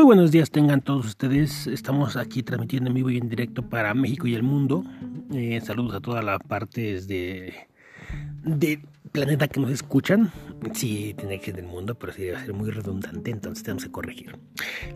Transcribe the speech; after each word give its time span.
Muy 0.00 0.06
buenos 0.06 0.30
días 0.30 0.50
tengan 0.50 0.80
todos 0.80 1.04
ustedes. 1.04 1.66
Estamos 1.66 2.16
aquí 2.16 2.42
transmitiendo 2.42 2.88
en 2.88 2.94
vivo 2.94 3.10
y 3.10 3.18
en 3.18 3.28
directo 3.28 3.68
para 3.68 3.92
México 3.92 4.26
y 4.26 4.34
el 4.34 4.42
mundo. 4.42 4.82
Eh, 5.30 5.60
saludos 5.62 5.94
a 5.94 6.00
todas 6.00 6.24
las 6.24 6.38
partes 6.38 7.06
de, 7.06 7.52
planeta 9.12 9.46
que 9.46 9.60
nos 9.60 9.70
escuchan. 9.70 10.32
Sí, 10.72 11.14
tiene 11.18 11.38
que 11.38 11.44
ser 11.44 11.56
del 11.56 11.66
mundo, 11.66 11.96
pero 11.96 12.14
sí 12.14 12.22
debe 12.22 12.40
ser 12.40 12.54
muy 12.54 12.70
redundante, 12.70 13.30
entonces 13.30 13.62
tenemos 13.62 13.84
que 13.84 13.90
corregir. 13.90 14.38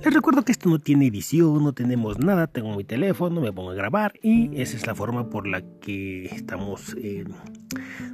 Les 0.02 0.14
recuerdo 0.14 0.42
que 0.42 0.52
esto 0.52 0.70
no 0.70 0.78
tiene 0.78 1.08
edición, 1.08 1.62
no 1.62 1.74
tenemos 1.74 2.18
nada. 2.18 2.46
Tengo 2.46 2.74
mi 2.74 2.84
teléfono, 2.84 3.42
me 3.42 3.52
pongo 3.52 3.72
a 3.72 3.74
grabar 3.74 4.14
y 4.22 4.58
esa 4.58 4.74
es 4.74 4.86
la 4.86 4.94
forma 4.94 5.28
por 5.28 5.46
la 5.46 5.60
que 5.82 6.24
estamos 6.34 6.96
eh, 6.96 7.26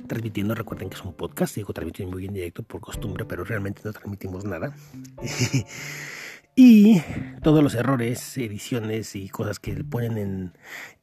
transmitiendo. 0.09 0.57
Recuerden 0.57 0.88
que 0.88 0.97
es 0.97 1.05
un 1.05 1.12
podcast, 1.12 1.55
digo 1.55 1.73
transmitiendo 1.73 2.16
muy 2.16 2.27
en 2.27 2.34
directo 2.34 2.65
por 2.65 2.80
costumbre, 2.80 3.25
pero 3.27 3.45
realmente 3.45 3.80
no 3.84 3.93
transmitimos 3.93 4.45
nada. 4.45 4.75
y 6.57 7.01
todos 7.43 7.63
los 7.63 7.75
errores, 7.75 8.37
ediciones 8.37 9.17
y 9.17 9.29
cosas 9.29 9.59
que 9.59 9.73
ponen 9.85 10.19
en, 10.19 10.53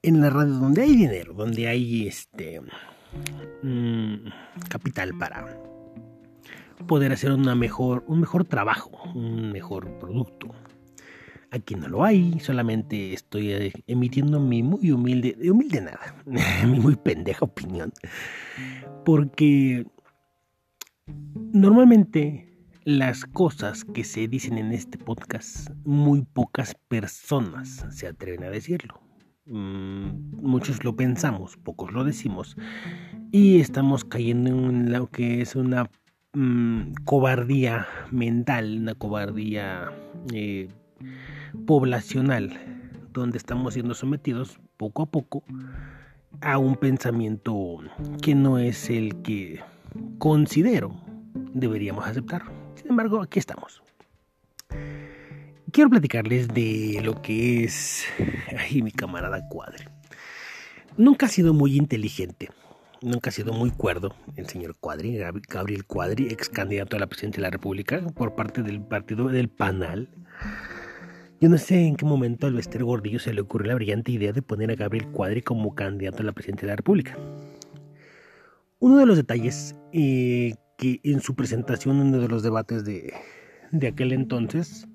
en 0.03 0.21
la 0.21 0.29
radio 0.29 0.53
donde 0.53 0.83
hay 0.83 0.95
dinero, 0.95 1.33
donde 1.33 1.67
hay 1.67 2.07
este 2.07 2.61
mm, 3.63 4.15
capital 4.69 5.17
para 5.17 5.57
poder 6.85 7.11
hacer 7.11 7.31
una 7.31 7.55
mejor, 7.55 8.03
un 8.07 8.19
mejor 8.19 8.45
trabajo, 8.45 8.91
un 9.15 9.51
mejor 9.51 9.97
producto. 9.99 10.53
Aquí 11.49 11.75
no 11.75 11.87
lo 11.87 12.03
hay, 12.03 12.39
solamente 12.41 13.13
estoy 13.13 13.51
eh, 13.53 13.73
emitiendo 13.87 14.39
mi 14.39 14.63
muy 14.63 14.91
humilde, 14.91 15.35
de 15.39 15.49
humilde 15.49 15.81
nada, 15.81 16.15
mi 16.25 16.79
muy 16.79 16.95
pendeja 16.97 17.45
opinión. 17.45 17.93
Porque 19.05 19.87
normalmente 21.53 22.56
las 22.87 23.25
cosas 23.25 23.83
que 23.83 24.05
se 24.05 24.29
dicen 24.29 24.57
en 24.57 24.71
este 24.71 24.97
podcast, 24.97 25.71
muy 25.83 26.21
pocas 26.21 26.73
personas 26.87 27.85
se 27.89 28.07
atreven 28.07 28.45
a 28.45 28.49
decirlo. 28.49 29.01
Mm, 29.45 30.37
muchos 30.41 30.85
lo 30.85 30.95
pensamos, 30.95 31.57
pocos 31.57 31.91
lo 31.91 32.05
decimos. 32.05 32.55
Y 33.29 33.59
estamos 33.59 34.05
cayendo 34.05 34.51
en 34.51 34.93
lo 34.93 35.07
que 35.07 35.41
es 35.41 35.57
una 35.57 35.89
mm, 36.31 36.93
cobardía 37.03 37.87
mental, 38.09 38.77
una 38.79 38.95
cobardía 38.95 39.91
eh, 40.33 40.69
poblacional, 41.65 42.53
donde 43.11 43.37
estamos 43.37 43.73
siendo 43.73 43.95
sometidos 43.95 44.61
poco 44.77 45.01
a 45.01 45.07
poco 45.07 45.43
a 46.39 46.57
un 46.57 46.77
pensamiento 46.77 47.79
que 48.21 48.33
no 48.33 48.59
es 48.59 48.89
el 48.89 49.21
que 49.23 49.59
considero 50.19 50.95
deberíamos 51.53 52.07
aceptar. 52.07 52.66
Sin 52.87 52.93
embargo, 52.93 53.21
aquí 53.21 53.37
estamos. 53.37 53.83
Quiero 55.73 55.89
platicarles 55.89 56.47
de 56.47 57.01
lo 57.03 57.21
que 57.21 57.65
es 57.65 58.05
ay, 58.57 58.81
mi 58.81 58.93
camarada 58.93 59.45
Cuadri. 59.49 59.83
Nunca 60.95 61.25
ha 61.25 61.29
sido 61.29 61.53
muy 61.53 61.75
inteligente, 61.75 62.49
nunca 63.01 63.29
ha 63.29 63.33
sido 63.33 63.51
muy 63.51 63.71
cuerdo 63.71 64.15
el 64.37 64.47
señor 64.47 64.77
Cuadri, 64.79 65.17
Gabriel 65.49 65.85
Cuadri, 65.85 66.29
ex 66.29 66.47
candidato 66.47 66.95
a 66.95 67.01
la 67.01 67.07
presidencia 67.07 67.41
de 67.41 67.47
la 67.47 67.49
República 67.49 67.99
por 68.15 68.35
parte 68.35 68.63
del 68.63 68.79
partido 68.79 69.27
del 69.27 69.49
PANAL. 69.49 70.07
Yo 71.41 71.49
no 71.49 71.57
sé 71.57 71.87
en 71.87 71.97
qué 71.97 72.05
momento 72.05 72.47
al 72.47 72.53
Bester 72.53 72.85
Gordillo 72.85 73.19
se 73.19 73.33
le 73.33 73.41
ocurrió 73.41 73.67
la 73.67 73.75
brillante 73.75 74.13
idea 74.13 74.31
de 74.31 74.41
poner 74.41 74.71
a 74.71 74.75
Gabriel 74.75 75.09
Cuadri 75.09 75.41
como 75.41 75.75
candidato 75.75 76.23
a 76.23 76.25
la 76.25 76.31
presidencia 76.31 76.65
de 76.65 76.71
la 76.71 76.77
República. 76.77 77.17
Uno 78.79 78.95
de 78.95 79.05
los 79.05 79.17
detalles 79.17 79.75
eh, 79.91 80.53
que 80.77 81.01
en 81.03 81.21
su 81.21 81.35
presentación 81.35 81.97
en 81.97 82.07
uno 82.07 82.19
de 82.19 82.27
los 82.27 82.43
debates 82.43 82.85
de, 82.85 83.13
aquel 83.85 84.13
entonces 84.13 84.87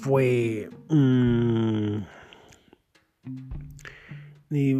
fue, 0.00 0.70
mm, 0.88 1.98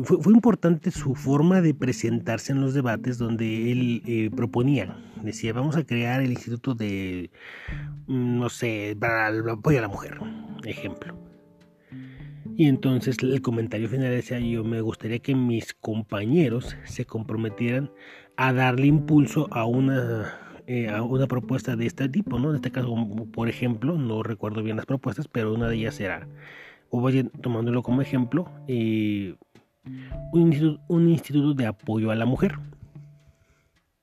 fue, 0.04 0.32
importante 0.32 0.91
su 0.91 1.15
forma 1.15 1.60
de 1.60 1.75
presentarse 1.75 2.53
en 2.53 2.60
los 2.62 2.72
debates 2.75 3.19
donde 3.19 3.71
él 3.72 4.03
eh, 4.06 4.31
proponía, 4.34 4.97
decía, 5.22 5.53
vamos 5.53 5.76
a 5.76 5.84
crear 5.84 6.22
el 6.22 6.32
instituto 6.32 6.75
de, 6.75 7.31
mm, 8.06 8.38
no 8.38 8.49
sé, 8.49 8.97
para 8.99 9.28
el 9.28 9.49
apoyo 9.49 9.78
a 9.78 9.82
la 9.82 9.88
mujer, 9.88 10.19
ejemplo. 10.65 11.15
Y 12.56 12.66
entonces 12.66 13.19
el 13.22 13.41
comentario 13.41 13.88
final 13.88 14.10
decía, 14.10 14.41
yo 14.41 14.65
me 14.65 14.81
gustaría 14.81 15.20
que 15.20 15.34
mis 15.34 15.75
compañeros 15.75 16.76
se 16.84 17.05
comprometieran 17.05 17.91
a 18.38 18.53
darle 18.53 18.87
impulso 18.87 19.49
a 19.50 19.65
una, 19.65 20.32
eh, 20.69 20.88
a 20.88 21.03
una 21.03 21.26
propuesta 21.26 21.75
de 21.75 21.87
este 21.87 22.09
tipo, 22.09 22.38
¿no? 22.38 22.50
En 22.50 22.56
este 22.56 22.71
caso, 22.71 22.94
por 23.32 23.49
ejemplo, 23.49 23.99
no 23.99 24.22
recuerdo 24.22 24.62
bien 24.62 24.76
las 24.76 24.87
propuestas, 24.87 25.26
pero 25.26 25.53
una 25.53 25.69
de 25.69 25.75
ellas 25.75 25.99
era, 25.99 26.28
o 26.88 27.00
vaya 27.00 27.25
tomándolo 27.43 27.82
como 27.82 28.00
ejemplo, 28.00 28.49
eh, 28.69 29.34
un, 30.32 30.53
instituto, 30.53 30.81
un 30.87 31.09
instituto 31.09 31.54
de 31.54 31.66
apoyo 31.66 32.12
a 32.12 32.15
la 32.15 32.26
mujer. 32.26 32.60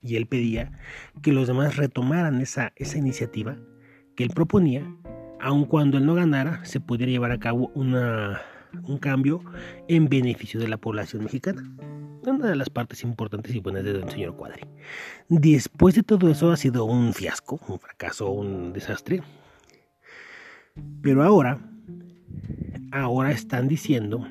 Y 0.02 0.18
él 0.18 0.28
pedía 0.28 0.74
que 1.22 1.32
los 1.32 1.48
demás 1.48 1.78
retomaran 1.78 2.42
esa, 2.42 2.74
esa 2.76 2.98
iniciativa 2.98 3.56
que 4.18 4.26
él 4.26 4.32
proponía, 4.36 4.86
aun 5.40 5.64
cuando 5.64 5.98
él 5.98 6.06
no 6.06 6.14
ganara, 6.14 6.64
se 6.66 6.82
pudiera 6.82 7.10
llevar 7.10 7.32
a 7.32 7.40
cabo 7.40 7.72
una, 7.74 8.42
un 8.84 8.98
cambio 8.98 9.42
en 9.88 10.10
beneficio 10.10 10.60
de 10.60 10.68
la 10.68 10.76
población 10.76 11.24
mexicana 11.24 11.64
una 12.32 12.48
de 12.48 12.56
las 12.56 12.70
partes 12.70 13.04
importantes 13.04 13.54
y 13.54 13.60
buenas 13.60 13.84
del 13.84 14.10
señor 14.10 14.36
Cuadri. 14.36 14.64
Después 15.30 15.96
de 15.96 16.04
todo 16.04 16.30
eso 16.30 16.52
ha 16.52 16.58
sido 16.58 16.86
un 16.86 17.14
fiasco, 17.14 17.60
un 17.68 17.80
fracaso, 17.80 18.30
un 18.30 18.74
desastre. 18.74 19.22
Pero 21.02 21.24
ahora, 21.24 21.60
ahora 22.92 23.32
están 23.32 23.68
diciendo 23.68 24.28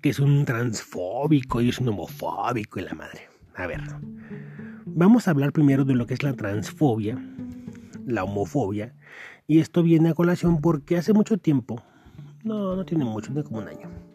que 0.00 0.10
es 0.10 0.20
un 0.20 0.44
transfóbico 0.44 1.60
y 1.60 1.70
es 1.70 1.78
un 1.78 1.88
homofóbico 1.88 2.78
y 2.78 2.82
la 2.82 2.94
madre. 2.94 3.22
A 3.54 3.66
ver, 3.66 3.80
vamos 4.84 5.26
a 5.26 5.30
hablar 5.30 5.52
primero 5.52 5.84
de 5.84 5.94
lo 5.94 6.06
que 6.06 6.14
es 6.14 6.22
la 6.22 6.34
transfobia, 6.34 7.18
la 8.06 8.24
homofobia, 8.24 8.94
y 9.46 9.60
esto 9.60 9.82
viene 9.82 10.10
a 10.10 10.14
colación 10.14 10.60
porque 10.60 10.98
hace 10.98 11.12
mucho 11.12 11.38
tiempo, 11.38 11.82
no, 12.44 12.76
no 12.76 12.84
tiene 12.84 13.04
mucho, 13.04 13.32
tiene 13.32 13.44
como 13.44 13.58
un 13.58 13.68
año 13.68 14.05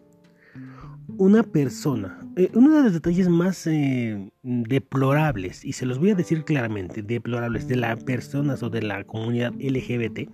una 1.22 1.44
persona, 1.44 2.20
eh, 2.36 2.50
uno 2.56 2.76
de 2.76 2.82
los 2.82 2.94
detalles 2.94 3.30
más 3.30 3.68
eh, 3.68 4.32
deplorables, 4.42 5.64
y 5.64 5.74
se 5.74 5.86
los 5.86 6.00
voy 6.00 6.10
a 6.10 6.16
decir 6.16 6.44
claramente, 6.44 7.04
deplorables 7.04 7.68
de 7.68 7.76
las 7.76 8.04
personas 8.04 8.64
o 8.64 8.72
de 8.72 8.82
la 8.82 9.04
comunidad 9.04 9.54
LGBT, 9.60 10.28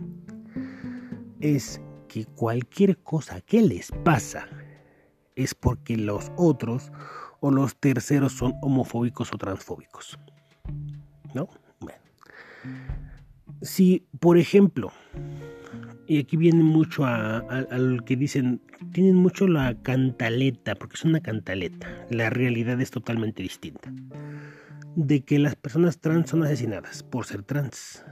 es 1.41 1.81
que 2.07 2.23
cualquier 2.23 2.97
cosa 2.99 3.41
que 3.41 3.61
les 3.63 3.91
pasa 4.05 4.47
es 5.35 5.53
porque 5.53 5.97
los 5.97 6.31
otros 6.37 6.89
o 7.41 7.51
los 7.51 7.75
terceros 7.75 8.31
son 8.31 8.53
homofóbicos 8.61 9.33
o 9.33 9.37
transfóbicos. 9.37 10.17
¿No? 11.33 11.49
Bueno. 11.81 11.99
Si, 13.61 14.07
por 14.21 14.37
ejemplo, 14.37 14.93
y 16.07 16.19
aquí 16.19 16.37
viene 16.37 16.63
mucho 16.63 17.05
a, 17.05 17.41
lo 17.71 18.03
que 18.05 18.15
dicen, 18.15 18.61
tienen 18.93 19.15
mucho 19.15 19.47
la 19.47 19.75
cantaleta, 19.81 20.75
porque 20.75 20.95
es 20.95 21.03
una 21.03 21.19
cantaleta. 21.19 21.87
La 22.09 22.29
realidad 22.29 22.79
es 22.79 22.91
totalmente 22.91 23.43
distinta. 23.43 23.91
De 24.95 25.21
que 25.21 25.37
las 25.37 25.55
personas 25.55 25.99
trans 25.99 26.29
son 26.29 26.43
asesinadas 26.43 27.03
por 27.03 27.25
ser 27.25 27.43
trans. 27.43 28.05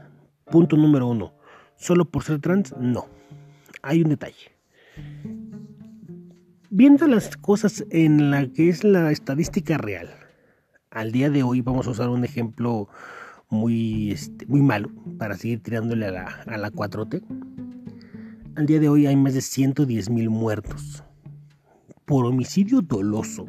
Punto 0.52 0.76
número 0.76 1.08
uno. 1.08 1.34
Solo 1.78 2.06
por 2.06 2.24
ser 2.24 2.40
trans, 2.40 2.76
no. 2.78 3.06
Hay 3.82 4.02
un 4.02 4.10
detalle. 4.10 4.52
Viendo 6.70 7.08
las 7.08 7.38
cosas 7.38 7.86
en 7.92 8.30
la 8.30 8.48
que 8.48 8.68
es 8.70 8.84
la 8.84 9.12
estadística 9.12 9.78
real, 9.78 10.10
al 10.92 11.14
día 11.14 11.30
de 11.30 11.44
hoy 11.44 11.62
vamos 11.62 11.88
a 11.88 11.92
usar 11.92 12.10
un 12.10 12.26
ejemplo 12.26 12.90
muy, 13.50 14.12
este, 14.12 14.46
muy 14.48 14.62
malo 14.62 14.92
para 15.18 15.38
seguir 15.38 15.62
tirándole 15.64 16.08
a 16.08 16.12
la, 16.12 16.26
a 16.46 16.58
la 16.58 16.72
4T 16.72 17.55
al 18.56 18.66
día 18.66 18.80
de 18.80 18.88
hoy 18.88 19.06
hay 19.06 19.16
más 19.16 19.34
de 19.34 19.42
110 19.42 20.10
mil 20.10 20.30
muertos 20.30 21.04
por 22.06 22.26
homicidio 22.26 22.82
doloso 22.82 23.48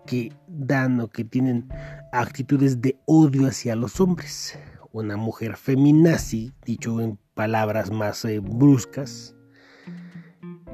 que 0.04 0.32
dan 0.48 1.00
o 1.00 1.08
que 1.08 1.24
tienen 1.24 1.68
actitudes 2.12 2.80
de 2.80 2.98
odio 3.06 3.46
hacia 3.46 3.76
los 3.76 4.00
hombres. 4.00 4.58
Una 4.90 5.16
mujer 5.16 5.56
feminazi, 5.56 6.52
dicho 6.64 7.00
en 7.00 7.18
palabras 7.34 7.92
más 7.92 8.24
eh, 8.24 8.40
bruscas, 8.40 9.36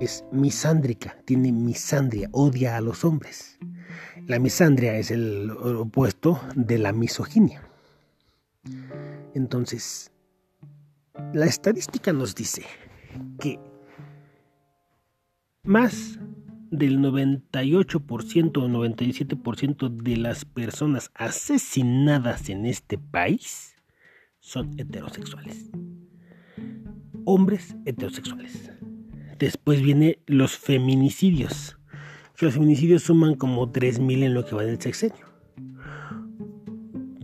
es 0.01 0.25
misándrica, 0.33 1.19
tiene 1.27 1.53
misandria, 1.53 2.31
odia 2.33 2.79
a 2.79 2.81
los 2.81 3.05
hombres. 3.05 3.59
La 4.27 4.39
misandria 4.39 4.97
es 4.97 5.11
el 5.11 5.51
opuesto 5.51 6.41
de 6.57 6.79
la 6.79 6.93
misoginia. 6.95 7.69
Entonces, 9.35 10.11
la 11.35 11.45
estadística 11.45 12.15
nos 12.15 12.35
dice 12.35 12.63
que 13.39 13.61
más 15.65 16.19
del 16.71 16.99
98% 16.99 18.57
o 18.57 18.69
97% 18.69 19.89
de 19.89 20.17
las 20.17 20.45
personas 20.45 21.13
asesinadas 21.15 22.49
en 22.49 22.67
este 22.67 22.99
país 22.99 23.77
son 24.41 24.75
heterosexuales. 24.79 25.71
Hombres 27.25 27.77
heterosexuales. 27.85 28.73
Después 29.39 29.83
vienen 29.83 30.17
los 30.27 30.57
feminicidios. 30.57 31.79
Los 32.41 32.55
feminicidios 32.55 33.05
suman 33.05 33.37
como 33.37 33.73
3.000 33.73 34.25
en 34.25 34.35
lo 34.35 34.45
que 34.45 34.57
va 34.57 34.65
del 34.65 34.81
sexenio. 34.81 35.27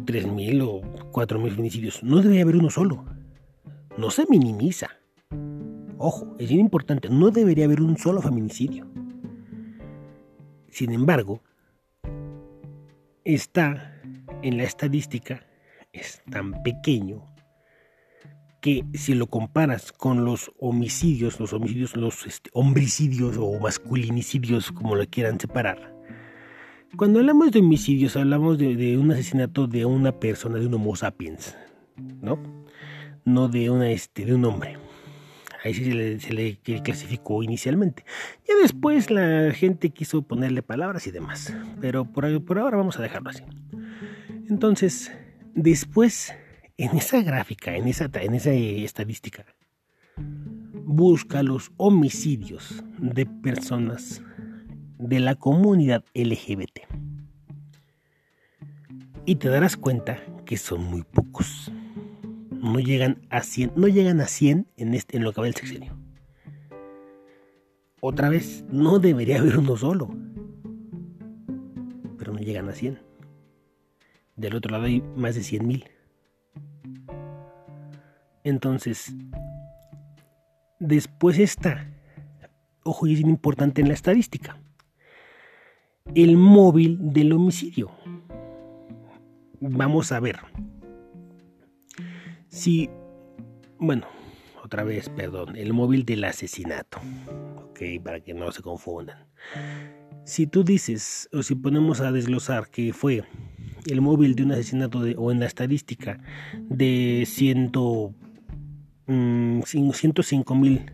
3.000 0.04 0.62
o 0.62 0.82
4.000 1.10 1.50
feminicidios. 1.50 2.04
No 2.04 2.22
debería 2.22 2.42
haber 2.42 2.56
uno 2.56 2.70
solo. 2.70 3.04
No 3.96 4.10
se 4.10 4.26
minimiza. 4.30 4.90
Ojo, 5.98 6.36
es 6.38 6.48
bien 6.48 6.60
importante. 6.60 7.08
No 7.08 7.30
debería 7.30 7.64
haber 7.64 7.82
un 7.82 7.98
solo 7.98 8.22
feminicidio. 8.22 8.86
Sin 10.70 10.92
embargo, 10.92 11.42
está 13.24 14.00
en 14.42 14.58
la 14.58 14.62
estadística, 14.62 15.44
es 15.92 16.22
tan 16.30 16.62
pequeño 16.62 17.24
que 18.60 18.84
si 18.94 19.14
lo 19.14 19.26
comparas 19.26 19.92
con 19.92 20.24
los 20.24 20.52
homicidios, 20.58 21.40
los 21.40 21.52
homicidios, 21.52 21.96
los 21.96 22.26
este, 22.26 22.50
homicidios 22.52 23.36
o 23.38 23.58
masculinicidios, 23.58 24.70
como 24.70 24.94
lo 24.94 25.04
quieran 25.06 25.40
separar, 25.40 25.94
cuando 26.96 27.18
hablamos 27.18 27.52
de 27.52 27.58
homicidios 27.58 28.16
hablamos 28.16 28.56
de, 28.58 28.96
un 28.96 29.10
asesinato 29.10 29.66
de 29.66 29.84
una 29.84 30.12
persona, 30.12 30.58
de 30.58 30.66
un 30.66 30.74
homo 30.74 30.96
sapiens, 30.96 31.56
¿no? 32.22 32.38
No 33.24 33.48
de, 33.48 33.68
una, 33.68 33.90
este, 33.90 34.24
de 34.24 34.34
un 34.34 34.44
hombre. 34.44 34.78
Ahí 35.68 35.74
sí 35.74 35.84
se 36.18 36.32
le, 36.32 36.56
clasificó 36.82 37.42
inicialmente. 37.42 38.02
Ya 38.48 38.54
después 38.62 39.10
la 39.10 39.52
gente 39.52 39.90
quiso 39.90 40.22
ponerle 40.22 40.62
palabras 40.62 41.06
y 41.06 41.10
demás. 41.10 41.54
Pero 41.78 42.06
por, 42.06 42.24
ahora 42.58 42.78
vamos 42.78 42.98
a 42.98 43.02
dejarlo 43.02 43.28
así. 43.28 43.42
Entonces, 44.48 45.12
después 45.54 46.32
en 46.78 46.96
esa 46.96 47.20
gráfica, 47.20 47.76
en 47.76 47.86
esa, 47.86 48.08
en 48.14 48.34
esa 48.34 48.50
estadística, 48.50 49.44
busca 50.86 51.42
los 51.42 51.70
homicidios 51.76 52.82
de 52.96 53.26
personas 53.26 54.22
de 54.98 55.20
la 55.20 55.34
comunidad 55.34 56.02
LGBT. 56.14 56.80
Y 59.26 59.34
te 59.34 59.50
darás 59.50 59.76
cuenta 59.76 60.22
que 60.46 60.56
son 60.56 60.82
muy 60.84 61.02
pocos. 61.02 61.70
No 62.60 62.80
llegan 62.80 63.26
a 63.30 63.42
100, 63.42 63.72
no 63.76 63.88
llegan 63.88 64.20
a 64.20 64.26
100 64.26 64.66
en, 64.76 64.94
este, 64.94 65.16
en 65.16 65.24
lo 65.24 65.32
que 65.32 65.40
va 65.40 65.46
el 65.46 65.54
sexenio. 65.54 65.96
Otra 68.00 68.28
vez, 68.28 68.64
no 68.70 68.98
debería 68.98 69.38
haber 69.38 69.58
uno 69.58 69.76
solo. 69.76 70.08
Pero 72.18 72.32
no 72.32 72.38
llegan 72.38 72.68
a 72.68 72.72
100. 72.72 72.98
Del 74.36 74.54
otro 74.54 74.70
lado 74.70 74.84
hay 74.84 75.02
más 75.16 75.34
de 75.34 75.42
100 75.42 75.66
mil. 75.66 75.84
Entonces, 78.44 79.12
después 80.78 81.38
está, 81.38 81.90
ojo, 82.84 83.06
y 83.06 83.14
es 83.14 83.20
importante 83.20 83.82
en 83.82 83.88
la 83.88 83.94
estadística, 83.94 84.56
el 86.14 86.36
móvil 86.36 87.12
del 87.12 87.32
homicidio. 87.32 87.90
Vamos 89.60 90.12
a 90.12 90.20
ver. 90.20 90.38
Si, 92.48 92.88
bueno, 93.78 94.06
otra 94.64 94.84
vez, 94.84 95.08
perdón, 95.08 95.56
el 95.56 95.72
móvil 95.72 96.04
del 96.04 96.24
asesinato. 96.24 96.98
Ok, 97.56 97.80
para 98.02 98.20
que 98.20 98.34
no 98.34 98.50
se 98.52 98.62
confundan. 98.62 99.26
Si 100.24 100.46
tú 100.46 100.64
dices, 100.64 101.28
o 101.32 101.42
si 101.42 101.54
ponemos 101.54 102.00
a 102.00 102.12
desglosar 102.12 102.68
que 102.68 102.92
fue 102.92 103.24
el 103.86 104.00
móvil 104.00 104.34
de 104.34 104.42
un 104.42 104.52
asesinato 104.52 105.00
de, 105.00 105.14
o 105.16 105.30
en 105.30 105.40
la 105.40 105.46
estadística 105.46 106.20
de 106.68 107.24
ciento 107.26 108.14
105 109.06 110.54
mm, 110.54 110.60
mil 110.60 110.92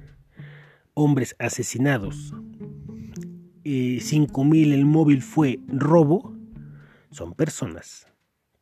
hombres 0.95 1.35
asesinados, 1.39 2.35
eh, 3.65 3.99
5 4.01 4.45
mil 4.45 4.73
el 4.73 4.85
móvil 4.85 5.23
fue 5.23 5.59
robo, 5.67 6.37
son 7.11 7.35
personas 7.35 8.07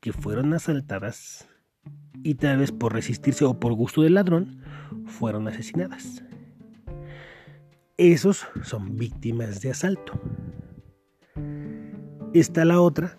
que 0.01 0.13
fueron 0.13 0.55
asaltadas 0.55 1.49
y 2.23 2.35
tal 2.35 2.59
vez 2.59 2.73
por 2.73 2.93
resistirse 2.93 3.45
o 3.45 3.59
por 3.59 3.73
gusto 3.75 4.03
del 4.03 4.15
ladrón 4.15 4.63
fueron 5.07 5.49
asesinadas. 5.49 6.25
Esos 7.97 8.47
son 8.63 8.97
víctimas 8.97 9.61
de 9.61 9.71
asalto. 9.71 10.21
Está 12.35 12.65
la 12.65 12.81
otra, 12.81 13.17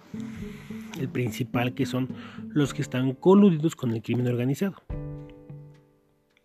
el 0.99 1.09
principal, 1.09 1.73
que 1.73 1.85
son 1.85 2.09
los 2.49 2.73
que 2.73 2.81
están 2.81 3.13
coludidos 3.13 3.75
con 3.75 3.91
el 3.91 4.01
crimen 4.01 4.27
organizado 4.27 4.75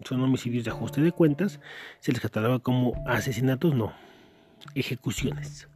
son 0.05 0.23
homicidios 0.23 0.65
de 0.65 0.71
ajuste 0.71 1.01
de 1.01 1.13
cuentas, 1.13 1.61
se 2.01 2.13
les 2.13 2.21
cataloga 2.21 2.61
como 2.61 2.95
asesinatos, 3.07 3.75
no, 3.75 3.93
ejecuciones. 4.75 5.69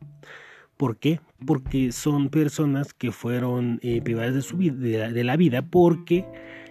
¿Por 0.83 0.97
qué? 0.97 1.21
Porque 1.47 1.93
son 1.93 2.29
personas 2.29 2.93
que 2.93 3.12
fueron 3.12 3.79
eh, 3.83 4.03
privadas 4.03 4.35
de, 4.35 4.43
su 4.43 4.57
vida, 4.57 5.12
de, 5.12 5.23
la, 5.23 5.37
vida 5.37 5.62
porque 5.62 6.27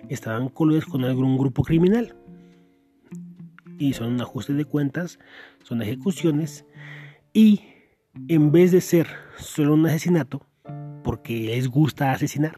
estaban 0.10 0.50
coludidas 0.50 0.84
con 0.84 1.06
algún 1.06 1.38
grupo 1.38 1.63
criminal. 1.63 2.13
Y 3.80 3.94
son 3.94 4.15
un 4.15 4.20
ajuste 4.20 4.51
de 4.51 4.65
cuentas, 4.65 5.18
son 5.63 5.82
ejecuciones. 5.82 6.65
Y 7.32 7.62
en 8.27 8.51
vez 8.51 8.74
de 8.74 8.82
ser 8.82 9.08
solo 9.38 9.75
un 9.75 9.86
asesinato, 9.86 10.46
porque 11.06 11.46
les 11.46 11.70
gusta 11.70 12.12
asesinar, 12.12 12.58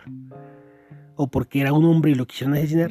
o 1.15 1.27
porque 1.27 1.61
era 1.61 1.71
un 1.71 1.85
hombre 1.85 2.13
y 2.13 2.15
lo 2.15 2.25
quisieron 2.25 2.57
asesinar, 2.57 2.89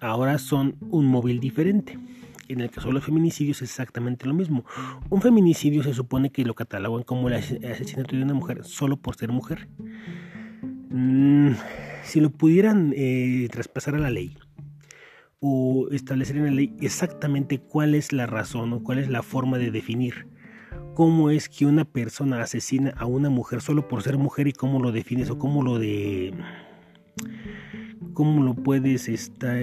ahora 0.00 0.38
son 0.38 0.76
un 0.90 1.06
móvil 1.06 1.40
diferente. 1.40 1.98
En 2.48 2.60
el 2.60 2.70
caso 2.70 2.88
de 2.88 2.94
los 2.94 3.04
feminicidios 3.04 3.62
es 3.62 3.70
exactamente 3.70 4.26
lo 4.26 4.34
mismo. 4.34 4.64
Un 5.10 5.20
feminicidio 5.20 5.82
se 5.82 5.94
supone 5.94 6.30
que 6.30 6.44
lo 6.44 6.54
catalogan 6.54 7.02
como 7.02 7.28
el 7.28 7.34
asesinato 7.34 8.16
de 8.16 8.22
una 8.22 8.34
mujer 8.34 8.64
solo 8.64 8.96
por 8.96 9.16
ser 9.16 9.30
mujer. 9.30 9.68
Mm, 10.90 11.52
si 12.04 12.20
lo 12.20 12.30
pudieran 12.30 12.92
eh, 12.96 13.48
traspasar 13.50 13.96
a 13.96 13.98
la 13.98 14.10
ley 14.10 14.38
o 15.40 15.88
establecer 15.90 16.36
en 16.36 16.44
la 16.44 16.50
ley 16.52 16.76
exactamente 16.80 17.58
cuál 17.58 17.94
es 17.94 18.12
la 18.12 18.26
razón 18.26 18.72
o 18.72 18.82
cuál 18.82 18.98
es 18.98 19.08
la 19.08 19.22
forma 19.22 19.58
de 19.58 19.70
definir 19.70 20.26
cómo 20.96 21.28
es 21.28 21.50
que 21.50 21.66
una 21.66 21.84
persona 21.84 22.40
asesina 22.40 22.94
a 22.96 23.04
una 23.04 23.28
mujer 23.28 23.60
solo 23.60 23.86
por 23.86 24.02
ser 24.02 24.16
mujer 24.16 24.48
y 24.48 24.52
cómo 24.52 24.80
lo 24.80 24.92
defines 24.92 25.28
o 25.28 25.38
cómo 25.38 25.62
lo 25.62 25.78
de 25.78 26.32
cómo 28.14 28.42
lo 28.42 28.54
puedes 28.54 29.06
estar, 29.10 29.58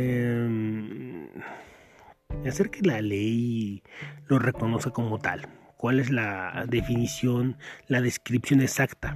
hacer 2.47 2.69
que 2.69 2.81
la 2.81 3.01
ley 3.01 3.83
lo 4.27 4.39
reconozca 4.39 4.91
como 4.91 5.19
tal, 5.19 5.47
cuál 5.77 5.99
es 5.99 6.09
la 6.09 6.65
definición, 6.67 7.57
la 7.87 8.01
descripción 8.01 8.61
exacta 8.61 9.15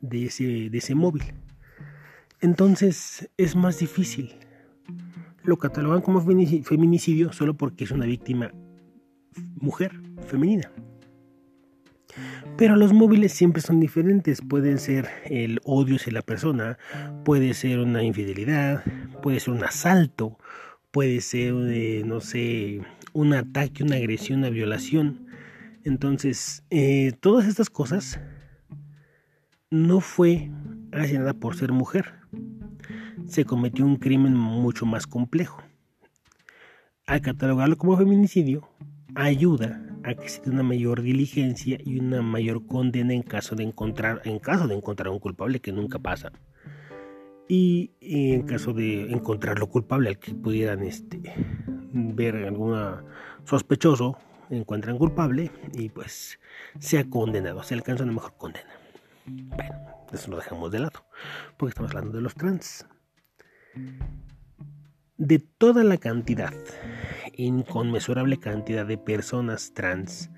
de 0.00 0.26
ese, 0.26 0.70
de 0.70 0.78
ese 0.78 0.94
móvil. 0.94 1.34
Entonces 2.40 3.30
es 3.36 3.56
más 3.56 3.78
difícil. 3.78 4.36
Lo 5.42 5.56
catalogan 5.58 6.02
como 6.02 6.20
feminicidio 6.20 7.32
solo 7.32 7.56
porque 7.56 7.84
es 7.84 7.90
una 7.90 8.06
víctima 8.06 8.52
mujer, 9.54 9.92
femenina. 10.26 10.70
Pero 12.56 12.76
los 12.76 12.92
móviles 12.92 13.32
siempre 13.32 13.60
son 13.60 13.80
diferentes. 13.80 14.40
Pueden 14.40 14.78
ser 14.78 15.08
el 15.26 15.60
odio 15.64 15.96
hacia 15.96 16.12
la 16.12 16.22
persona, 16.22 16.78
puede 17.24 17.52
ser 17.52 17.80
una 17.80 18.02
infidelidad, 18.02 18.82
puede 19.22 19.40
ser 19.40 19.54
un 19.54 19.64
asalto, 19.64 20.38
puede 20.96 21.20
ser, 21.20 21.52
eh, 21.68 22.04
no 22.06 22.22
sé, 22.22 22.80
un 23.12 23.34
ataque, 23.34 23.84
una 23.84 23.96
agresión, 23.96 24.38
una 24.38 24.48
violación. 24.48 25.26
Entonces, 25.84 26.64
eh, 26.70 27.12
todas 27.20 27.46
estas 27.46 27.68
cosas 27.68 28.18
no 29.68 30.00
fue 30.00 30.50
nada 30.90 31.34
por 31.34 31.54
ser 31.54 31.72
mujer. 31.72 32.14
Se 33.26 33.44
cometió 33.44 33.84
un 33.84 33.96
crimen 33.96 34.34
mucho 34.34 34.86
más 34.86 35.06
complejo. 35.06 35.62
Al 37.06 37.20
catalogarlo 37.20 37.76
como 37.76 37.98
feminicidio, 37.98 38.66
ayuda 39.14 39.86
a 40.02 40.14
que 40.14 40.30
se 40.30 40.48
una 40.48 40.62
mayor 40.62 41.02
diligencia 41.02 41.76
y 41.84 41.98
una 41.98 42.22
mayor 42.22 42.66
condena 42.66 43.12
en 43.12 43.22
caso 43.22 43.54
de 43.54 43.64
encontrar, 43.64 44.22
en 44.24 44.38
caso 44.38 44.66
de 44.66 44.76
encontrar 44.76 45.10
un 45.10 45.18
culpable 45.18 45.60
que 45.60 45.72
nunca 45.72 45.98
pasa. 45.98 46.32
Y, 47.48 47.92
en 48.00 48.42
caso 48.42 48.72
de 48.72 49.12
encontrarlo 49.12 49.68
culpable 49.68 50.08
al 50.08 50.18
que 50.18 50.34
pudieran 50.34 50.82
este, 50.82 51.20
ver 51.92 52.36
alguna 52.36 53.04
sospechoso, 53.44 54.18
encuentran 54.50 54.98
culpable 54.98 55.50
y 55.74 55.88
pues 55.88 56.38
sea 56.78 57.08
condenado, 57.08 57.62
se 57.62 57.74
alcanza 57.74 58.04
una 58.04 58.12
mejor 58.12 58.34
condena. 58.36 58.70
Bueno, 59.26 59.74
eso 60.12 60.30
lo 60.30 60.36
dejamos 60.36 60.70
de 60.70 60.80
lado, 60.80 61.04
porque 61.56 61.70
estamos 61.70 61.92
hablando 61.92 62.16
de 62.16 62.22
los 62.22 62.34
trans. 62.34 62.86
De 65.16 65.38
toda 65.38 65.84
la 65.84 65.98
cantidad, 65.98 66.52
inconmensurable 67.34 68.38
cantidad 68.38 68.86
de 68.86 68.98
personas 68.98 69.72
trans 69.74 70.30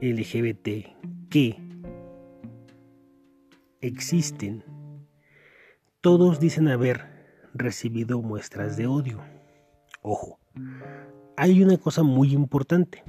LGBT 0.00 1.28
que 1.30 1.56
existen, 3.80 4.64
todos 6.02 6.40
dicen 6.40 6.66
haber 6.66 7.06
recibido 7.54 8.20
muestras 8.20 8.76
de 8.76 8.88
odio. 8.88 9.20
Ojo, 10.02 10.40
hay 11.36 11.62
una 11.62 11.78
cosa 11.78 12.02
muy 12.02 12.34
importante. 12.34 13.04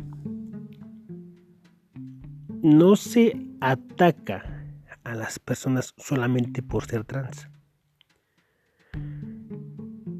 No 2.61 2.95
se 2.95 3.35
ataca 3.59 4.63
a 5.03 5.15
las 5.15 5.39
personas 5.39 5.95
solamente 5.97 6.61
por 6.61 6.85
ser 6.85 7.03
trans. 7.03 7.49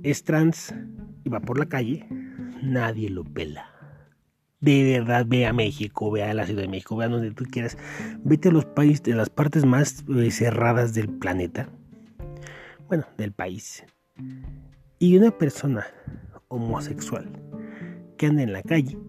Es 0.01 0.23
trans 0.23 0.73
y 1.23 1.29
va 1.29 1.39
por 1.41 1.59
la 1.59 1.67
calle, 1.67 2.07
nadie 2.63 3.09
lo 3.11 3.23
pela. 3.23 3.69
De 4.61 4.83
verdad, 4.83 5.25
ve 5.27 5.45
a 5.45 5.53
México, 5.53 6.09
ve 6.09 6.23
a 6.23 6.33
la 6.33 6.47
Ciudad 6.47 6.63
de 6.63 6.69
México, 6.69 6.95
ve 6.95 7.05
a 7.05 7.09
donde 7.09 7.31
tú 7.31 7.45
quieras. 7.45 7.77
Vete 8.23 8.49
a 8.49 8.51
los 8.51 8.65
países, 8.65 9.03
de 9.03 9.13
las 9.13 9.29
partes 9.29 9.63
más 9.63 10.03
eh, 10.09 10.31
cerradas 10.31 10.93
del 10.95 11.09
planeta. 11.09 11.69
Bueno, 12.93 13.07
del 13.17 13.31
país. 13.31 13.83
Y 14.99 15.17
una 15.17 15.35
persona 15.35 15.87
homosexual 16.47 17.27
que 18.19 18.27
anda 18.27 18.43
en 18.43 18.53
la 18.53 18.61
calle, 18.61 18.99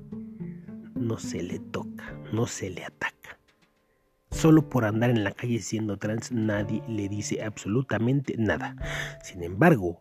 no 0.94 1.18
se 1.18 1.42
le 1.42 1.58
toca, 1.58 2.18
no 2.32 2.46
se 2.46 2.70
le 2.70 2.82
ataca. 2.82 3.38
Solo 4.30 4.70
por 4.70 4.86
andar 4.86 5.10
en 5.10 5.22
la 5.22 5.32
calle 5.32 5.58
siendo 5.58 5.98
trans 5.98 6.32
nadie 6.32 6.82
le 6.88 7.10
dice 7.10 7.44
absolutamente 7.44 8.36
nada. 8.38 8.74
Sin 9.22 9.42
embargo, 9.42 9.98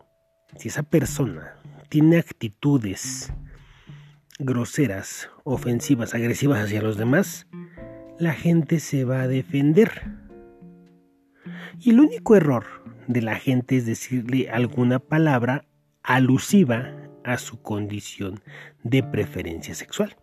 si 0.56 0.68
esa 0.68 0.82
persona 0.82 1.54
tiene 1.90 2.16
actitudes 2.16 3.34
groseras, 4.38 5.28
ofensivas, 5.42 6.14
agresivas 6.14 6.64
hacia 6.64 6.80
los 6.80 6.96
demás, 6.96 7.48
la 8.18 8.32
gente 8.32 8.80
se 8.80 9.04
va 9.04 9.20
a 9.20 9.28
defender. 9.28 10.23
Y 11.80 11.90
el 11.90 12.00
único 12.00 12.36
error 12.36 12.64
de 13.06 13.22
la 13.22 13.36
gente 13.36 13.76
es 13.76 13.86
decirle 13.86 14.48
alguna 14.50 14.98
palabra 14.98 15.64
alusiva 16.02 16.94
a 17.24 17.38
su 17.38 17.60
condición 17.62 18.40
de 18.82 19.02
preferencia 19.02 19.74
sexual. 19.74 20.16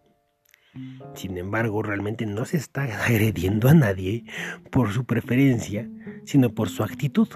Sin 1.16 1.38
embargo, 1.38 1.84
realmente 1.84 2.26
no 2.26 2.46
se 2.46 2.58
está 2.58 2.84
agrediendo 2.84 3.68
a 3.68 3.74
nadie 3.74 4.24
por 4.70 4.92
su 4.92 5.06
preferencia, 5.06 5.90
sino 6.24 6.54
por 6.54 6.70
su 6.70 6.84
actitud. 6.84 7.28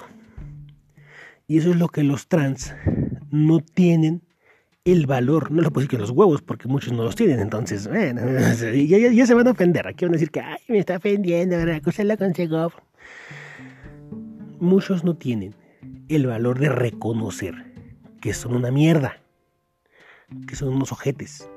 Y 1.48 1.57
eso 1.57 1.72
es 1.72 1.75
lo 1.75 1.89
que 1.89 2.03
los 2.03 2.27
trans 2.27 2.74
no 3.29 3.60
tienen 3.60 4.22
el 4.86 5.07
valor, 5.07 5.51
no 5.51 5.63
lo 5.63 5.72
puedo 5.72 5.86
decir 5.86 5.98
que 5.98 6.01
los 6.01 6.12
huevos, 6.12 6.43
porque 6.43 6.67
muchos 6.67 6.93
no 6.93 7.03
los 7.03 7.15
tienen, 7.15 7.39
entonces, 7.39 7.88
bueno, 7.88 8.22
ya, 9.13 9.25
se 9.25 9.34
van 9.34 9.48
a 9.48 9.51
ofender, 9.51 9.88
aquí 9.88 10.05
van 10.05 10.13
a 10.13 10.17
decir 10.17 10.29
que, 10.29 10.41
ay, 10.41 10.60
me 10.67 10.77
está 10.77 10.98
ofendiendo, 10.98 11.57
¿verdad? 11.57 11.81
Lo 12.03 12.17
consejó. 12.17 12.72
Muchos 14.65 15.03
no 15.03 15.15
tienen 15.15 15.53
el 16.10 16.25
valor 16.25 16.57
de 16.57 16.69
reconocer 16.69 17.53
que 18.19 18.34
son 18.34 18.55
una 18.55 18.72
mierda, 18.72 19.22
que 20.48 20.55
son 20.55 20.69
unos 20.69 20.91
ojetes, 20.91 21.48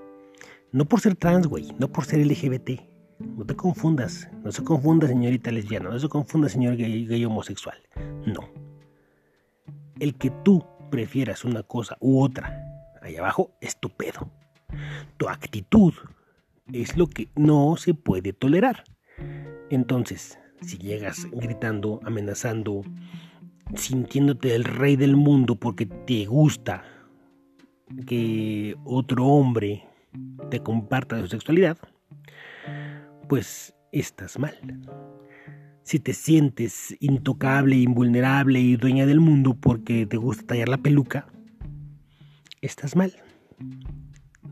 no 0.72 0.84
por 0.84 1.00
ser 1.00 1.16
trans, 1.16 1.46
güey, 1.46 1.72
no 1.78 1.88
por 1.88 2.04
ser 2.04 2.20
LGBT. 2.20 2.82
No 3.18 3.46
te 3.46 3.56
confundas, 3.56 4.28
no 4.44 4.52
se 4.52 4.62
confunda 4.62 5.08
señorita 5.08 5.50
lesbiana, 5.50 5.88
no 5.88 5.98
se 5.98 6.10
confunda 6.10 6.50
señor 6.50 6.76
gay, 6.76 7.24
homosexual. 7.24 7.78
No. 8.26 8.50
El 9.98 10.14
que 10.16 10.30
tú 10.44 10.62
prefieras 10.90 11.46
una 11.46 11.62
cosa 11.62 11.96
u 12.00 12.22
otra 12.22 12.62
ahí 13.00 13.16
abajo 13.16 13.56
es 13.62 13.80
tu 13.80 13.88
pedo. 13.88 14.30
Tu 15.16 15.30
actitud 15.30 15.94
es 16.74 16.94
lo 16.98 17.06
que 17.06 17.28
no 17.36 17.74
se 17.78 17.94
puede 17.94 18.34
tolerar. 18.34 18.84
Entonces, 19.70 20.38
si 20.62 20.78
llegas 20.78 21.26
gritando, 21.32 22.00
amenazando, 22.04 22.82
sintiéndote 23.74 24.54
el 24.54 24.64
rey 24.64 24.96
del 24.96 25.16
mundo 25.16 25.56
porque 25.56 25.86
te 25.86 26.26
gusta 26.26 26.84
que 28.06 28.76
otro 28.84 29.26
hombre 29.26 29.84
te 30.50 30.60
comparta 30.60 31.20
su 31.20 31.28
sexualidad, 31.28 31.78
pues 33.28 33.74
estás 33.92 34.38
mal. 34.38 34.54
Si 35.82 35.98
te 35.98 36.12
sientes 36.12 36.96
intocable, 37.00 37.76
invulnerable 37.76 38.60
y 38.60 38.76
dueña 38.76 39.06
del 39.06 39.20
mundo 39.20 39.54
porque 39.58 40.06
te 40.06 40.18
gusta 40.18 40.46
tallar 40.46 40.68
la 40.68 40.78
peluca, 40.78 41.28
estás 42.60 42.94
mal. 42.94 43.14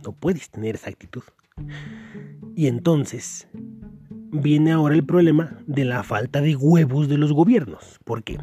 No 0.04 0.12
puedes 0.12 0.50
tener 0.50 0.76
esa 0.76 0.88
actitud. 0.88 1.22
Y 2.54 2.68
entonces 2.68 3.48
viene 4.42 4.72
ahora 4.72 4.94
el 4.94 5.04
problema 5.04 5.58
de 5.66 5.84
la 5.84 6.02
falta 6.02 6.40
de 6.40 6.56
huevos 6.56 7.08
de 7.08 7.18
los 7.18 7.32
gobiernos. 7.32 7.98
¿Por 8.04 8.22
qué? 8.22 8.38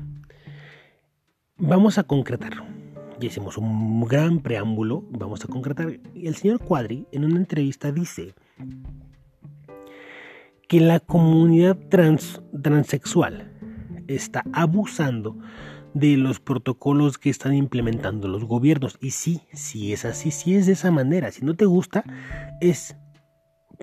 Vamos 1.57 1.97
a 1.97 2.03
concretar 2.03 2.63
hicimos 3.27 3.57
un 3.57 4.05
gran 4.05 4.39
preámbulo, 4.39 5.03
vamos 5.09 5.43
a 5.43 5.47
concretar. 5.47 5.99
El 6.15 6.35
señor 6.35 6.59
Cuadri 6.59 7.07
en 7.11 7.25
una 7.25 7.37
entrevista 7.37 7.91
dice 7.91 8.33
que 10.67 10.79
la 10.79 10.99
comunidad 10.99 11.77
trans, 11.89 12.41
transexual 12.61 13.51
está 14.07 14.43
abusando 14.53 15.37
de 15.93 16.17
los 16.17 16.39
protocolos 16.39 17.17
que 17.17 17.29
están 17.29 17.53
implementando 17.53 18.27
los 18.27 18.45
gobiernos. 18.45 18.97
Y 18.99 19.11
sí, 19.11 19.41
sí 19.53 19.93
es 19.93 20.05
así, 20.05 20.31
sí 20.31 20.55
es 20.55 20.65
de 20.65 20.73
esa 20.73 20.91
manera. 20.91 21.31
Si 21.31 21.45
no 21.45 21.53
te 21.53 21.65
gusta, 21.65 22.03
es 22.61 22.95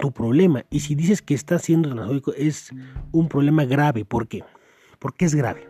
tu 0.01 0.13
problema. 0.13 0.65
Y 0.71 0.81
si 0.81 0.95
dices 0.95 1.23
que 1.23 1.35
está 1.35 1.59
siendo 1.59 1.91
transfóbico, 1.91 2.33
es 2.35 2.73
un 3.13 3.29
problema 3.29 3.65
grave. 3.65 4.05
¿Por 4.05 4.27
qué? 4.27 4.43
¿Por 4.99 5.15
qué 5.15 5.27
es 5.27 5.35
grave? 5.35 5.69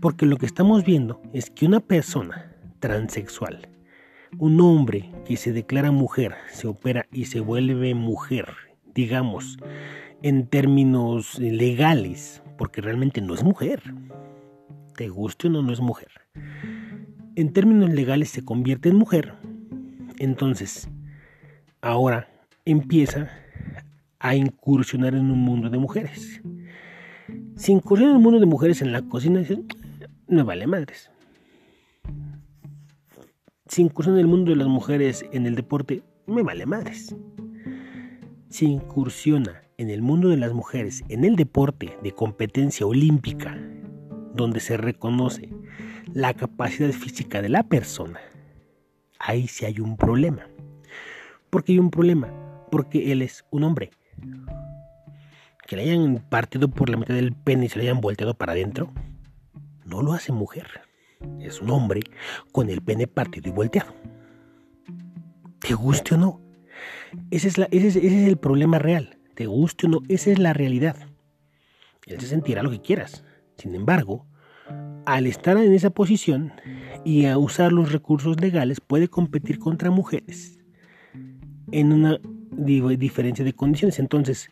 Porque 0.00 0.26
lo 0.26 0.36
que 0.36 0.46
estamos 0.46 0.84
viendo 0.84 1.20
es 1.32 1.50
que 1.50 1.66
una 1.66 1.80
persona 1.80 2.56
transexual. 2.80 3.68
Un 4.38 4.60
hombre 4.60 5.10
que 5.24 5.36
se 5.36 5.52
declara 5.52 5.90
mujer, 5.90 6.34
se 6.52 6.66
opera 6.66 7.06
y 7.12 7.26
se 7.26 7.40
vuelve 7.40 7.94
mujer, 7.94 8.46
digamos, 8.94 9.58
en 10.22 10.46
términos 10.46 11.38
legales, 11.38 12.42
porque 12.56 12.80
realmente 12.80 13.20
no 13.20 13.34
es 13.34 13.42
mujer. 13.42 13.82
Te 14.96 15.08
guste 15.08 15.48
o 15.48 15.50
no, 15.50 15.62
no 15.62 15.72
es 15.72 15.80
mujer. 15.80 16.08
En 17.36 17.52
términos 17.52 17.90
legales 17.90 18.30
se 18.30 18.44
convierte 18.44 18.90
en 18.90 18.96
mujer. 18.96 19.34
Entonces, 20.18 20.88
ahora 21.80 22.29
empieza 22.64 23.30
a 24.18 24.34
incursionar 24.34 25.14
en 25.14 25.30
un 25.30 25.38
mundo 25.38 25.70
de 25.70 25.78
mujeres. 25.78 26.40
Si 27.56 27.72
incursiona 27.72 28.12
en 28.12 28.16
un 28.16 28.22
mundo 28.22 28.40
de 28.40 28.46
mujeres 28.46 28.82
en 28.82 28.92
la 28.92 29.02
cocina, 29.02 29.42
no 30.28 30.44
vale 30.44 30.66
madres 30.66 31.10
si 33.70 33.82
incursión 33.82 34.16
en 34.16 34.22
el 34.22 34.26
mundo 34.26 34.50
de 34.50 34.56
las 34.56 34.66
mujeres 34.66 35.24
en 35.30 35.46
el 35.46 35.54
deporte, 35.54 36.02
me 36.26 36.42
vale 36.42 36.66
madres. 36.66 37.14
se 38.48 38.64
incursiona 38.64 39.62
en 39.78 39.90
el 39.90 40.02
mundo 40.02 40.28
de 40.28 40.36
las 40.36 40.52
mujeres, 40.52 41.04
en 41.08 41.24
el 41.24 41.36
deporte 41.36 41.96
de 42.02 42.10
competencia 42.10 42.84
olímpica, 42.84 43.56
donde 44.34 44.58
se 44.58 44.76
reconoce 44.76 45.50
la 46.12 46.34
capacidad 46.34 46.90
física 46.90 47.40
de 47.42 47.48
la 47.48 47.62
persona, 47.62 48.18
ahí 49.20 49.46
sí 49.46 49.66
hay 49.66 49.78
un 49.78 49.96
problema. 49.96 50.48
¿Por 51.48 51.62
qué 51.62 51.72
hay 51.74 51.78
un 51.78 51.92
problema? 51.92 52.28
Porque 52.70 53.12
él 53.12 53.22
es 53.22 53.44
un 53.50 53.64
hombre. 53.64 53.90
Que 55.66 55.76
le 55.76 55.82
hayan 55.82 56.24
partido 56.28 56.68
por 56.68 56.88
la 56.88 56.96
mitad 56.96 57.14
del 57.14 57.32
pene 57.32 57.66
y 57.66 57.68
se 57.68 57.78
le 57.78 57.84
hayan 57.84 58.00
volteado 58.00 58.34
para 58.34 58.52
adentro, 58.52 58.92
no 59.84 60.02
lo 60.02 60.12
hace 60.12 60.32
mujer. 60.32 60.82
Es 61.40 61.60
un 61.60 61.70
hombre 61.70 62.02
con 62.52 62.70
el 62.70 62.80
pene 62.80 63.06
partido 63.06 63.48
y 63.48 63.52
volteado. 63.52 63.94
Te 65.60 65.74
guste 65.74 66.14
o 66.14 66.18
no. 66.18 66.40
Ese 67.30 67.48
es, 67.48 67.58
ese 67.58 67.88
es 67.88 68.28
el 68.28 68.36
problema 68.36 68.78
real. 68.78 69.18
Te 69.34 69.46
guste 69.46 69.86
o 69.86 69.90
no, 69.90 70.00
esa 70.08 70.30
es 70.30 70.38
la 70.38 70.52
realidad. 70.52 70.96
Él 72.06 72.20
se 72.20 72.26
sentirá 72.26 72.62
lo 72.62 72.70
que 72.70 72.80
quieras. 72.80 73.24
Sin 73.56 73.74
embargo, 73.74 74.26
al 75.06 75.26
estar 75.26 75.56
en 75.56 75.72
esa 75.72 75.90
posición 75.90 76.52
y 77.04 77.26
a 77.26 77.38
usar 77.38 77.72
los 77.72 77.92
recursos 77.92 78.40
legales, 78.40 78.80
puede 78.80 79.08
competir 79.08 79.58
contra 79.58 79.90
mujeres 79.90 80.58
en 81.72 81.92
una 81.92 82.18
diferencia 82.50 83.44
de 83.44 83.52
condiciones. 83.52 83.98
Entonces, 83.98 84.50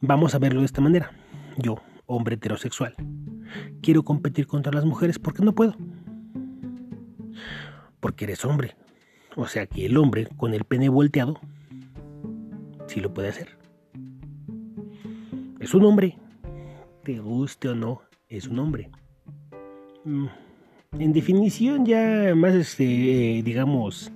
vamos 0.00 0.34
a 0.34 0.38
verlo 0.38 0.60
de 0.60 0.66
esta 0.66 0.80
manera. 0.80 1.10
Yo, 1.56 1.76
hombre 2.06 2.34
heterosexual, 2.34 2.94
quiero 3.82 4.02
competir 4.02 4.46
contra 4.46 4.72
las 4.72 4.84
mujeres 4.84 5.18
porque 5.18 5.44
no 5.44 5.54
puedo. 5.54 5.76
Porque 8.00 8.24
eres 8.24 8.44
hombre. 8.44 8.76
O 9.36 9.46
sea 9.46 9.66
que 9.66 9.86
el 9.86 9.96
hombre 9.96 10.28
con 10.36 10.54
el 10.54 10.64
pene 10.64 10.88
volteado 10.88 11.38
sí 12.86 13.00
lo 13.00 13.12
puede 13.12 13.28
hacer. 13.28 13.48
Es 15.60 15.74
un 15.74 15.84
hombre. 15.84 16.16
Te 17.04 17.18
guste 17.18 17.68
o 17.68 17.74
no, 17.74 18.02
es 18.28 18.48
un 18.48 18.58
hombre. 18.58 18.90
Mm, 20.04 20.26
en 20.98 21.12
definición 21.12 21.84
ya 21.84 22.34
más, 22.34 22.54
este, 22.54 23.42
digamos, 23.44 24.10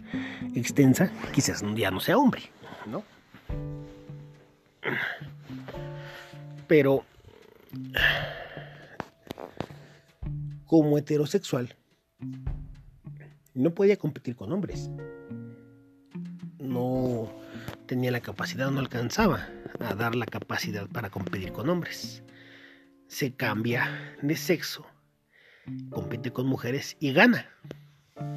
extensa, 0.54 1.12
quizás 1.32 1.62
ya 1.76 1.90
no 1.90 2.00
sea 2.00 2.16
hombre, 2.16 2.42
¿no? 2.86 3.04
Pero 6.66 7.04
como 10.66 10.98
heterosexual 10.98 11.74
no 13.54 13.74
podía 13.74 13.96
competir 13.96 14.36
con 14.36 14.52
hombres. 14.52 14.90
No 16.58 17.28
tenía 17.86 18.10
la 18.12 18.20
capacidad, 18.20 18.70
no 18.70 18.78
alcanzaba 18.78 19.48
a 19.80 19.94
dar 19.94 20.14
la 20.14 20.26
capacidad 20.26 20.88
para 20.88 21.10
competir 21.10 21.52
con 21.52 21.68
hombres. 21.68 22.22
Se 23.08 23.34
cambia 23.34 24.14
de 24.22 24.36
sexo, 24.36 24.86
compite 25.90 26.30
con 26.30 26.46
mujeres 26.46 26.96
y 27.00 27.12
gana 27.12 27.48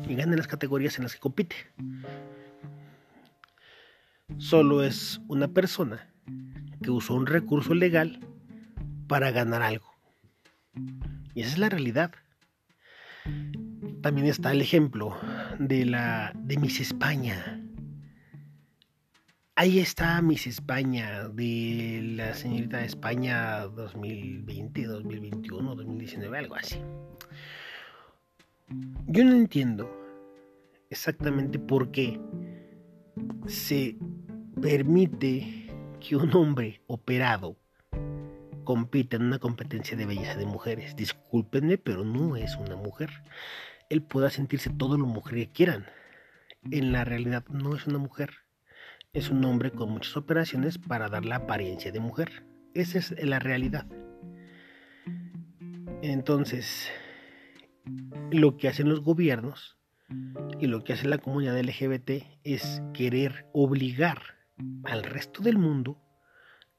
y 0.07 0.15
gana 0.15 0.31
en 0.31 0.37
las 0.37 0.47
categorías 0.47 0.97
en 0.97 1.03
las 1.03 1.13
que 1.13 1.19
compite. 1.19 1.55
Solo 4.37 4.83
es 4.83 5.21
una 5.27 5.47
persona 5.47 6.13
que 6.81 6.91
usó 6.91 7.15
un 7.15 7.25
recurso 7.25 7.73
legal 7.73 8.19
para 9.07 9.31
ganar 9.31 9.61
algo. 9.61 9.93
Y 11.33 11.41
esa 11.41 11.53
es 11.53 11.57
la 11.57 11.69
realidad. 11.69 12.11
También 14.01 14.27
está 14.27 14.51
el 14.51 14.61
ejemplo 14.61 15.15
de 15.59 15.85
la 15.85 16.33
de 16.35 16.57
Miss 16.57 16.79
España. 16.79 17.61
Ahí 19.55 19.79
está 19.79 20.21
Miss 20.21 20.47
España 20.47 21.29
de 21.29 22.01
la 22.15 22.33
señorita 22.33 22.79
de 22.79 22.85
España 22.85 23.61
2020, 23.67 24.85
2021, 24.85 25.75
2019, 25.75 26.37
algo 26.37 26.55
así. 26.55 26.79
Yo 29.07 29.23
no 29.23 29.33
entiendo 29.33 29.89
exactamente 30.89 31.59
por 31.59 31.91
qué 31.91 32.19
se 33.45 33.97
permite 34.61 35.67
que 35.99 36.15
un 36.15 36.35
hombre 36.35 36.81
operado 36.87 37.57
compita 38.63 39.17
en 39.17 39.23
una 39.23 39.39
competencia 39.39 39.97
de 39.97 40.05
belleza 40.05 40.35
de 40.35 40.45
mujeres. 40.45 40.95
Discúlpenme, 40.95 41.77
pero 41.77 42.03
no 42.03 42.35
es 42.35 42.55
una 42.55 42.75
mujer. 42.75 43.09
Él 43.89 44.01
pueda 44.01 44.29
sentirse 44.29 44.69
todo 44.69 44.97
lo 44.97 45.05
mujer 45.05 45.35
que 45.35 45.51
quieran. 45.51 45.85
En 46.71 46.91
la 46.91 47.03
realidad 47.03 47.45
no 47.49 47.75
es 47.75 47.87
una 47.87 47.97
mujer. 47.97 48.31
Es 49.11 49.29
un 49.29 49.43
hombre 49.45 49.71
con 49.71 49.91
muchas 49.91 50.17
operaciones 50.17 50.77
para 50.77 51.09
dar 51.09 51.25
la 51.25 51.37
apariencia 51.37 51.91
de 51.91 51.99
mujer. 51.99 52.45
Esa 52.73 52.97
es 52.99 53.11
la 53.23 53.39
realidad. 53.39 53.85
Entonces, 56.01 56.89
lo 58.31 58.57
que 58.57 58.67
hacen 58.67 58.89
los 58.89 59.01
gobiernos 59.01 59.77
y 60.59 60.67
lo 60.67 60.83
que 60.83 60.93
hace 60.93 61.07
la 61.07 61.17
comunidad 61.17 61.59
LGBT 61.59 62.23
es 62.43 62.81
querer 62.93 63.47
obligar 63.53 64.42
al 64.83 65.03
resto 65.03 65.41
del 65.41 65.57
mundo 65.57 65.97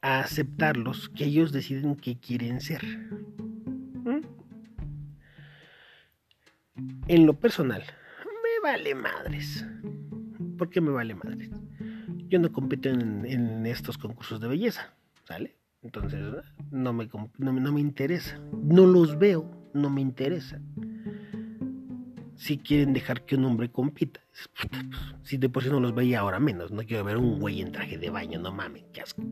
a 0.01 0.21
aceptarlos, 0.21 1.09
que 1.09 1.25
ellos 1.25 1.53
deciden 1.53 1.97
qué 1.97 2.19
quieren 2.19 2.61
ser. 2.61 2.85
¿Mm? 2.85 4.21
En 7.09 7.27
lo 7.27 7.39
personal, 7.39 7.83
me 7.83 8.71
vale 8.71 8.95
madres. 8.95 9.67
¿Por 10.59 10.71
qué 10.71 10.81
me 10.81 10.91
vale 10.91 11.15
madres? 11.15 11.51
Yo 12.29 12.39
no 12.39 12.53
compito 12.53 12.89
en, 12.89 13.65
estos 13.67 13.97
concursos 13.99 14.41
de 14.41 14.49
belleza, 14.49 14.95
¿sale? 15.25 15.57
Entonces, 15.83 16.21
no 16.71 16.93
me, 16.93 17.09
no 17.39 17.53
me 17.53 17.81
interesa. 17.81 18.39
No 18.63 18.87
los 18.87 19.19
veo, 19.19 19.71
no 19.75 19.91
me 19.91 20.01
interesa 20.01 20.61
si 22.37 22.59
quieren 22.59 22.93
dejar 22.93 23.25
que 23.25 23.37
un 23.37 23.45
hombre 23.45 23.71
compita. 23.71 24.21
Pues, 24.31 24.83
si 25.23 25.37
de 25.37 25.49
por 25.49 25.63
sí 25.63 25.71
no 25.71 25.81
los 25.81 25.95
veía 25.95 26.21
ahora 26.21 26.41
menos, 26.41 26.71
no 26.71 26.83
quiero 26.85 27.05
ver 27.05 27.17
un 27.17 27.39
güey 27.39 27.61
en 27.61 27.73
traje 27.73 27.99
de 27.99 28.11
baño, 28.11 28.39
no 28.39 28.53
mames, 28.53 28.85
qué 28.93 29.01
asco. 29.03 29.23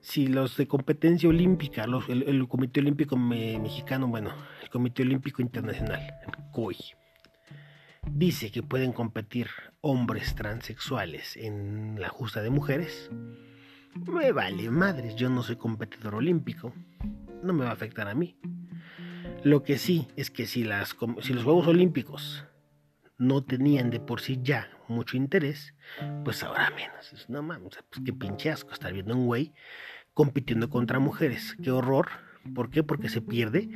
Si 0.00 0.26
los 0.26 0.56
de 0.56 0.66
competencia 0.66 1.28
olímpica, 1.28 1.84
el, 2.08 2.48
Comité 2.48 2.80
Olímpico 2.80 3.16
Mexicano, 3.16 4.08
bueno, 4.08 4.32
el 4.62 4.68
Comité 4.68 5.02
Olímpico 5.02 5.40
Internacional, 5.40 6.00
el 6.26 6.50
COI, 6.50 6.76
dice 8.10 8.50
que 8.50 8.62
pueden 8.62 8.92
competir 8.92 9.48
hombres 9.82 10.34
transexuales 10.34 11.36
en 11.36 12.00
la 12.00 12.08
justa 12.08 12.42
de 12.42 12.50
mujeres, 12.50 13.10
me 13.94 14.32
vale 14.32 14.70
madres, 14.70 15.14
yo 15.16 15.28
no 15.28 15.42
soy 15.42 15.56
competidor 15.56 16.14
olímpico, 16.16 16.72
no 17.42 17.52
me 17.52 17.64
va 17.64 17.70
a 17.70 17.74
afectar 17.74 18.08
a 18.08 18.14
mí. 18.14 18.36
Lo 19.42 19.62
que 19.62 19.78
sí 19.78 20.06
es 20.16 20.30
que 20.30 20.46
si, 20.46 20.64
los 20.64 20.94
Juegos 20.94 21.66
Olímpicos 21.66 22.44
no 23.16 23.42
tenían 23.42 23.90
de 23.90 23.98
por 23.98 24.20
sí 24.20 24.38
ya 24.42 24.68
mucho 24.86 25.16
interés, 25.16 25.74
pues 26.24 26.42
ahora 26.42 26.70
menos. 26.70 27.26
No 27.28 27.42
mames, 27.42 27.78
pues 27.90 28.02
qué 28.04 28.12
pinche 28.12 28.50
asco 28.50 28.72
estar 28.72 28.92
viendo 28.92 29.16
un 29.16 29.26
güey 29.26 29.54
compitiendo 30.12 30.68
contra 30.68 30.98
mujeres. 30.98 31.56
Qué 31.62 31.70
horror. 31.70 32.08
¿Por 32.54 32.70
qué? 32.70 32.82
Porque 32.82 33.08
se 33.08 33.22
pierde 33.22 33.68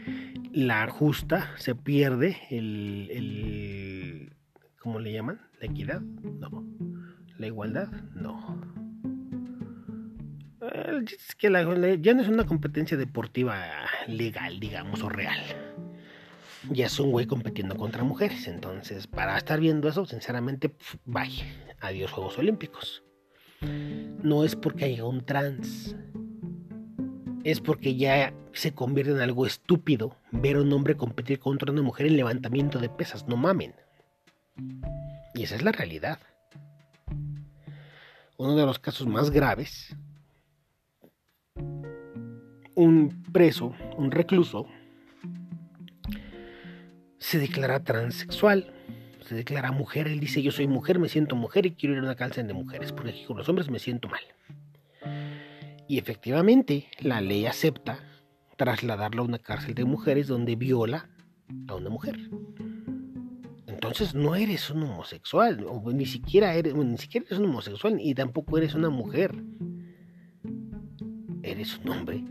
la 0.53 0.87
justa, 0.89 1.53
se 1.57 1.75
pierde 1.75 2.39
el, 2.51 3.09
el 3.11 4.37
¿cómo 4.81 5.01
le 5.01 5.13
llaman? 5.13 5.41
¿La 5.61 5.67
equidad? 5.67 6.01
No. 6.01 6.65
¿La 7.39 7.47
igualdad? 7.47 7.89
No. 8.15 8.84
Es 10.73 11.35
que 11.35 11.51
ya 12.01 12.15
no 12.15 12.23
es 12.23 12.29
una 12.29 12.47
competencia 12.47 12.97
deportiva 12.97 13.67
legal, 14.07 14.61
digamos, 14.61 15.03
o 15.03 15.09
real. 15.09 15.41
Ya 16.71 16.87
es 16.87 16.99
un 16.99 17.11
güey 17.11 17.27
compitiendo 17.27 17.77
contra 17.77 18.05
mujeres. 18.05 18.47
Entonces, 18.49 19.07
para 19.07 19.37
estar 19.37 19.61
viendo 19.61 19.89
eso, 19.89 20.07
sinceramente, 20.07 20.75
vaya, 21.05 21.45
adiós 21.81 22.13
Juegos 22.13 22.39
Olímpicos. 22.39 23.03
No 23.61 24.45
es 24.45 24.57
porque 24.57 24.87
haya 24.87 25.05
un 25.05 25.25
trans. 25.25 25.97
Es 27.43 27.61
porque 27.61 27.97
ya 27.97 28.33
se 28.53 28.73
convierte 28.73 29.13
en 29.13 29.21
algo 29.21 29.47
estúpido 29.47 30.17
ver 30.31 30.57
a 30.57 30.63
un 30.63 30.73
hombre 30.73 30.97
competir 30.97 31.41
contra 31.41 31.71
una 31.73 31.83
mujer 31.83 32.07
en 32.07 32.17
levantamiento 32.17 32.79
de 32.79 32.89
pesas. 32.89 33.29
No 33.29 33.37
mamen. 33.37 33.75
Y 35.35 35.43
esa 35.43 35.57
es 35.57 35.63
la 35.63 35.73
realidad. 35.73 36.19
Uno 38.39 38.57
de 38.57 38.65
los 38.65 38.79
casos 38.79 39.07
más 39.07 39.31
graves 39.31 39.95
un 42.75 43.23
preso, 43.33 43.75
un 43.97 44.11
recluso, 44.11 44.67
se 47.19 47.39
declara 47.39 47.83
transexual, 47.83 48.73
se 49.27 49.35
declara 49.35 49.73
mujer, 49.73 50.09
él 50.09 50.21
dice 50.21 50.43
yo 50.43 50.51
soy 50.51 50.67
mujer, 50.67 50.99
me 50.99 51.09
siento 51.09 51.37
mujer 51.37 51.67
y 51.67 51.73
quiero 51.73 51.95
ir 51.95 52.01
a 52.01 52.05
una 52.05 52.17
cárcel 52.17 52.47
de 52.47 52.55
mujeres, 52.55 52.93
porque 52.93 53.25
con 53.27 53.39
los 53.39 53.49
hombres 53.49 53.71
me 53.71 53.79
siento 53.79 54.09
mal. 54.09 54.21
Y 55.89 55.99
efectivamente 55.99 56.89
la 57.01 57.21
ley 57.21 57.47
acepta 57.47 58.01
trasladarlo 58.57 59.23
a 59.23 59.27
una 59.27 59.39
cárcel 59.39 59.75
de 59.75 59.85
mujeres 59.85 60.27
donde 60.27 60.57
viola 60.57 61.09
a 61.69 61.75
una 61.75 61.91
mujer. 61.91 62.17
entonces 63.67 64.15
no 64.15 64.35
eres 64.35 64.71
un 64.71 64.83
homosexual, 64.83 65.67
ni 65.93 66.07
siquiera 66.07 66.55
eres, 66.55 66.75
ni 66.75 66.99
siquiera 66.99 67.27
eres 67.27 67.39
un 67.39 67.47
homosexual 67.47 67.99
y 68.01 68.15
tampoco 68.15 68.59
eres 68.59 68.75
una 68.75 68.91
mujer. 68.91 69.35
Eres 71.43 71.79
un 71.79 71.91
hombre 71.91 72.25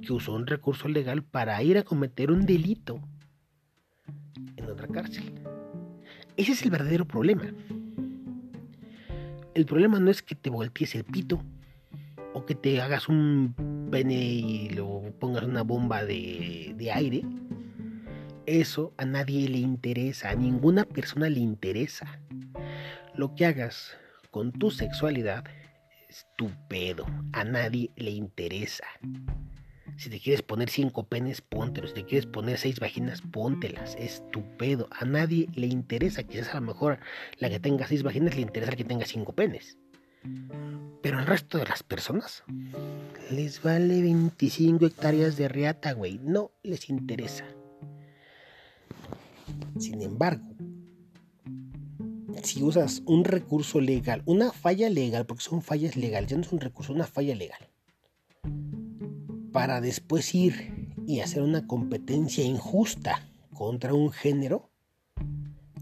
que 0.00 0.12
usó 0.12 0.34
un 0.34 0.46
recurso 0.46 0.88
legal 0.88 1.22
para 1.22 1.62
ir 1.62 1.78
a 1.78 1.82
cometer 1.82 2.30
un 2.30 2.46
delito 2.46 3.00
en 4.56 4.64
otra 4.66 4.88
cárcel. 4.88 5.32
Ese 6.36 6.52
es 6.52 6.62
el 6.62 6.70
verdadero 6.70 7.06
problema. 7.06 7.44
El 9.54 9.66
problema 9.66 9.98
no 9.98 10.10
es 10.10 10.22
que 10.22 10.34
te 10.34 10.48
voltees 10.48 10.94
el 10.94 11.04
pito 11.04 11.42
o 12.32 12.46
que 12.46 12.54
te 12.54 12.80
hagas 12.80 13.08
un 13.08 13.88
pene 13.90 14.14
y 14.14 14.70
lo 14.70 15.12
pongas 15.18 15.44
una 15.44 15.62
bomba 15.62 16.04
de, 16.04 16.74
de 16.76 16.92
aire. 16.92 17.22
Eso 18.46 18.94
a 18.96 19.04
nadie 19.04 19.48
le 19.48 19.58
interesa, 19.58 20.30
a 20.30 20.34
ninguna 20.34 20.84
persona 20.84 21.28
le 21.28 21.40
interesa. 21.40 22.20
Lo 23.14 23.34
que 23.34 23.46
hagas 23.46 23.96
con 24.30 24.52
tu 24.52 24.70
sexualidad 24.70 25.44
es 26.08 26.26
tu 26.36 26.50
pedo, 26.68 27.06
a 27.32 27.44
nadie 27.44 27.90
le 27.96 28.10
interesa. 28.10 28.84
Si 29.96 30.10
te 30.10 30.20
quieres 30.20 30.42
poner 30.42 30.70
cinco 30.70 31.04
penes, 31.04 31.40
póntelos. 31.40 31.90
Si 31.90 31.94
te 31.94 32.04
quieres 32.04 32.26
poner 32.26 32.58
seis 32.58 32.80
vaginas, 32.80 33.22
póntelas. 33.22 33.96
Es. 33.98 34.22
A 34.90 35.04
nadie 35.04 35.48
le 35.54 35.66
interesa. 35.66 36.22
Quizás 36.22 36.54
a 36.54 36.60
lo 36.60 36.66
mejor 36.66 36.98
la 37.38 37.48
que 37.48 37.60
tenga 37.60 37.86
seis 37.86 38.02
vaginas 38.02 38.34
le 38.34 38.42
interesa 38.42 38.72
la 38.72 38.76
que 38.76 38.84
tenga 38.84 39.06
cinco 39.06 39.32
penes. 39.32 39.78
Pero 41.02 41.18
al 41.18 41.26
resto 41.26 41.58
de 41.58 41.64
las 41.64 41.82
personas 41.82 42.44
les 43.30 43.62
vale 43.62 44.02
25 44.02 44.86
hectáreas 44.86 45.36
de 45.36 45.48
riata, 45.48 45.92
güey. 45.92 46.18
No 46.22 46.52
les 46.62 46.90
interesa. 46.90 47.44
Sin 49.78 50.02
embargo, 50.02 50.44
si 52.42 52.62
usas 52.62 53.02
un 53.06 53.24
recurso 53.24 53.80
legal, 53.80 54.22
una 54.26 54.52
falla 54.52 54.88
legal, 54.90 55.26
porque 55.26 55.42
son 55.42 55.62
fallas 55.62 55.96
legales, 55.96 56.30
ya 56.30 56.36
no 56.36 56.42
es 56.42 56.52
un 56.52 56.60
recurso, 56.60 56.92
una 56.92 57.06
falla 57.06 57.34
legal, 57.34 57.69
para 59.52 59.80
después 59.80 60.34
ir 60.34 60.94
y 61.06 61.20
hacer 61.20 61.42
una 61.42 61.66
competencia 61.66 62.44
injusta 62.44 63.28
contra 63.52 63.94
un 63.94 64.10
género, 64.10 64.70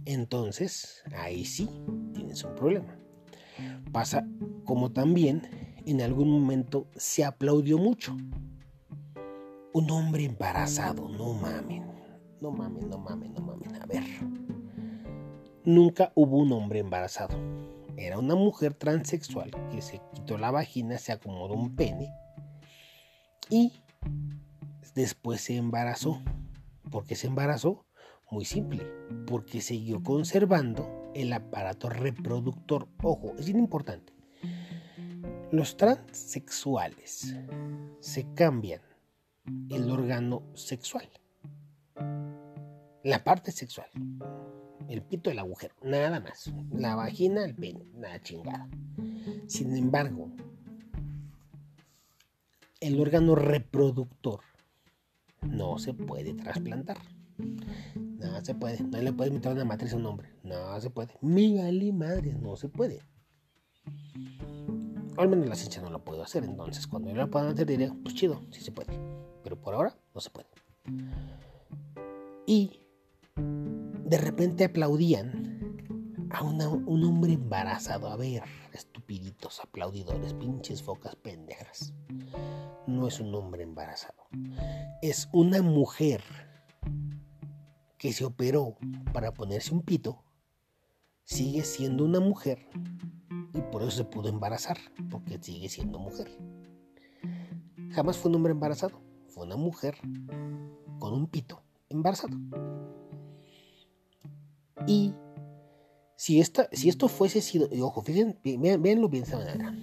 entonces 0.05 1.03
ahí 1.17 1.45
sí 1.45 1.69
tienes 2.15 2.43
un 2.45 2.55
problema. 2.55 2.99
Pasa 3.93 4.27
como 4.65 4.93
también 4.93 5.43
en 5.85 6.01
algún 6.01 6.31
momento 6.31 6.89
se 6.97 7.25
aplaudió 7.25 7.79
mucho. 7.79 8.17
Un 9.73 9.91
hombre 9.91 10.25
embarazado, 10.25 11.09
no 11.09 11.35
mamen, 11.35 11.87
no 12.41 12.51
mamen, 12.51 12.89
no 12.89 12.99
mamen, 12.99 13.33
no 13.35 13.41
mamen. 13.41 13.77
A 13.83 13.87
ver, 13.87 14.03
nunca 15.65 16.13
hubo 16.15 16.39
un 16.39 16.53
hombre 16.53 16.81
embarazado. 16.81 17.37
Era 17.97 18.19
una 18.19 18.35
mujer 18.35 18.75
transexual 18.75 19.51
que 19.71 19.83
se 19.83 20.01
quitó 20.15 20.39
la 20.39 20.51
vagina, 20.51 20.99
se 20.99 21.13
acomodó 21.13 21.55
un 21.55 21.75
pene 21.75 22.13
y 23.51 23.73
después 24.95 25.41
se 25.41 25.57
embarazó. 25.57 26.23
¿Por 26.91 27.05
qué 27.05 27.15
se 27.15 27.27
embarazó? 27.27 27.85
Muy 28.31 28.45
simple, 28.45 28.85
porque 29.27 29.61
siguió 29.61 30.03
conservando 30.03 31.11
el 31.15 31.33
aparato 31.33 31.89
reproductor. 31.89 32.89
Ojo, 33.03 33.35
es 33.39 33.47
bien 33.47 33.59
importante. 33.59 34.13
Los 35.51 35.77
transexuales 35.77 37.35
se 38.01 38.35
cambian 38.35 38.83
el 39.71 39.91
órgano 39.91 40.43
sexual. 40.55 41.09
La 43.03 43.25
parte 43.25 43.51
sexual. 43.53 43.89
El 44.89 45.03
pito, 45.03 45.31
el 45.31 45.39
agujero. 45.39 45.75
Nada 45.83 46.21
más. 46.21 46.53
La 46.71 46.95
vagina, 46.95 47.45
el 47.45 47.55
pene. 47.55 47.87
Nada 47.95 48.21
chingada. 48.21 48.69
Sin 49.47 49.75
embargo, 49.77 50.31
el 52.81 53.01
órgano 53.01 53.35
reproductor 53.35 54.41
no 55.43 55.79
se 55.79 55.95
puede 55.95 56.35
trasplantar. 56.35 56.99
No 57.95 58.45
se 58.45 58.55
puede. 58.55 58.83
No 58.83 59.01
le 59.01 59.13
puedes 59.13 59.33
meter 59.33 59.53
una 59.53 59.65
matriz 59.65 59.93
a 59.93 59.97
un 59.97 60.07
hombre. 60.07 60.29
No 60.43 60.81
se 60.81 60.91
puede. 60.91 61.15
Mírale 61.21 61.93
madre, 61.93 62.35
no 62.35 62.57
se 62.57 62.69
puede. 62.69 63.01
al 65.17 65.29
menos 65.29 65.49
la 65.49 65.55
ciencia 65.55 65.83
no 65.83 65.91
lo 65.91 66.05
puedo 66.05 66.23
hacer. 66.23 66.45
Entonces, 66.45 66.87
cuando 66.87 67.11
yo 67.11 67.17
la 67.17 67.27
pueda 67.27 67.51
hacer, 67.51 67.67
diré, 67.67 67.93
pues 68.03 68.15
chido, 68.15 68.43
sí 68.51 68.61
se 68.61 68.73
puede. 68.73 68.99
Pero 69.43 69.61
por 69.61 69.75
ahora 69.75 69.97
no 70.15 70.21
se 70.21 70.31
puede. 70.31 70.49
Y 72.47 72.81
de 74.05 74.19
repente 74.19 74.65
aplaudían 74.65 75.77
a 76.31 76.43
un 76.43 77.05
hombre 77.05 77.33
embarazado. 77.33 78.09
A 78.09 78.17
ver, 78.17 78.43
estupiditos 78.73 79.61
aplaudidores, 79.61 80.35
pinches 80.35 80.83
focas 80.83 81.15
pendejas 81.17 81.95
no 82.89 83.07
es 83.07 83.21
un 83.21 83.35
hombre 83.35 83.63
embarazado. 83.63 84.27
Es 85.03 85.29
una 85.33 85.63
mujer 85.63 86.23
que 87.99 88.13
se 88.13 88.25
operó 88.25 88.77
para 89.13 89.33
ponerse 89.33 89.75
un 89.75 89.83
pito. 89.83 90.25
Sigue 91.25 91.63
siendo 91.65 92.05
una 92.05 92.21
mujer 92.21 92.67
y 93.53 93.61
por 93.71 93.83
eso 93.83 93.91
se 93.91 94.05
pudo 94.05 94.29
embarazar, 94.29 94.79
porque 95.11 95.39
sigue 95.41 95.69
siendo 95.69 95.99
mujer. 95.99 96.29
Jamás 97.91 98.17
fue 98.17 98.31
un 98.31 98.37
hombre 98.37 98.53
embarazado, 98.53 99.01
fue 99.29 99.45
una 99.45 99.57
mujer 99.57 99.97
con 100.99 101.13
un 101.13 101.27
pito 101.27 101.63
embarazado. 101.91 102.37
Y 104.87 105.13
si, 106.17 106.41
esta, 106.41 106.69
si 106.73 106.89
esto 106.89 107.09
fuese 107.09 107.43
sido, 107.43 107.69
y 107.71 107.81
ojo, 107.83 108.01
fíjense, 108.01 108.39
véanlo 108.79 109.09
bien 109.09 109.25
de 109.25 109.31
esta 109.31 109.39
manera 109.39 109.75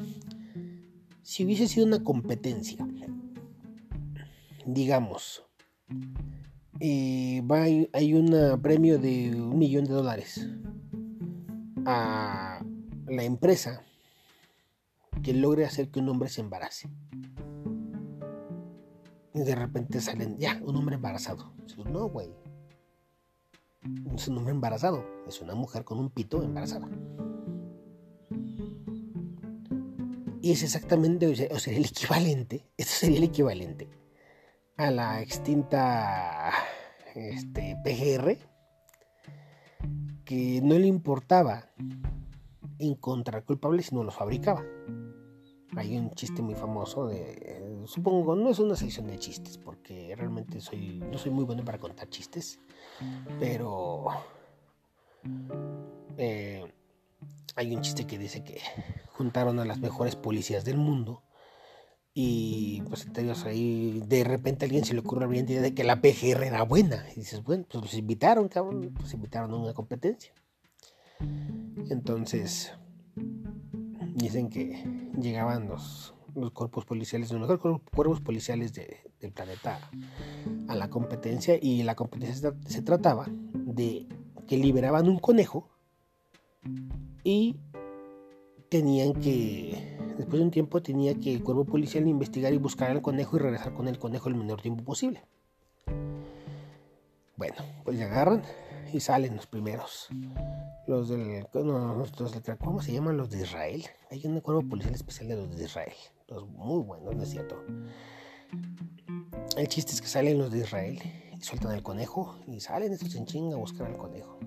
si 1.25 1.43
hubiese 1.43 1.67
sido 1.67 1.87
una 1.87 2.03
competencia, 2.03 2.87
digamos, 4.63 5.43
eh, 6.79 7.41
hay 7.93 8.13
un 8.13 8.61
premio 8.61 8.99
de 8.99 9.33
un 9.33 9.57
millón 9.57 9.85
de 9.85 9.93
dólares 9.93 10.47
a 11.83 12.63
la 13.07 13.23
empresa 13.23 13.81
que 15.23 15.33
logre 15.33 15.65
hacer 15.65 15.89
que 15.89 15.99
un 15.99 16.09
hombre 16.09 16.29
se 16.29 16.41
embarace. 16.41 16.91
Y 19.33 19.39
de 19.39 19.55
repente 19.55 20.01
salen, 20.01 20.37
ya, 20.37 20.61
un 20.63 20.75
hombre 20.75 20.95
embarazado. 20.95 21.55
No, 21.91 22.07
güey. 22.07 22.29
Es 24.13 24.27
un 24.27 24.37
hombre 24.37 24.53
embarazado, 24.53 25.03
es 25.27 25.41
una 25.41 25.55
mujer 25.55 25.85
con 25.85 25.97
un 25.97 26.11
pito 26.11 26.43
embarazada. 26.43 26.87
Y 30.45 30.51
es 30.51 30.61
exactamente, 30.61 31.25
o 31.25 31.57
sería 31.57 31.79
el 31.79 31.85
equivalente, 31.85 32.69
esto 32.77 32.93
sería 32.93 33.17
el 33.17 33.23
equivalente 33.23 33.89
a 34.77 34.91
la 34.91 35.19
extinta 35.19 36.51
este, 37.15 37.75
PGR, 37.83 38.37
que 40.23 40.61
no 40.61 40.77
le 40.77 40.85
importaba 40.85 41.71
encontrar 42.77 43.43
culpables, 43.43 43.87
sino 43.87 44.03
los 44.03 44.13
fabricaba. 44.13 44.63
Hay 45.77 45.97
un 45.97 46.11
chiste 46.11 46.43
muy 46.43 46.53
famoso 46.53 47.07
de, 47.07 47.81
supongo, 47.87 48.35
no 48.35 48.51
es 48.51 48.59
una 48.59 48.75
sección 48.75 49.07
de 49.07 49.17
chistes, 49.17 49.57
porque 49.57 50.13
realmente 50.15 50.61
soy, 50.61 50.99
no 51.11 51.17
soy 51.17 51.31
muy 51.31 51.45
bueno 51.45 51.65
para 51.65 51.79
contar 51.79 52.07
chistes, 52.09 52.59
pero 53.39 54.09
eh, 56.19 56.71
hay 57.55 57.75
un 57.75 57.81
chiste 57.81 58.05
que 58.05 58.17
dice 58.17 58.43
que 58.43 58.59
juntaron 59.13 59.59
a 59.59 59.65
las 59.65 59.79
mejores 59.79 60.15
policías 60.15 60.65
del 60.65 60.77
mundo 60.77 61.23
y 62.13 62.81
pues 62.87 63.05
entonces 63.05 63.45
ahí 63.45 64.01
de 64.05 64.23
repente 64.23 64.63
a 64.63 64.67
alguien 64.67 64.85
se 64.85 64.93
le 64.93 65.01
ocurre 65.01 65.21
la 65.21 65.27
brillante 65.27 65.53
idea 65.53 65.61
de 65.61 65.73
que 65.73 65.83
la 65.83 66.01
PGR 66.01 66.43
era 66.43 66.63
buena. 66.63 67.05
Y 67.11 67.21
dices 67.21 67.43
bueno 67.43 67.65
pues 67.69 67.83
los 67.83 67.93
invitaron 67.93 68.47
cabrón 68.49 68.93
pues 68.93 69.13
invitaron 69.13 69.51
a 69.51 69.57
una 69.57 69.73
competencia 69.73 70.33
entonces 71.89 72.73
dicen 74.15 74.49
que 74.49 74.83
llegaban 75.19 75.67
los, 75.67 76.13
los 76.35 76.51
cuerpos 76.51 76.85
policiales 76.85 77.31
los 77.31 77.41
mejores 77.41 77.81
cuerpos 77.93 78.21
policiales 78.21 78.73
del 78.73 79.31
planeta 79.33 79.79
a 80.67 80.75
la 80.75 80.89
competencia 80.89 81.57
y 81.61 81.83
la 81.83 81.95
competencia 81.95 82.53
se 82.65 82.81
trataba 82.81 83.27
de 83.53 84.07
que 84.47 84.57
liberaban 84.57 85.09
un 85.09 85.19
conejo 85.19 85.74
y 87.25 87.57
tenían 88.69 89.13
que, 89.13 89.97
después 90.17 90.39
de 90.39 90.45
un 90.45 90.51
tiempo, 90.51 90.81
tenía 90.81 91.15
que 91.15 91.33
el 91.33 91.43
cuerpo 91.43 91.65
policial 91.65 92.07
investigar 92.07 92.53
y 92.53 92.57
buscar 92.57 92.91
al 92.91 93.01
conejo 93.01 93.35
y 93.35 93.39
regresar 93.39 93.73
con 93.73 93.87
el 93.87 93.97
conejo 93.97 94.29
el 94.29 94.35
menor 94.35 94.61
tiempo 94.61 94.83
posible. 94.83 95.23
Bueno, 97.35 97.55
pues 97.83 97.97
ya 97.97 98.05
agarran 98.05 98.43
y 98.93 98.99
salen 98.99 99.35
los 99.35 99.47
primeros. 99.47 100.07
Los 100.87 101.09
del. 101.09 101.47
¿Cómo 101.51 102.81
se 102.81 102.93
llaman 102.93 103.17
los 103.17 103.31
de 103.31 103.41
Israel? 103.41 103.83
Hay 104.11 104.25
un 104.25 104.39
cuerpo 104.39 104.69
policial 104.69 104.93
especial 104.93 105.27
de 105.27 105.35
los 105.35 105.57
de 105.57 105.65
Israel. 105.65 105.93
Los 106.27 106.47
muy 106.47 106.83
buenos, 106.83 107.15
¿no 107.15 107.23
es 107.23 107.29
cierto? 107.29 107.55
El 109.57 109.67
chiste 109.67 109.93
es 109.93 110.01
que 110.01 110.07
salen 110.07 110.37
los 110.37 110.51
de 110.51 110.59
Israel 110.59 111.01
y 111.35 111.41
sueltan 111.41 111.71
al 111.71 111.81
conejo 111.81 112.37
y 112.47 112.59
salen 112.59 112.93
estos 112.93 113.15
en 113.15 113.25
chinga 113.25 113.55
a 113.55 113.59
buscar 113.59 113.87
al 113.87 113.97
conejo. 113.97 114.39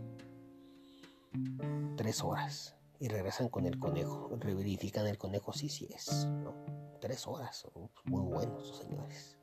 Tres 2.09 2.25
horas 2.25 2.75
y 3.01 3.09
regresan 3.09 3.51
con 3.51 3.66
el 3.66 3.79
conejo. 3.79 4.31
Verifican 4.31 5.07
el 5.07 5.18
conejo, 5.18 5.53
sí, 5.53 5.68
sí 5.68 5.87
es. 5.94 6.25
¿no? 6.25 6.55
Tres 7.03 7.27
horas, 7.27 7.66
muy 8.05 8.23
buenos 8.23 8.79
señores. 8.79 9.37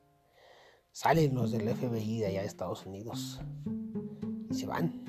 Salen 0.91 1.35
los 1.35 1.51
del 1.51 1.69
FBI 1.69 2.21
de 2.21 2.25
allá 2.25 2.41
de 2.41 2.47
Estados 2.47 2.87
Unidos 2.87 3.39
y 4.49 4.55
se 4.55 4.65
van. 4.65 5.05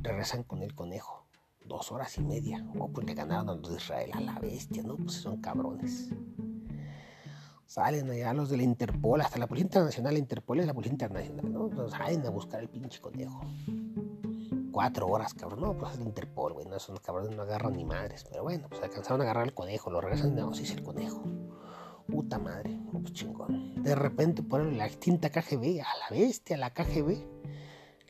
Regresan 0.00 0.42
con 0.42 0.62
el 0.62 0.74
conejo. 0.74 1.26
Dos 1.66 1.92
horas 1.92 2.16
y 2.16 2.22
media. 2.22 2.66
Oh, 2.78 2.88
pues 2.88 3.06
le 3.06 3.12
ganaron 3.12 3.50
a 3.50 3.54
los 3.56 3.72
de 3.72 3.76
Israel 3.76 4.10
a 4.14 4.20
la 4.22 4.38
bestia, 4.38 4.82
¿no? 4.82 4.96
Pues 4.96 5.12
son 5.12 5.42
cabrones. 5.42 6.14
Salen 7.66 8.08
allá 8.08 8.32
los 8.32 8.48
de 8.48 8.56
la 8.56 8.62
Interpol, 8.62 9.20
hasta 9.20 9.38
la 9.38 9.46
Policía 9.46 9.66
Internacional, 9.66 10.14
la 10.14 10.18
Interpol 10.18 10.60
es 10.60 10.66
la 10.66 10.72
Policía 10.72 10.92
Internacional, 10.92 11.52
¿no? 11.52 11.90
Salen 11.90 12.24
a 12.24 12.30
buscar 12.30 12.60
el 12.60 12.70
pinche 12.70 13.02
conejo. 13.02 13.42
Cuatro 14.72 15.06
horas, 15.06 15.34
cabrón. 15.34 15.60
No, 15.60 15.76
pues 15.76 15.92
es 15.92 15.98
la 15.98 16.06
Interpol, 16.06 16.54
güey. 16.54 16.66
No, 16.66 16.76
esos 16.76 16.98
cabrones 17.00 17.36
no 17.36 17.42
agarran 17.42 17.76
ni 17.76 17.84
madres. 17.84 18.24
Pero 18.28 18.42
bueno, 18.42 18.68
pues 18.68 18.82
alcanzaron 18.82 19.20
a 19.20 19.24
agarrar 19.24 19.44
el 19.44 19.54
conejo. 19.54 19.90
Lo 19.90 20.00
regresan 20.00 20.30
y 20.30 20.34
no, 20.34 20.54
sí 20.54 20.64
es 20.64 20.72
el 20.72 20.82
conejo. 20.82 21.22
Puta 22.08 22.38
madre, 22.38 22.78
pues 22.90 23.12
chingón. 23.12 23.82
De 23.82 23.94
repente 23.94 24.42
ponen 24.42 24.78
la 24.78 24.86
extinta 24.86 25.30
KGB, 25.30 25.80
a 25.80 25.98
la 25.98 26.08
bestia, 26.10 26.56
la 26.56 26.72
KGB. 26.72 27.22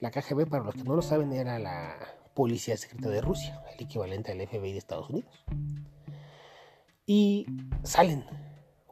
La 0.01 0.11
KGB, 0.11 0.49
para 0.49 0.65
los 0.65 0.75
que 0.75 0.85
no 0.85 0.95
lo 0.95 1.03
saben, 1.03 1.33
era 1.33 1.59
la 1.59 1.97
Policía 2.35 2.77
Secreta 2.77 3.11
de 3.11 3.21
Rusia, 3.21 3.63
el 3.77 3.85
equivalente 3.85 4.33
al 4.33 4.41
FBI 4.47 4.73
de 4.73 4.79
Estados 4.79 5.11
Unidos. 5.11 5.45
Y 7.07 7.47
salen 7.83 8.25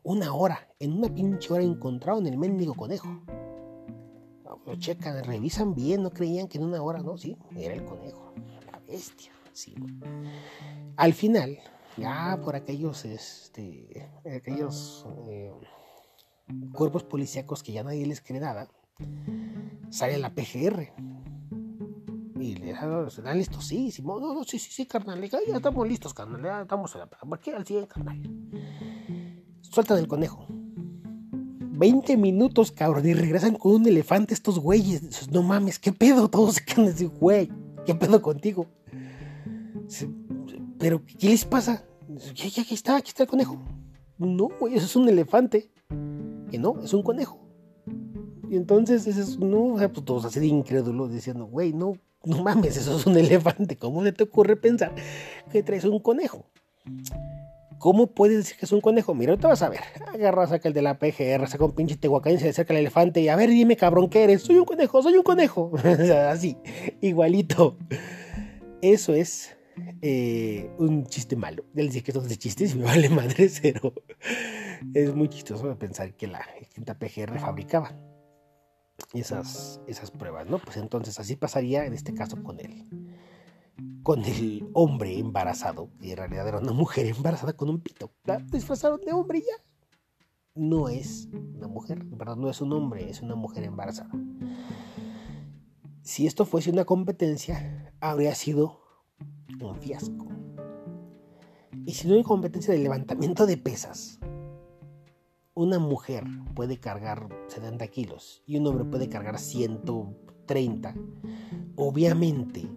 una 0.02 0.34
hora, 0.34 0.68
en 0.78 0.98
una 0.98 1.08
pinche 1.12 1.52
hora 1.52 1.62
encontraron 1.62 2.26
el 2.26 2.36
mendigo 2.36 2.74
conejo. 2.74 3.08
Lo 4.66 4.76
checan, 4.76 5.24
revisan 5.24 5.74
bien, 5.74 6.02
no 6.02 6.10
creían 6.10 6.48
que 6.48 6.58
en 6.58 6.64
una 6.64 6.82
hora, 6.82 7.00
no, 7.00 7.16
sí, 7.16 7.36
era 7.56 7.74
el 7.74 7.84
conejo, 7.84 8.34
la 8.70 8.78
bestia, 8.80 9.32
sí. 9.52 9.74
Al 10.96 11.14
final, 11.14 11.58
ya 11.96 12.38
por 12.42 12.54
aquellos, 12.56 13.04
este, 13.04 14.10
aquellos 14.24 15.06
eh, 15.28 15.52
cuerpos 16.72 17.04
policíacos 17.04 17.62
que 17.62 17.72
ya 17.72 17.82
nadie 17.82 18.06
les 18.06 18.20
cree 18.20 18.40
nada, 18.40 18.68
sale 19.90 20.18
la 20.18 20.34
PGR. 20.34 20.92
Y 22.38 22.56
le 22.56 22.72
dan 22.72 23.36
listos, 23.36 23.66
sí, 23.66 23.92
no, 24.02 24.18
no, 24.18 24.44
sí, 24.44 24.58
sí, 24.58 24.70
sí, 24.72 24.86
carnal, 24.86 25.22
ya 25.28 25.38
estamos 25.56 25.86
listos, 25.86 26.14
carnal, 26.14 26.42
ya 26.42 26.62
estamos 26.62 26.94
a 26.96 27.00
la, 27.00 27.08
aquí 27.32 27.50
al 27.50 27.66
100, 27.66 27.86
carnal. 27.86 28.22
Sueltan 29.60 29.98
el 29.98 30.08
conejo. 30.08 30.46
20 31.80 32.18
minutos, 32.18 32.72
cabrón, 32.72 33.08
y 33.08 33.14
regresan 33.14 33.54
con 33.54 33.72
un 33.72 33.86
elefante 33.86 34.34
estos 34.34 34.58
güeyes. 34.58 35.30
No 35.32 35.42
mames, 35.42 35.78
¿qué 35.78 35.92
pedo? 35.92 36.28
Todos 36.28 36.56
se 36.56 36.64
quedan 36.64 36.88
así, 36.88 37.06
güey, 37.06 37.50
¿qué 37.86 37.94
pedo 37.94 38.20
contigo? 38.20 38.66
Pero, 40.78 41.02
¿qué 41.18 41.30
les 41.30 41.46
pasa? 41.46 41.86
Ya, 42.34 42.62
aquí 42.62 42.74
está, 42.74 42.96
aquí 42.96 43.08
está 43.08 43.22
el 43.22 43.30
conejo. 43.30 43.56
No, 44.18 44.48
güey, 44.60 44.74
eso 44.74 44.84
es 44.84 44.94
un 44.94 45.08
elefante. 45.08 45.70
Que 46.50 46.58
no, 46.58 46.78
es 46.84 46.92
un 46.92 47.02
conejo. 47.02 47.40
Y 48.50 48.56
entonces, 48.56 49.06
eso 49.06 49.22
es, 49.22 49.38
no, 49.38 49.72
o 49.72 49.78
sea, 49.78 49.90
pues 49.90 50.04
todos 50.04 50.26
así 50.26 50.38
de 50.38 50.48
incrédulos 50.48 51.10
diciendo, 51.10 51.46
güey, 51.46 51.72
no, 51.72 51.94
no 52.24 52.42
mames, 52.42 52.76
eso 52.76 52.98
es 52.98 53.06
un 53.06 53.16
elefante. 53.16 53.76
¿Cómo 53.76 54.04
se 54.04 54.12
te 54.12 54.24
ocurre 54.24 54.56
pensar 54.56 54.94
que 55.50 55.62
traes 55.62 55.84
un 55.86 55.98
conejo? 56.00 56.44
¿Cómo 57.80 58.08
puedes 58.08 58.36
decir 58.36 58.58
que 58.58 58.66
es 58.66 58.72
un 58.72 58.82
conejo? 58.82 59.14
Mira, 59.14 59.32
ahorita 59.32 59.48
vas 59.48 59.62
a 59.62 59.70
ver. 59.70 59.80
Agarra, 60.12 60.46
saca 60.46 60.68
el 60.68 60.74
de 60.74 60.82
la 60.82 60.98
PGR, 60.98 61.48
saca 61.48 61.64
un 61.64 61.72
pinche 61.72 61.96
tehuacán 61.96 62.34
y 62.34 62.38
se 62.38 62.50
acerca 62.50 62.74
el 62.74 62.80
elefante 62.80 63.22
y 63.22 63.28
a 63.28 63.36
ver, 63.36 63.48
dime 63.48 63.74
cabrón, 63.74 64.10
¿qué 64.10 64.22
eres? 64.22 64.42
Soy 64.42 64.56
un 64.56 64.66
conejo, 64.66 65.02
soy 65.02 65.14
un 65.14 65.22
conejo. 65.22 65.72
Así, 66.28 66.58
igualito. 67.00 67.78
Eso 68.82 69.14
es 69.14 69.56
eh, 70.02 70.70
un 70.76 71.06
chiste 71.06 71.36
malo. 71.36 71.64
Ya 71.72 71.82
les 71.82 71.94
que 72.02 72.10
esto 72.10 72.20
es 72.20 72.28
de 72.28 72.36
chistes 72.36 72.74
y 72.74 72.78
me 72.78 72.84
vale 72.84 73.08
madre 73.08 73.48
cero. 73.48 73.94
Es 74.92 75.14
muy 75.14 75.30
chistoso 75.30 75.78
pensar 75.78 76.12
que 76.12 76.26
la 76.26 76.44
quinta 76.74 76.98
PGR 76.98 77.38
fabricaba 77.38 77.96
esas, 79.14 79.80
esas 79.86 80.10
pruebas, 80.10 80.46
¿no? 80.50 80.58
Pues 80.58 80.76
entonces 80.76 81.18
así 81.18 81.34
pasaría 81.34 81.86
en 81.86 81.94
este 81.94 82.12
caso 82.12 82.42
con 82.42 82.60
él 82.60 82.84
con 84.02 84.24
el 84.24 84.68
hombre 84.72 85.18
embarazado, 85.18 85.90
que 86.00 86.12
en 86.12 86.16
realidad 86.16 86.48
era 86.48 86.58
una 86.58 86.72
mujer 86.72 87.06
embarazada 87.06 87.52
con 87.52 87.68
un 87.68 87.80
pito. 87.80 88.10
La 88.24 88.38
disfrazaron 88.38 89.00
de 89.00 89.12
hombre 89.12 89.40
ya. 89.40 89.64
No 90.54 90.88
es 90.88 91.28
una 91.54 91.68
mujer, 91.68 92.04
verdad, 92.04 92.36
no 92.36 92.50
es 92.50 92.60
un 92.60 92.72
hombre, 92.72 93.08
es 93.08 93.22
una 93.22 93.34
mujer 93.34 93.64
embarazada. 93.64 94.10
Si 96.02 96.26
esto 96.26 96.44
fuese 96.44 96.70
una 96.70 96.84
competencia, 96.84 97.94
habría 98.00 98.34
sido 98.34 98.80
un 99.60 99.76
fiasco. 99.76 100.26
Y 101.86 101.92
si 101.94 102.08
no 102.08 102.14
hay 102.14 102.22
competencia 102.22 102.74
de 102.74 102.80
levantamiento 102.80 103.46
de 103.46 103.56
pesas, 103.56 104.18
una 105.54 105.78
mujer 105.78 106.24
puede 106.54 106.78
cargar 106.78 107.28
70 107.48 107.86
kilos 107.88 108.42
y 108.46 108.56
un 108.56 108.66
hombre 108.66 108.84
puede 108.84 109.08
cargar 109.08 109.38
130, 109.38 110.94
obviamente 111.76 112.68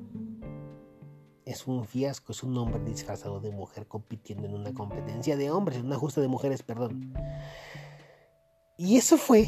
es 1.45 1.67
un 1.67 1.85
fiasco, 1.85 2.31
es 2.31 2.43
un 2.43 2.57
hombre 2.57 2.83
disfrazado 2.83 3.39
de 3.39 3.51
mujer 3.51 3.87
compitiendo 3.87 4.47
en 4.47 4.53
una 4.53 4.73
competencia 4.73 5.37
de 5.37 5.51
hombres, 5.51 5.77
en 5.77 5.85
una 5.85 5.97
justa 5.97 6.21
de 6.21 6.27
mujeres, 6.27 6.63
perdón. 6.63 7.13
Y 8.77 8.97
eso 8.97 9.17
fue, 9.17 9.47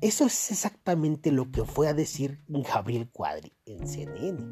eso 0.00 0.24
es 0.24 0.50
exactamente 0.50 1.30
lo 1.30 1.50
que 1.50 1.64
fue 1.64 1.88
a 1.88 1.94
decir 1.94 2.40
Gabriel 2.48 3.10
Cuadri 3.10 3.52
en 3.66 3.86
CNN. 3.86 4.42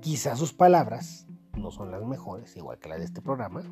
Quizás 0.00 0.38
sus 0.38 0.52
palabras 0.52 1.26
no 1.56 1.70
son 1.70 1.90
las 1.90 2.04
mejores, 2.04 2.56
igual 2.56 2.78
que 2.78 2.88
las 2.88 2.98
de 2.98 3.04
este 3.04 3.20
programa, 3.20 3.62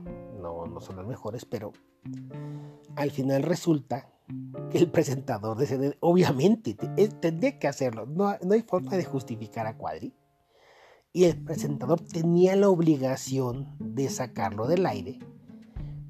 no, 0.41 0.67
no 0.67 0.81
son 0.81 0.97
las 0.97 1.07
mejores, 1.07 1.45
pero 1.45 1.73
al 2.97 3.11
final 3.11 3.43
resulta 3.43 4.11
que 4.71 4.79
el 4.79 4.91
presentador 4.91 5.57
de 5.57 5.67
CNN, 5.67 5.97
obviamente, 6.01 6.75
tendría 7.21 7.59
que 7.59 7.69
hacerlo, 7.69 8.07
no, 8.07 8.37
no 8.43 8.55
hay 8.55 8.63
forma 8.63 8.97
de 8.97 9.05
justificar 9.05 9.67
a 9.67 9.77
Cuadri 9.77 10.13
y 11.19 11.25
el 11.25 11.37
presentador 11.37 12.01
tenía 12.01 12.55
la 12.55 12.69
obligación 12.69 13.67
de 13.81 14.09
sacarlo 14.09 14.69
del 14.69 14.87
aire 14.87 15.19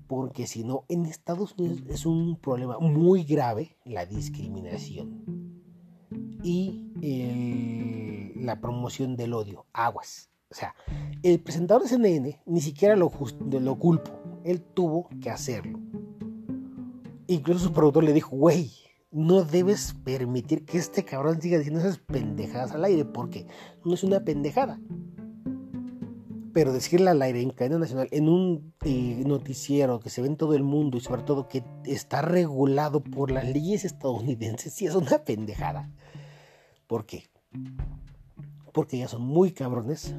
porque 0.06 0.46
si 0.46 0.64
no 0.64 0.84
en 0.90 1.06
Estados 1.06 1.54
Unidos 1.56 1.80
es 1.88 2.04
un 2.04 2.36
problema 2.36 2.78
muy 2.78 3.24
grave 3.24 3.78
la 3.86 4.04
discriminación 4.04 5.24
y 6.42 6.90
la 8.36 8.60
promoción 8.60 9.16
del 9.16 9.32
odio, 9.32 9.64
aguas. 9.72 10.28
O 10.50 10.54
sea, 10.54 10.74
el 11.22 11.40
presentador 11.40 11.84
de 11.84 11.88
CNN 11.88 12.42
ni 12.44 12.60
siquiera 12.60 12.94
lo, 12.94 13.10
lo 13.50 13.78
culpo, 13.78 14.10
él 14.44 14.60
tuvo 14.60 15.08
que 15.22 15.30
hacerlo. 15.30 15.80
Incluso 17.28 17.68
su 17.68 17.72
productor 17.72 18.04
le 18.04 18.12
dijo, 18.12 18.36
güey, 18.36 18.70
no 19.10 19.42
debes 19.42 19.94
permitir 20.04 20.64
que 20.64 20.78
este 20.78 21.04
cabrón 21.04 21.40
siga 21.40 21.58
diciendo 21.58 21.80
esas 21.80 21.98
pendejadas 21.98 22.72
al 22.72 22.84
aire, 22.84 23.04
porque 23.04 23.46
no 23.84 23.94
es 23.94 24.04
una 24.04 24.20
pendejada. 24.20 24.80
Pero 26.52 26.72
decirle 26.72 27.10
al 27.10 27.22
aire 27.22 27.40
en 27.40 27.50
cadena 27.50 27.78
nacional, 27.78 28.08
en 28.10 28.28
un 28.28 28.74
eh, 28.84 29.22
noticiero 29.26 30.00
que 30.00 30.10
se 30.10 30.20
ve 30.20 30.28
en 30.28 30.36
todo 30.36 30.54
el 30.54 30.62
mundo 30.62 30.98
y 30.98 31.00
sobre 31.00 31.22
todo 31.22 31.48
que 31.48 31.62
está 31.84 32.22
regulado 32.22 33.00
por 33.02 33.30
las 33.30 33.46
leyes 33.46 33.84
estadounidenses, 33.84 34.72
sí 34.72 34.86
es 34.86 34.94
una 34.94 35.24
pendejada. 35.24 35.90
¿Por 36.86 37.06
qué? 37.06 37.24
Porque 38.72 38.98
ya 38.98 39.08
son 39.08 39.22
muy 39.22 39.52
cabrones 39.52 40.14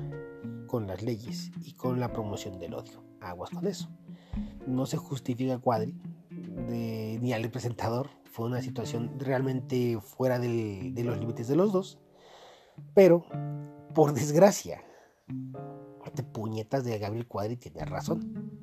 con 0.67 0.87
las 0.87 1.01
leyes 1.01 1.51
y 1.63 1.73
con 1.73 1.99
la 1.99 2.13
promoción 2.13 2.59
del 2.59 2.73
odio. 2.75 3.03
Aguas 3.21 3.49
con 3.49 3.67
eso. 3.67 3.89
No 4.65 4.85
se 4.85 4.97
justifica 4.97 5.57
Cuadri 5.57 5.95
ni 6.67 7.33
al 7.33 7.49
presentador 7.49 8.09
fue 8.25 8.45
una 8.45 8.61
situación 8.61 9.19
realmente 9.19 9.99
fuera 10.01 10.39
de 10.39 10.93
los 11.03 11.19
límites 11.19 11.47
de 11.47 11.55
los 11.55 11.71
dos. 11.71 11.99
Pero, 12.93 13.25
por 13.93 14.13
desgracia, 14.13 14.83
de 16.13 16.23
puñetas 16.23 16.83
de 16.83 16.97
Gabriel 16.97 17.27
Cuadri 17.27 17.57
tiene 17.57 17.85
razón. 17.85 18.59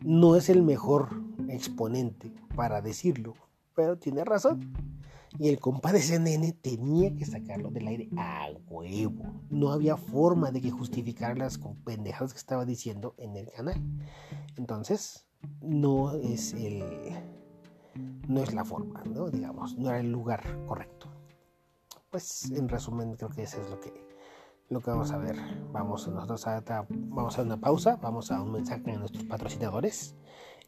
No 0.00 0.36
es 0.36 0.48
el 0.48 0.62
mejor 0.62 1.08
exponente 1.48 2.32
para 2.54 2.80
decirlo, 2.80 3.34
pero 3.74 3.98
tiene 3.98 4.24
razón. 4.24 4.72
Y 5.38 5.48
el 5.48 5.60
compa 5.60 5.92
de 5.92 6.00
CNN 6.02 6.52
tenía 6.52 7.14
que 7.14 7.24
sacarlo 7.24 7.70
del 7.70 7.88
aire 7.88 8.08
a 8.16 8.48
huevo. 8.68 9.24
No 9.48 9.70
había 9.70 9.96
forma 9.96 10.50
de 10.50 10.60
que 10.60 10.70
justificara 10.70 11.34
las 11.34 11.58
pendejadas 11.84 12.32
que 12.32 12.38
estaba 12.38 12.66
diciendo 12.66 13.14
en 13.16 13.36
el 13.36 13.50
canal. 13.50 13.80
Entonces, 14.56 15.26
no 15.60 16.14
es 16.14 16.52
el 16.54 16.82
no 18.28 18.42
es 18.42 18.54
la 18.54 18.64
forma, 18.64 19.02
¿no? 19.04 19.30
Digamos, 19.30 19.76
no 19.76 19.90
era 19.90 20.00
el 20.00 20.10
lugar 20.10 20.42
correcto. 20.66 21.08
Pues 22.10 22.50
en 22.50 22.68
resumen 22.68 23.14
creo 23.14 23.30
que 23.30 23.42
eso 23.42 23.60
es 23.60 23.70
lo 23.70 23.80
que, 23.80 23.92
lo 24.68 24.80
que 24.80 24.90
vamos 24.90 25.10
a 25.12 25.18
ver. 25.18 25.36
Vamos 25.72 26.06
nosotros 26.08 26.46
a, 26.46 26.62
vamos 26.88 27.38
a 27.38 27.42
una 27.42 27.58
pausa, 27.58 27.96
vamos 27.96 28.30
a 28.30 28.40
un 28.40 28.52
mensaje 28.52 28.82
de 28.82 28.98
nuestros 28.98 29.24
patrocinadores 29.24 30.14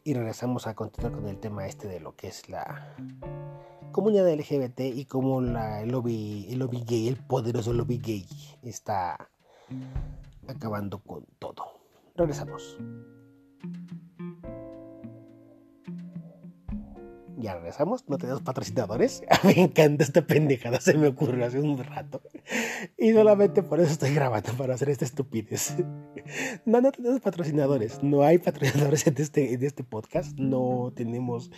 y 0.04 0.14
regresamos 0.14 0.66
a 0.66 0.74
continuar 0.74 1.12
con 1.12 1.26
el 1.28 1.38
tema 1.38 1.66
este 1.66 1.88
de 1.88 2.00
lo 2.00 2.14
que 2.14 2.28
es 2.28 2.48
la 2.48 2.94
comunidad 3.92 4.30
LGBT 4.32 4.80
y 4.80 5.04
cómo 5.04 5.40
la, 5.40 5.80
el, 5.80 5.90
lobby, 5.90 6.46
el 6.50 6.58
lobby 6.58 6.82
gay, 6.84 7.08
el 7.08 7.16
poderoso 7.16 7.72
lobby 7.72 7.98
gay, 7.98 8.26
está 8.62 9.30
acabando 10.48 10.98
con 10.98 11.24
todo. 11.38 11.64
Regresamos. 12.16 12.78
Ya 17.38 17.54
regresamos, 17.54 18.04
no 18.08 18.18
tenemos 18.18 18.42
patrocinadores. 18.42 19.22
Me 19.44 19.60
encanta 19.60 20.04
esta 20.04 20.26
pendejada, 20.26 20.80
se 20.80 20.94
me 20.94 21.08
ocurrió 21.08 21.46
hace 21.46 21.60
un 21.60 21.78
rato. 21.78 22.22
Y 22.96 23.12
solamente 23.12 23.62
por 23.62 23.80
eso 23.80 23.92
estoy 23.92 24.14
grabando, 24.14 24.52
para 24.54 24.74
hacer 24.74 24.90
esta 24.90 25.04
estupidez. 25.04 25.76
No, 26.64 26.80
no 26.80 26.90
tenemos 26.90 27.20
patrocinadores, 27.20 28.02
no 28.02 28.22
hay 28.22 28.38
patrocinadores 28.38 29.06
en 29.06 29.14
este, 29.18 29.52
en 29.52 29.62
este 29.62 29.84
podcast, 29.84 30.38
no 30.38 30.92
tenemos 30.96 31.50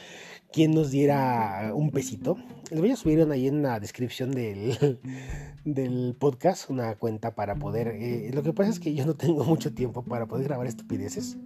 quien 0.52 0.72
nos 0.72 0.90
diera 0.90 1.70
un 1.72 1.92
pesito. 1.92 2.36
Les 2.70 2.80
voy 2.80 2.90
a 2.90 2.96
subir 2.96 3.20
ahí 3.30 3.46
en 3.46 3.62
la 3.62 3.78
descripción 3.78 4.32
del, 4.32 4.98
del 5.64 6.16
podcast 6.18 6.68
una 6.70 6.96
cuenta 6.96 7.34
para 7.34 7.54
poder... 7.54 7.88
Eh, 7.88 8.30
lo 8.34 8.42
que 8.42 8.52
pasa 8.52 8.70
es 8.70 8.80
que 8.80 8.94
yo 8.94 9.06
no 9.06 9.14
tengo 9.14 9.44
mucho 9.44 9.72
tiempo 9.72 10.02
para 10.02 10.26
poder 10.26 10.46
grabar 10.48 10.66
estupideces. 10.66 11.38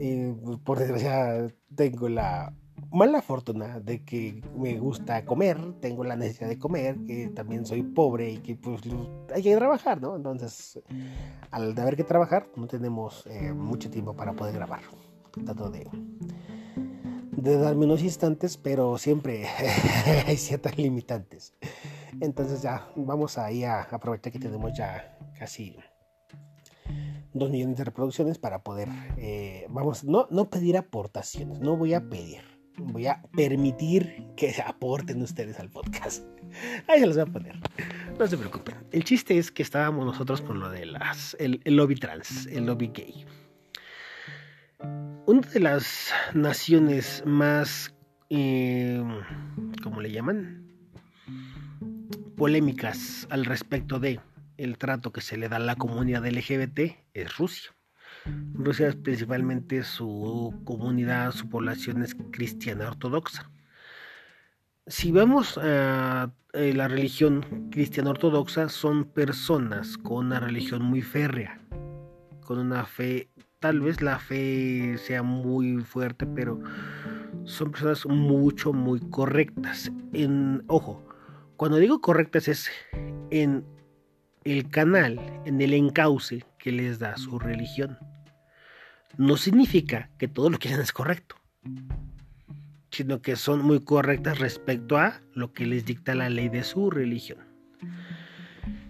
Eh, 0.00 0.34
por 0.64 0.78
desgracia 0.78 1.48
tengo 1.74 2.08
la 2.08 2.54
mala 2.90 3.20
fortuna 3.20 3.80
de 3.80 4.04
que 4.04 4.42
me 4.56 4.78
gusta 4.78 5.24
comer, 5.24 5.58
tengo 5.80 6.04
la 6.04 6.16
necesidad 6.16 6.48
de 6.48 6.58
comer, 6.58 6.96
que 7.06 7.28
también 7.28 7.66
soy 7.66 7.82
pobre 7.82 8.30
y 8.30 8.38
que 8.38 8.56
pues 8.56 8.82
hay 9.34 9.42
que 9.42 9.56
trabajar, 9.56 10.00
¿no? 10.00 10.16
Entonces, 10.16 10.80
al 11.50 11.78
haber 11.78 11.96
que 11.96 12.04
trabajar, 12.04 12.48
no 12.56 12.66
tenemos 12.66 13.26
eh, 13.26 13.52
mucho 13.52 13.90
tiempo 13.90 14.14
para 14.14 14.32
poder 14.32 14.54
grabar. 14.54 14.80
Trato 15.44 15.70
de, 15.70 15.88
de 17.32 17.56
darme 17.58 17.84
unos 17.84 18.02
instantes, 18.02 18.56
pero 18.56 18.96
siempre 18.98 19.46
hay 20.26 20.36
ciertas 20.36 20.76
limitantes. 20.78 21.54
Entonces 22.20 22.62
ya 22.62 22.88
vamos 22.96 23.38
ahí 23.38 23.64
a 23.64 23.82
aprovechar 23.82 24.32
que 24.32 24.38
tenemos 24.38 24.72
ya 24.76 25.16
casi 25.38 25.76
dos 27.34 27.50
millones 27.50 27.76
de 27.76 27.84
reproducciones 27.84 28.38
para 28.38 28.64
poder, 28.64 28.88
eh, 29.18 29.66
vamos, 29.68 30.02
no, 30.04 30.26
no 30.30 30.48
pedir 30.48 30.76
aportaciones, 30.76 31.60
no 31.60 31.76
voy 31.76 31.94
a 31.94 32.08
pedir 32.08 32.57
voy 32.78 33.06
a 33.06 33.22
permitir 33.36 34.26
que 34.36 34.54
aporten 34.64 35.22
ustedes 35.22 35.58
al 35.58 35.70
podcast. 35.70 36.24
Ahí 36.88 37.00
se 37.00 37.06
los 37.06 37.16
voy 37.16 37.22
a 37.22 37.32
poner. 37.32 37.56
No 38.18 38.26
se 38.26 38.36
preocupen. 38.36 38.76
El 38.92 39.04
chiste 39.04 39.38
es 39.38 39.50
que 39.50 39.62
estábamos 39.62 40.04
nosotros 40.04 40.40
con 40.40 40.60
lo 40.60 40.70
de 40.70 40.86
las 40.86 41.36
el, 41.38 41.60
lobby 41.64 41.96
trans, 41.96 42.46
el 42.46 42.66
lobby 42.66 42.88
gay. 42.88 43.26
Una 45.26 45.46
de 45.48 45.60
las 45.60 46.12
naciones 46.34 47.22
más, 47.26 47.94
eh, 48.30 49.02
¿cómo 49.82 50.00
le 50.00 50.10
llaman? 50.10 50.66
Polémicas 52.36 53.26
al 53.30 53.44
respecto 53.44 53.98
de 53.98 54.20
el 54.56 54.78
trato 54.78 55.12
que 55.12 55.20
se 55.20 55.36
le 55.36 55.48
da 55.48 55.56
a 55.56 55.60
la 55.60 55.76
comunidad 55.76 56.26
LGBT 56.26 56.80
es 57.14 57.36
Rusia. 57.36 57.70
Rusia 58.58 58.88
es 58.88 58.96
principalmente 58.96 59.84
su 59.84 60.52
comunidad, 60.64 61.30
su 61.32 61.48
población 61.48 62.02
es 62.02 62.16
cristiana 62.32 62.88
ortodoxa. 62.88 63.50
Si 64.86 65.12
vemos 65.12 65.58
a 65.62 66.32
eh, 66.54 66.72
la 66.74 66.88
religión 66.88 67.68
cristiana 67.70 68.10
ortodoxa, 68.10 68.68
son 68.68 69.04
personas 69.04 69.96
con 69.96 70.26
una 70.26 70.40
religión 70.40 70.82
muy 70.82 71.02
férrea, 71.02 71.60
con 72.44 72.58
una 72.58 72.84
fe, 72.84 73.28
tal 73.60 73.80
vez 73.80 74.02
la 74.02 74.18
fe 74.18 74.96
sea 74.98 75.22
muy 75.22 75.78
fuerte, 75.84 76.26
pero 76.26 76.60
son 77.44 77.70
personas 77.70 78.06
mucho, 78.06 78.72
muy 78.72 78.98
correctas. 79.08 79.92
En, 80.12 80.64
ojo, 80.66 81.06
cuando 81.56 81.76
digo 81.76 82.00
correctas 82.00 82.48
es 82.48 82.70
en 83.30 83.64
el 84.42 84.68
canal, 84.68 85.20
en 85.44 85.60
el 85.60 85.74
encauce 85.74 86.44
que 86.58 86.72
les 86.72 86.98
da 86.98 87.16
su 87.16 87.38
religión 87.38 87.98
no 89.18 89.36
significa 89.36 90.10
que 90.16 90.28
todo 90.28 90.48
lo 90.48 90.58
que 90.58 90.68
hacen 90.68 90.80
es 90.80 90.92
correcto, 90.92 91.34
sino 92.90 93.20
que 93.20 93.34
son 93.34 93.62
muy 93.62 93.80
correctas 93.80 94.38
respecto 94.38 94.96
a 94.96 95.20
lo 95.34 95.52
que 95.52 95.66
les 95.66 95.84
dicta 95.84 96.14
la 96.14 96.30
ley 96.30 96.48
de 96.48 96.62
su 96.62 96.88
religión. 96.88 97.40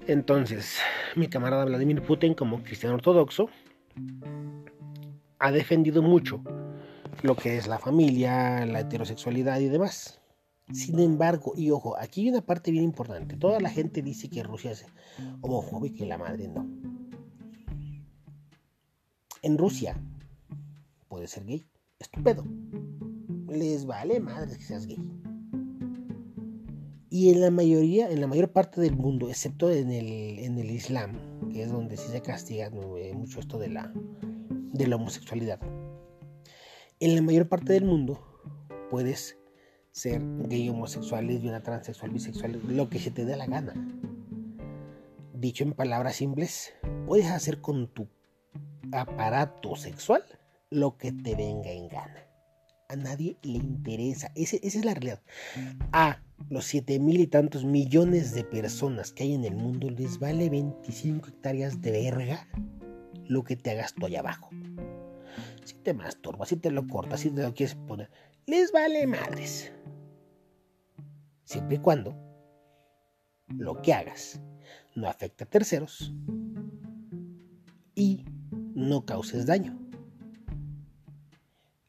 Entonces, 0.07 0.79
mi 1.17 1.29
camarada 1.29 1.65
Vladimir 1.65 2.03
Putin, 2.03 2.35
como 2.35 2.63
cristiano 2.63 2.97
ortodoxo, 2.97 3.49
ha 5.39 5.51
defendido 5.51 6.03
mucho 6.03 6.43
lo 7.23 7.35
que 7.35 7.57
es 7.57 7.67
la 7.67 7.79
familia, 7.79 8.67
la 8.67 8.81
heterosexualidad 8.81 9.59
y 9.61 9.69
demás. 9.69 10.21
Sin 10.73 10.99
embargo, 10.99 11.55
y 11.57 11.71
ojo, 11.71 11.97
aquí 11.99 12.23
hay 12.23 12.29
una 12.29 12.43
parte 12.43 12.71
bien 12.71 12.85
importante. 12.85 13.37
Toda 13.39 13.61
la 13.61 13.71
gente 13.71 14.03
dice 14.03 14.29
que 14.29 14.43
Rusia 14.43 14.73
es 14.73 14.85
homofóbica 15.41 16.05
y 16.05 16.07
la 16.07 16.19
madre 16.19 16.49
no. 16.49 16.69
En 19.41 19.57
Rusia, 19.57 19.97
puede 21.09 21.27
ser 21.27 21.45
gay. 21.45 21.67
Estupendo. 21.99 22.45
Les 23.49 23.87
vale 23.87 24.21
madre 24.21 24.57
que 24.57 24.63
seas 24.63 24.87
gay. 24.87 24.99
Y 27.11 27.31
en 27.31 27.41
la 27.41 27.51
mayoría, 27.51 28.11
en 28.11 28.21
la 28.21 28.27
mayor 28.27 28.53
parte 28.53 28.81
del 28.81 28.95
mundo, 28.95 29.29
excepto 29.31 29.71
en 29.71 29.91
el, 29.91 30.39
en 30.39 30.59
el 30.59 30.71
Islam, 30.71 31.19
que 31.51 31.63
es 31.63 31.73
donde 31.73 31.97
sí 31.97 32.09
se 32.11 32.21
castiga 32.21 32.67
eh, 32.67 33.15
mucho 33.15 33.41
esto 33.41 33.59
de 33.59 33.69
la, 33.69 33.93
de 33.95 34.87
la 34.87 34.97
homosexualidad. 34.97 35.59
En 37.01 37.15
la 37.15 37.23
mayor 37.23 37.49
parte 37.49 37.73
del 37.73 37.87
mundo 37.87 38.21
puedes 38.91 39.39
ser 39.91 40.23
gay, 40.49 40.69
homosexual, 40.69 41.27
lesbiana, 41.27 41.63
transexual, 41.63 42.11
bisexual, 42.11 42.61
lo 42.69 42.89
que 42.91 42.99
se 42.99 43.11
te 43.11 43.25
dé 43.25 43.37
la 43.37 43.47
gana. 43.47 43.75
Dicho 45.33 45.65
en 45.65 45.73
palabras 45.73 46.17
simples, 46.17 46.75
puedes 47.07 47.27
hacer 47.27 47.61
con 47.61 47.89
tu 47.89 48.07
aparato 48.93 49.77
sexual 49.77 50.25
lo 50.71 50.97
que 50.97 51.13
te 51.13 51.35
venga 51.35 51.71
en 51.71 51.89
gana. 51.89 52.25
A 52.89 52.97
nadie 52.97 53.37
le 53.43 53.59
interesa. 53.59 54.33
esa 54.35 54.57
es 54.57 54.85
la 54.85 54.95
realidad. 54.95 55.23
A 55.93 56.23
los 56.49 56.65
siete 56.65 56.99
mil 56.99 57.21
y 57.21 57.27
tantos 57.27 57.65
millones 57.65 58.35
de 58.35 58.45
personas 58.45 59.13
que 59.13 59.25
hay 59.25 59.35
en 59.35 59.45
el 59.45 59.55
mundo 59.55 59.91
les 59.91 60.19
vale 60.19 60.49
25 60.49 61.29
hectáreas 61.29 61.81
de 61.83 61.91
verga 61.91 62.49
lo 63.27 63.45
que 63.45 63.57
te 63.57 63.71
hagas 63.71 63.95
tú 63.95 64.07
allá 64.07 64.21
abajo. 64.21 64.49
Si 65.65 65.75
te 65.75 65.93
masturbas, 65.93 66.49
si 66.49 66.57
te 66.57 66.71
lo 66.71 66.87
cortas, 66.87 67.21
si 67.21 67.31
te 67.31 67.43
lo 67.43 67.53
quieres 67.53 67.75
poner, 67.75 68.11
les 68.47 68.73
vale 68.73 69.07
madres. 69.07 69.71
Siempre 71.45 71.77
y 71.77 71.81
cuando 71.81 72.17
lo 73.49 73.81
que 73.83 73.93
hagas 73.93 74.41
no 74.95 75.09
afecte 75.09 75.45
a 75.45 75.47
terceros 75.47 76.13
y 77.95 78.25
no 78.75 79.05
causes 79.05 79.45
daño. 79.45 79.88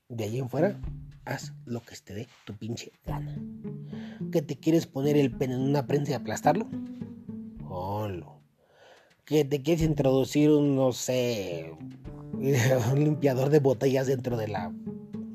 De 0.10 0.24
ahí 0.24 0.40
en 0.40 0.50
fuera, 0.50 0.76
haz 1.26 1.54
lo 1.66 1.82
que 1.82 1.96
te 2.04 2.16
dé 2.16 2.28
tu 2.44 2.56
pinche 2.56 2.92
gana. 3.06 3.38
¿Que 4.32 4.42
te 4.42 4.56
quieres 4.56 4.88
poner 4.88 5.16
el 5.16 5.30
pene 5.32 5.54
en 5.54 5.62
una 5.62 5.86
prensa 5.86 6.12
y 6.12 6.16
aplastarlo? 6.16 6.68
Holo. 7.70 8.42
¿Que 9.24 9.46
te 9.46 9.62
quieres 9.62 9.84
introducir 9.84 10.50
un, 10.50 10.76
no 10.76 10.94
sé, 10.94 11.72
un 12.92 13.04
limpiador 13.04 13.52
de 13.52 13.60
botellas 13.60 14.08
dentro 14.08 14.36
de 14.36 14.48
la 14.48 14.74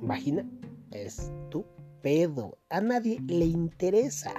vagina? 0.02 0.44
Es 0.90 1.30
tu 1.50 1.64
pedo. 2.02 2.58
A 2.68 2.80
nadie 2.80 3.20
le 3.28 3.44
interesa. 3.44 4.34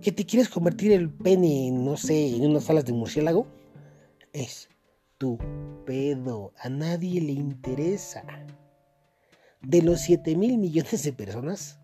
¿Que 0.00 0.12
te 0.12 0.24
quieres 0.24 0.48
convertir 0.48 0.92
el 0.92 1.10
pene, 1.10 1.72
no 1.72 1.96
sé, 1.96 2.36
en 2.36 2.46
unas 2.46 2.70
alas 2.70 2.84
de 2.84 2.92
murciélago? 2.92 3.48
Es 4.32 4.68
tu 5.18 5.38
pedo. 5.86 6.52
A 6.58 6.68
nadie 6.68 7.20
le 7.20 7.32
interesa. 7.32 8.24
De 9.62 9.82
los 9.82 10.00
7 10.00 10.36
mil 10.36 10.58
millones 10.58 11.02
de 11.02 11.12
personas, 11.12 11.78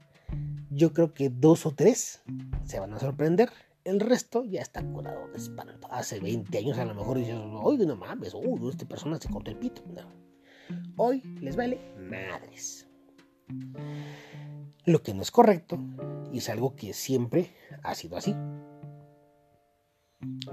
yo 0.71 0.93
creo 0.93 1.15
que 1.15 1.31
dos 1.31 1.67
o 1.67 1.73
tres 1.73 2.23
se 2.65 2.79
van 2.79 2.93
a 2.93 2.99
sorprender. 2.99 3.51
El 3.85 4.01
resto 4.01 4.45
ya 4.45 4.61
está 4.61 4.83
curado 4.83 5.29
de 5.29 5.39
espanto. 5.39 5.89
Hace 5.91 6.21
20 6.21 6.57
años 6.59 6.79
a 6.79 6.85
lo 6.85 6.95
mejor 6.95 7.19
dices, 7.19 7.37
oye, 7.63 7.87
no 7.87 7.97
mames, 7.97 8.35
uy, 8.35 8.69
esta 8.69 8.87
persona 8.87 9.19
se 9.19 9.31
cortó 9.31 9.51
el 9.51 9.57
pito. 9.57 9.83
Hoy 10.97 11.23
les 11.41 11.57
vale 11.57 11.81
madres. 11.99 12.87
Lo 14.85 15.03
que 15.03 15.15
no 15.15 15.23
es 15.23 15.31
correcto, 15.31 15.79
y 16.33 16.39
es 16.39 16.49
algo 16.51 16.77
que 16.77 16.93
siempre 16.93 17.51
ha 17.83 17.95
sido 17.95 18.17
así, 18.17 18.37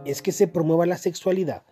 es 0.05 0.21
que 0.21 0.31
se 0.31 0.47
promueva 0.47 0.85
la 0.85 0.97
sexualidad 0.97 1.63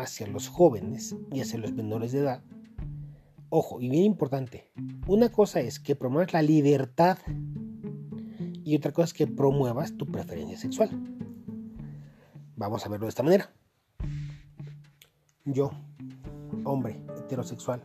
hacia 0.00 0.26
los 0.26 0.48
jóvenes 0.48 1.16
y 1.32 1.40
hacia 1.40 1.58
los 1.58 1.72
menores 1.72 2.12
de 2.12 2.20
edad. 2.20 2.42
Ojo, 3.50 3.80
y 3.80 3.88
bien 3.88 4.04
importante, 4.04 4.70
una 5.06 5.30
cosa 5.30 5.60
es 5.60 5.80
que 5.80 5.96
promuevas 5.96 6.32
la 6.32 6.42
libertad 6.42 7.18
y 8.64 8.76
otra 8.76 8.92
cosa 8.92 9.06
es 9.06 9.14
que 9.14 9.26
promuevas 9.26 9.96
tu 9.96 10.06
preferencia 10.06 10.58
sexual. 10.58 10.90
Vamos 12.56 12.84
a 12.84 12.88
verlo 12.88 13.06
de 13.06 13.10
esta 13.10 13.22
manera. 13.22 13.50
Yo, 15.44 15.70
hombre 16.64 17.00
heterosexual, 17.16 17.82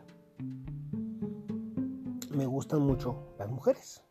me 2.30 2.44
gustan 2.44 2.82
mucho 2.82 3.34
las 3.38 3.48
mujeres. 3.48 4.02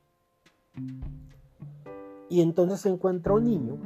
Y 2.29 2.41
entonces 2.41 2.81
se 2.81 2.89
encuentra 2.89 3.33
un 3.33 3.43
niño 3.43 3.77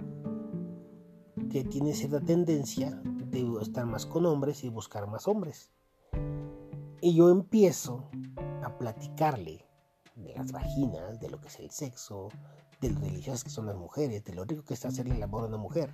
que 1.51 1.65
tiene 1.65 1.93
cierta 1.93 2.21
tendencia 2.21 3.01
estar 3.61 3.85
más 3.85 4.05
con 4.05 4.25
hombres 4.25 4.63
y 4.63 4.69
buscar 4.69 5.07
más 5.07 5.27
hombres. 5.27 5.71
Y 7.01 7.15
yo 7.15 7.29
empiezo 7.29 8.09
a 8.63 8.77
platicarle 8.77 9.65
de 10.15 10.33
las 10.33 10.51
vaginas, 10.51 11.19
de 11.19 11.29
lo 11.29 11.39
que 11.39 11.47
es 11.47 11.59
el 11.59 11.69
sexo, 11.69 12.29
de 12.81 12.89
lo 12.89 12.99
deliciosas 12.99 13.43
que 13.43 13.49
son 13.49 13.67
las 13.67 13.75
mujeres, 13.75 14.23
de 14.23 14.33
lo 14.33 14.45
rico 14.45 14.63
que 14.63 14.73
está 14.73 14.87
hacerle 14.87 15.15
el 15.15 15.23
amor 15.23 15.43
a 15.43 15.47
una 15.47 15.57
mujer. 15.57 15.93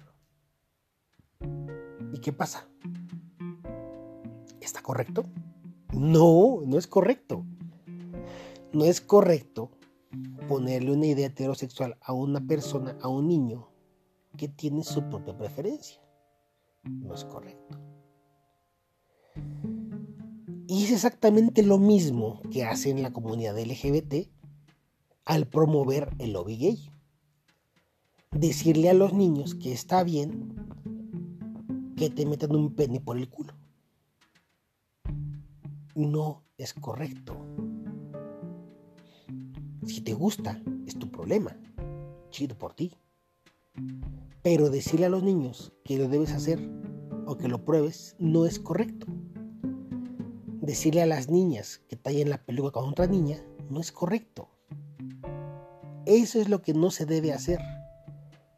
¿Y 2.14 2.20
qué 2.20 2.32
pasa? 2.32 2.68
¿Está 4.62 4.82
correcto? 4.82 5.26
No, 5.92 6.62
no 6.66 6.78
es 6.78 6.88
correcto. 6.88 7.46
No 8.72 8.86
es 8.86 9.02
correcto 9.02 9.72
ponerle 10.48 10.92
una 10.92 11.06
idea 11.06 11.28
heterosexual 11.28 11.98
a 12.02 12.14
una 12.14 12.40
persona, 12.42 12.98
a 13.02 13.08
un 13.08 13.28
niño, 13.28 13.70
que 14.38 14.48
tiene 14.48 14.84
su 14.84 15.04
propia 15.10 15.38
preferencia. 15.38 16.03
No 16.84 17.14
es 17.14 17.26
correcto. 17.26 17.80
Y 20.68 20.86
es 20.86 20.92
exactamente 20.92 21.64
lo 21.64 21.78
mismo 21.78 22.42
que 22.52 22.64
hacen 22.64 23.02
la 23.02 23.14
comunidad 23.14 23.58
LGBT 23.58 24.28
al 25.26 25.48
promover 25.48 26.10
el 26.20 26.34
lobby 26.34 26.58
gay. 26.58 26.90
Decirle 28.32 28.90
a 28.90 28.94
los 28.94 29.14
niños 29.14 29.56
que 29.56 29.72
está 29.72 30.04
bien 30.04 30.56
que 31.96 32.10
te 32.10 32.26
metan 32.26 32.56
un 32.56 32.74
pene 32.74 33.00
por 33.00 33.18
el 33.18 33.30
culo. 33.30 33.54
No 35.96 36.44
es 36.58 36.74
correcto. 36.74 37.38
Si 39.86 40.02
te 40.02 40.14
gusta, 40.14 40.62
es 40.88 40.98
tu 40.98 41.10
problema. 41.12 41.56
Chido 42.32 42.58
por 42.58 42.74
ti. 42.74 42.92
Pero 44.42 44.70
decirle 44.70 45.06
a 45.06 45.10
los 45.10 45.24
niños 45.24 45.74
que 45.84 45.98
lo 45.98 46.08
debes 46.08 46.32
hacer 46.32 46.60
o 47.26 47.38
que 47.38 47.48
lo 47.48 47.64
pruebes 47.66 48.16
no 48.20 48.46
es 48.46 48.60
correcto. 48.60 49.08
Decirle 50.62 51.02
a 51.02 51.06
las 51.06 51.30
niñas 51.30 51.82
que 51.90 51.96
tallen 51.96 52.30
la 52.30 52.44
peluca 52.44 52.72
con 52.72 52.90
otra 52.90 53.08
niña 53.08 53.44
no 53.70 53.80
es 53.80 53.92
correcto. 53.92 54.50
Eso 56.06 56.40
es 56.40 56.50
lo 56.50 56.62
que 56.62 56.74
no 56.74 56.92
se 56.92 57.06
debe 57.06 57.34
hacer. 57.34 57.60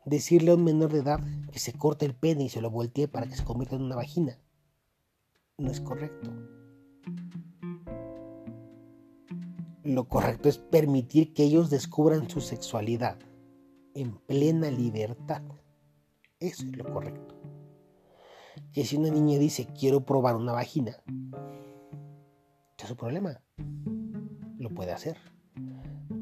Decirle 0.06 0.52
a 0.52 0.56
un 0.56 0.64
menor 0.64 0.92
de 0.92 1.00
edad 1.00 1.20
que 1.52 1.60
se 1.60 1.74
corte 1.74 2.06
el 2.06 2.16
pene 2.16 2.46
y 2.46 2.50
se 2.50 2.62
lo 2.62 2.70
voltee 2.70 3.08
para 3.08 3.28
que 3.28 3.36
se 3.36 3.44
convierta 3.44 3.76
en 3.76 3.84
una 3.84 3.96
vagina 3.96 4.40
no 5.58 5.72
es 5.72 5.80
correcto. 5.80 6.32
Lo 9.84 10.08
correcto 10.08 10.50
es 10.50 10.58
permitir 10.58 11.34
que 11.34 11.44
ellos 11.44 11.70
descubran 11.70 12.30
su 12.30 12.42
sexualidad 12.42 13.18
en 13.96 14.18
plena 14.28 14.70
libertad. 14.70 15.42
Eso 16.40 16.66
es 16.68 16.78
lo 16.78 16.84
correcto. 16.94 17.36
Que 18.72 18.86
si 18.86 18.98
una 18.98 19.10
niña 19.10 19.40
dice 19.40 19.68
quiero 19.78 20.06
probar 20.06 20.36
una 20.36 20.52
vagina, 20.52 20.98
es 22.86 22.90
su 22.90 22.96
problema. 22.96 23.42
Lo 24.60 24.70
puede 24.70 24.92
hacer. 24.92 25.18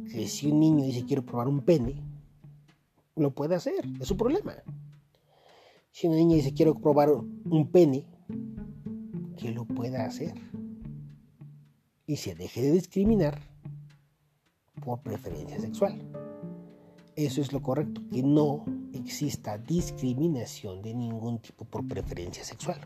Que 0.10 0.28
si 0.28 0.50
un 0.50 0.62
niño 0.62 0.86
dice 0.86 1.04
quiero 1.06 1.26
probar 1.26 1.50
un 1.50 1.60
pene, 1.66 2.02
lo 3.18 3.32
puede 3.32 3.56
hacer. 3.56 3.86
Es 4.00 4.08
su 4.08 4.16
problema. 4.16 4.54
Si 5.92 6.08
una 6.08 6.16
niña 6.16 6.36
dice 6.38 6.54
quiero 6.54 6.76
probar 6.76 7.10
un 7.12 7.70
pene, 7.70 8.08
que 9.38 9.52
lo 9.52 9.66
pueda 9.66 10.06
hacer. 10.06 10.36
Y 12.06 12.16
se 12.16 12.34
deje 12.34 12.62
de 12.62 12.72
discriminar 12.72 13.42
por 14.86 15.02
preferencia 15.02 15.60
sexual. 15.60 16.23
Eso 17.16 17.42
es 17.42 17.54
lo 17.54 17.62
correcto, 17.62 18.02
que 18.12 18.24
no 18.24 18.66
exista 18.94 19.58
discriminación 19.58 20.82
de 20.82 20.94
ningún 20.96 21.40
tipo 21.40 21.64
por 21.66 21.88
preferencia 21.88 22.44
sexual. 22.44 22.80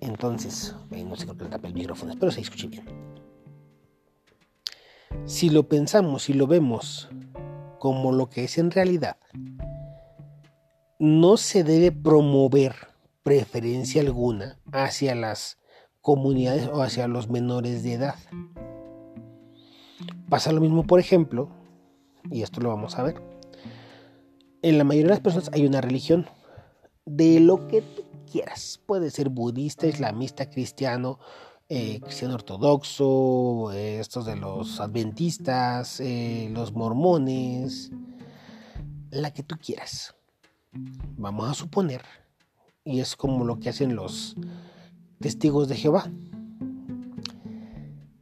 Entonces, 0.00 0.74
no 0.90 1.16
sé 1.16 1.26
creo 1.26 1.48
que 1.48 1.66
el 1.66 1.74
micrófono, 1.74 2.12
espero 2.12 2.30
se 2.30 2.42
escuche 2.42 2.68
bien. 2.68 2.84
Si 5.24 5.48
lo 5.48 5.66
pensamos 5.68 6.28
y 6.28 6.34
lo 6.34 6.46
vemos 6.46 7.08
como 7.78 8.12
lo 8.12 8.28
que 8.28 8.44
es 8.44 8.58
en 8.58 8.70
realidad, 8.70 9.16
no 10.98 11.38
se 11.38 11.64
debe 11.64 11.90
promover 11.90 12.74
preferencia 13.22 14.02
alguna 14.02 14.58
hacia 14.72 15.14
las 15.14 15.58
comunidades 16.02 16.68
o 16.68 16.82
hacia 16.82 17.08
los 17.08 17.30
menores 17.30 17.82
de 17.82 17.94
edad. 17.94 18.16
Pasa 20.28 20.52
lo 20.52 20.60
mismo, 20.60 20.86
por 20.86 21.00
ejemplo, 21.00 21.48
y 22.30 22.42
esto 22.42 22.60
lo 22.60 22.70
vamos 22.70 22.98
a 22.98 23.02
ver. 23.02 23.20
En 24.62 24.78
la 24.78 24.84
mayoría 24.84 25.08
de 25.08 25.14
las 25.14 25.20
personas 25.20 25.50
hay 25.52 25.66
una 25.66 25.80
religión 25.80 26.26
de 27.04 27.40
lo 27.40 27.68
que 27.68 27.82
tú 27.82 28.02
quieras. 28.30 28.80
Puede 28.86 29.10
ser 29.10 29.28
budista, 29.28 29.86
islamista, 29.86 30.48
cristiano, 30.48 31.18
eh, 31.68 32.00
cristiano 32.00 32.34
ortodoxo, 32.34 33.72
estos 33.72 34.24
de 34.24 34.36
los 34.36 34.80
adventistas, 34.80 36.00
eh, 36.00 36.48
los 36.52 36.72
mormones, 36.72 37.90
la 39.10 39.32
que 39.32 39.42
tú 39.42 39.56
quieras. 39.56 40.14
Vamos 41.16 41.50
a 41.50 41.54
suponer, 41.54 42.02
y 42.84 43.00
es 43.00 43.16
como 43.16 43.44
lo 43.44 43.60
que 43.60 43.68
hacen 43.68 43.94
los 43.94 44.34
testigos 45.20 45.68
de 45.68 45.76
Jehová 45.76 46.10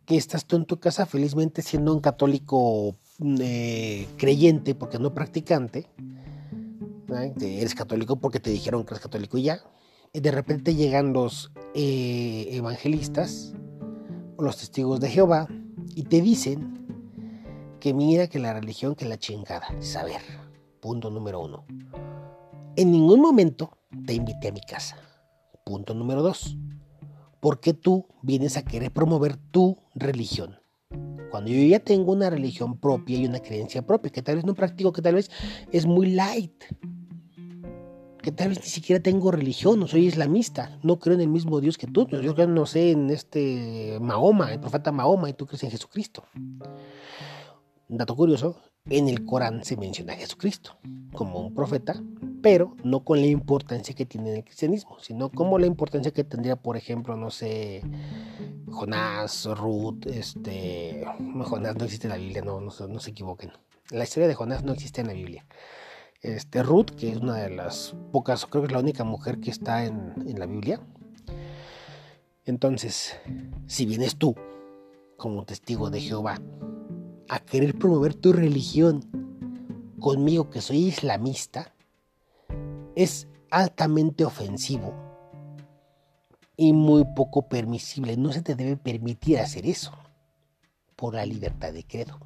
que 0.06 0.16
estás 0.16 0.46
tú 0.46 0.56
en 0.56 0.64
tu 0.64 0.78
casa 0.78 1.06
felizmente 1.06 1.62
siendo 1.62 1.92
un 1.92 2.00
católico 2.00 2.96
eh, 3.40 4.06
creyente, 4.16 4.74
porque 4.74 4.98
no 4.98 5.14
practicante, 5.14 5.88
eres 7.40 7.74
católico 7.74 8.16
porque 8.16 8.40
te 8.40 8.50
dijeron 8.50 8.84
que 8.84 8.94
eres 8.94 9.02
católico 9.02 9.38
y 9.38 9.44
ya, 9.44 9.60
y 10.12 10.20
de 10.20 10.30
repente 10.30 10.74
llegan 10.74 11.12
los 11.12 11.52
eh, 11.74 12.48
evangelistas, 12.50 13.54
los 14.38 14.56
testigos 14.56 15.00
de 15.00 15.10
Jehová, 15.10 15.48
y 15.94 16.04
te 16.04 16.20
dicen 16.20 16.86
que 17.80 17.94
mira 17.94 18.28
que 18.28 18.38
la 18.38 18.52
religión, 18.52 18.94
que 18.94 19.04
la 19.04 19.18
chingada, 19.18 19.66
saber, 19.80 20.20
punto 20.80 21.10
número 21.10 21.40
uno. 21.40 21.64
En 22.76 22.90
ningún 22.90 23.20
momento 23.20 23.78
te 24.06 24.14
invité 24.14 24.48
a 24.48 24.52
mi 24.52 24.62
casa. 24.62 24.96
Punto 25.64 25.94
número 25.94 26.22
dos 26.22 26.56
qué 27.60 27.74
tú 27.74 28.06
vienes 28.22 28.56
a 28.56 28.62
querer 28.62 28.92
promover 28.92 29.36
tu 29.36 29.78
religión. 29.94 30.56
Cuando 31.30 31.50
yo 31.50 31.62
ya 31.66 31.80
tengo 31.80 32.12
una 32.12 32.28
religión 32.28 32.78
propia 32.78 33.18
y 33.18 33.26
una 33.26 33.40
creencia 33.40 33.86
propia, 33.86 34.12
que 34.12 34.22
tal 34.22 34.36
vez 34.36 34.44
no 34.44 34.54
practico, 34.54 34.92
que 34.92 35.02
tal 35.02 35.14
vez 35.14 35.30
es 35.70 35.86
muy 35.86 36.10
light, 36.12 36.64
que 38.22 38.30
tal 38.30 38.50
vez 38.50 38.60
ni 38.60 38.66
siquiera 38.66 39.02
tengo 39.02 39.30
religión, 39.30 39.80
no 39.80 39.86
soy 39.86 40.06
islamista, 40.06 40.78
no 40.82 40.98
creo 40.98 41.14
en 41.14 41.22
el 41.22 41.28
mismo 41.28 41.60
Dios 41.60 41.78
que 41.78 41.86
tú, 41.86 42.06
yo 42.06 42.34
creo, 42.34 42.46
no 42.46 42.66
sé, 42.66 42.92
en 42.92 43.10
este 43.10 43.98
Mahoma, 44.00 44.52
el 44.52 44.60
profeta 44.60 44.92
Mahoma, 44.92 45.28
y 45.28 45.32
tú 45.32 45.46
crees 45.46 45.64
en 45.64 45.70
Jesucristo. 45.70 46.24
Dato 47.88 48.14
curioso, 48.14 48.60
en 48.88 49.08
el 49.08 49.24
Corán 49.24 49.64
se 49.64 49.76
menciona 49.76 50.12
a 50.12 50.16
Jesucristo 50.16 50.78
como 51.12 51.40
un 51.40 51.54
profeta, 51.54 52.00
pero 52.42 52.76
no 52.82 53.04
con 53.04 53.20
la 53.20 53.28
importancia 53.28 53.94
que 53.94 54.04
tiene 54.04 54.30
en 54.30 54.36
el 54.38 54.44
cristianismo, 54.44 54.98
sino 55.00 55.30
como 55.30 55.58
la 55.58 55.66
importancia 55.66 56.12
que 56.12 56.24
tendría, 56.24 56.56
por 56.56 56.76
ejemplo, 56.76 57.16
no 57.16 57.30
sé, 57.30 57.82
Jonás, 58.68 59.46
Ruth, 59.46 60.06
este, 60.06 61.04
Jonás 61.44 61.76
no 61.76 61.84
existe 61.84 62.08
en 62.08 62.10
la 62.10 62.16
Biblia, 62.16 62.42
no, 62.42 62.60
no, 62.60 62.70
se 62.70 63.10
equivoquen. 63.10 63.52
La 63.90 64.04
historia 64.04 64.28
de 64.28 64.34
Jonás 64.34 64.64
no 64.64 64.72
existe 64.72 65.00
en 65.00 65.06
la 65.06 65.12
Biblia. 65.12 65.46
Este, 66.20 66.62
Ruth, 66.62 66.90
que 66.90 67.12
es 67.12 67.18
una 67.18 67.36
de 67.36 67.50
las 67.50 67.94
pocas, 68.10 68.44
creo 68.46 68.62
que 68.62 68.66
es 68.66 68.72
la 68.72 68.80
única 68.80 69.04
mujer 69.04 69.38
que 69.38 69.50
está 69.50 69.84
en, 69.84 70.14
en 70.26 70.38
la 70.38 70.46
Biblia. 70.46 70.80
Entonces, 72.44 73.16
si 73.66 73.86
vienes 73.86 74.16
tú 74.16 74.34
como 75.16 75.44
testigo 75.44 75.90
de 75.90 76.00
Jehová 76.00 76.40
a 77.28 77.38
querer 77.38 77.78
promover 77.78 78.14
tu 78.14 78.32
religión 78.32 79.04
conmigo 80.00 80.50
que 80.50 80.60
soy 80.60 80.78
islamista 80.78 81.71
es 82.96 83.28
altamente 83.50 84.24
ofensivo 84.24 84.94
y 86.56 86.72
muy 86.72 87.04
poco 87.16 87.48
permisible. 87.48 88.16
No 88.16 88.32
se 88.32 88.42
te 88.42 88.54
debe 88.54 88.76
permitir 88.76 89.38
hacer 89.38 89.66
eso 89.66 89.92
por 90.96 91.14
la 91.14 91.26
libertad 91.26 91.72
de 91.72 91.84
credo. 91.84 92.18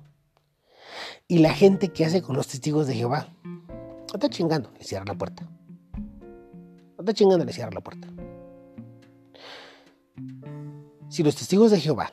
Y 1.29 1.39
la 1.39 1.53
gente 1.53 1.89
que 1.89 2.05
hace 2.05 2.23
con 2.23 2.37
los 2.37 2.49
testigos 2.49 2.87
de 2.87 2.95
Jehová, 2.95 3.29
está 4.13 4.29
chingando, 4.29 4.71
le 4.79 4.85
cierra 4.85 5.05
la 5.07 5.15
puerta. 5.15 5.49
Está 6.99 7.13
chingando, 7.13 7.45
le 7.45 7.53
cierra 7.53 7.71
la 7.73 7.81
puerta. 7.81 8.09
Si 11.09 11.23
los 11.23 11.37
testigos 11.37 11.71
de 11.71 11.81
Jehová 11.81 12.13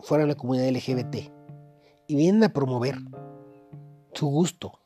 fuera 0.00 0.26
la 0.26 0.34
comunidad 0.34 0.68
LGBT 0.68 1.30
y 2.06 2.16
vienen 2.16 2.44
a 2.44 2.52
promover 2.52 2.96
su 4.12 4.26
gusto 4.26 4.80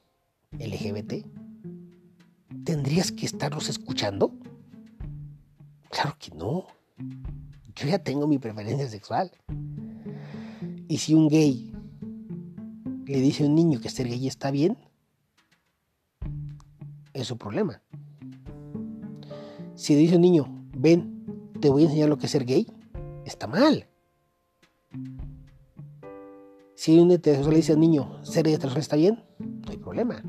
LGBT, 0.53 1.26
¿tendrías 2.64 3.12
que 3.12 3.26
estarlos 3.26 3.68
escuchando? 3.68 4.32
Claro 5.90 6.16
que 6.18 6.30
no. 6.34 6.66
Yo 7.74 7.88
ya 7.88 7.98
tengo 7.98 8.26
mi 8.26 8.38
preferencia 8.38 8.88
sexual. 8.88 9.30
Y 10.88 10.98
si 10.98 11.14
un 11.14 11.28
gay 11.28 11.72
le 13.06 13.20
dice 13.20 13.44
a 13.44 13.46
un 13.46 13.54
niño 13.54 13.80
que 13.80 13.88
ser 13.88 14.09
gay 14.09 14.26
está 14.26 14.50
bien, 14.50 14.76
es 17.12 17.26
su 17.26 17.36
problema. 17.38 17.82
Si 19.74 19.94
le 19.94 20.00
dice 20.00 20.14
a 20.14 20.16
un 20.16 20.22
niño, 20.22 20.68
ven, 20.76 21.52
te 21.61 21.68
voy 21.68 21.82
a 21.82 21.86
enseñar 21.86 22.09
lo 22.09 22.18
que 22.18 22.26
es 22.26 22.32
ser 22.32 22.44
gay, 22.44 22.66
está 23.24 23.46
mal. 23.46 23.86
Si 26.74 26.98
un 26.98 27.11
heterosexual 27.11 27.54
le 27.54 27.56
dice 27.56 27.72
al 27.72 27.80
niño, 27.80 28.24
ser 28.24 28.46
heterosexual 28.46 28.80
está 28.80 28.96
bien, 28.96 29.24
no 29.38 29.70
hay 29.70 29.78
problema. 29.78 30.22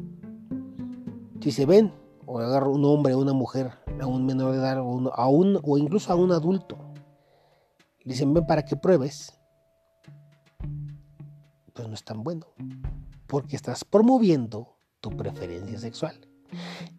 Si 1.41 1.51
se 1.51 1.65
ven, 1.65 1.93
o 2.31 2.37
agarra 2.37 2.69
un 2.69 2.85
hombre 2.85 3.15
o 3.15 3.19
una 3.19 3.33
mujer, 3.33 3.71
a 3.99 4.05
un 4.05 4.23
menor 4.23 4.51
de 4.51 4.59
edad, 4.59 4.77
o, 4.79 5.77
incluso 5.79 6.13
a 6.13 6.15
un 6.15 6.31
adulto, 6.31 6.77
le 8.03 8.13
dicen, 8.13 8.35
ven 8.35 8.45
para 8.45 8.63
que 8.63 8.75
pruebes, 8.75 9.33
pues 11.73 11.87
no 11.87 11.95
es 11.95 12.03
tan 12.03 12.23
bueno. 12.23 12.45
Porque 13.25 13.55
estás 13.55 13.83
promoviendo 13.83 14.77
tu 15.01 15.09
preferencia 15.09 15.79
sexual. 15.79 16.19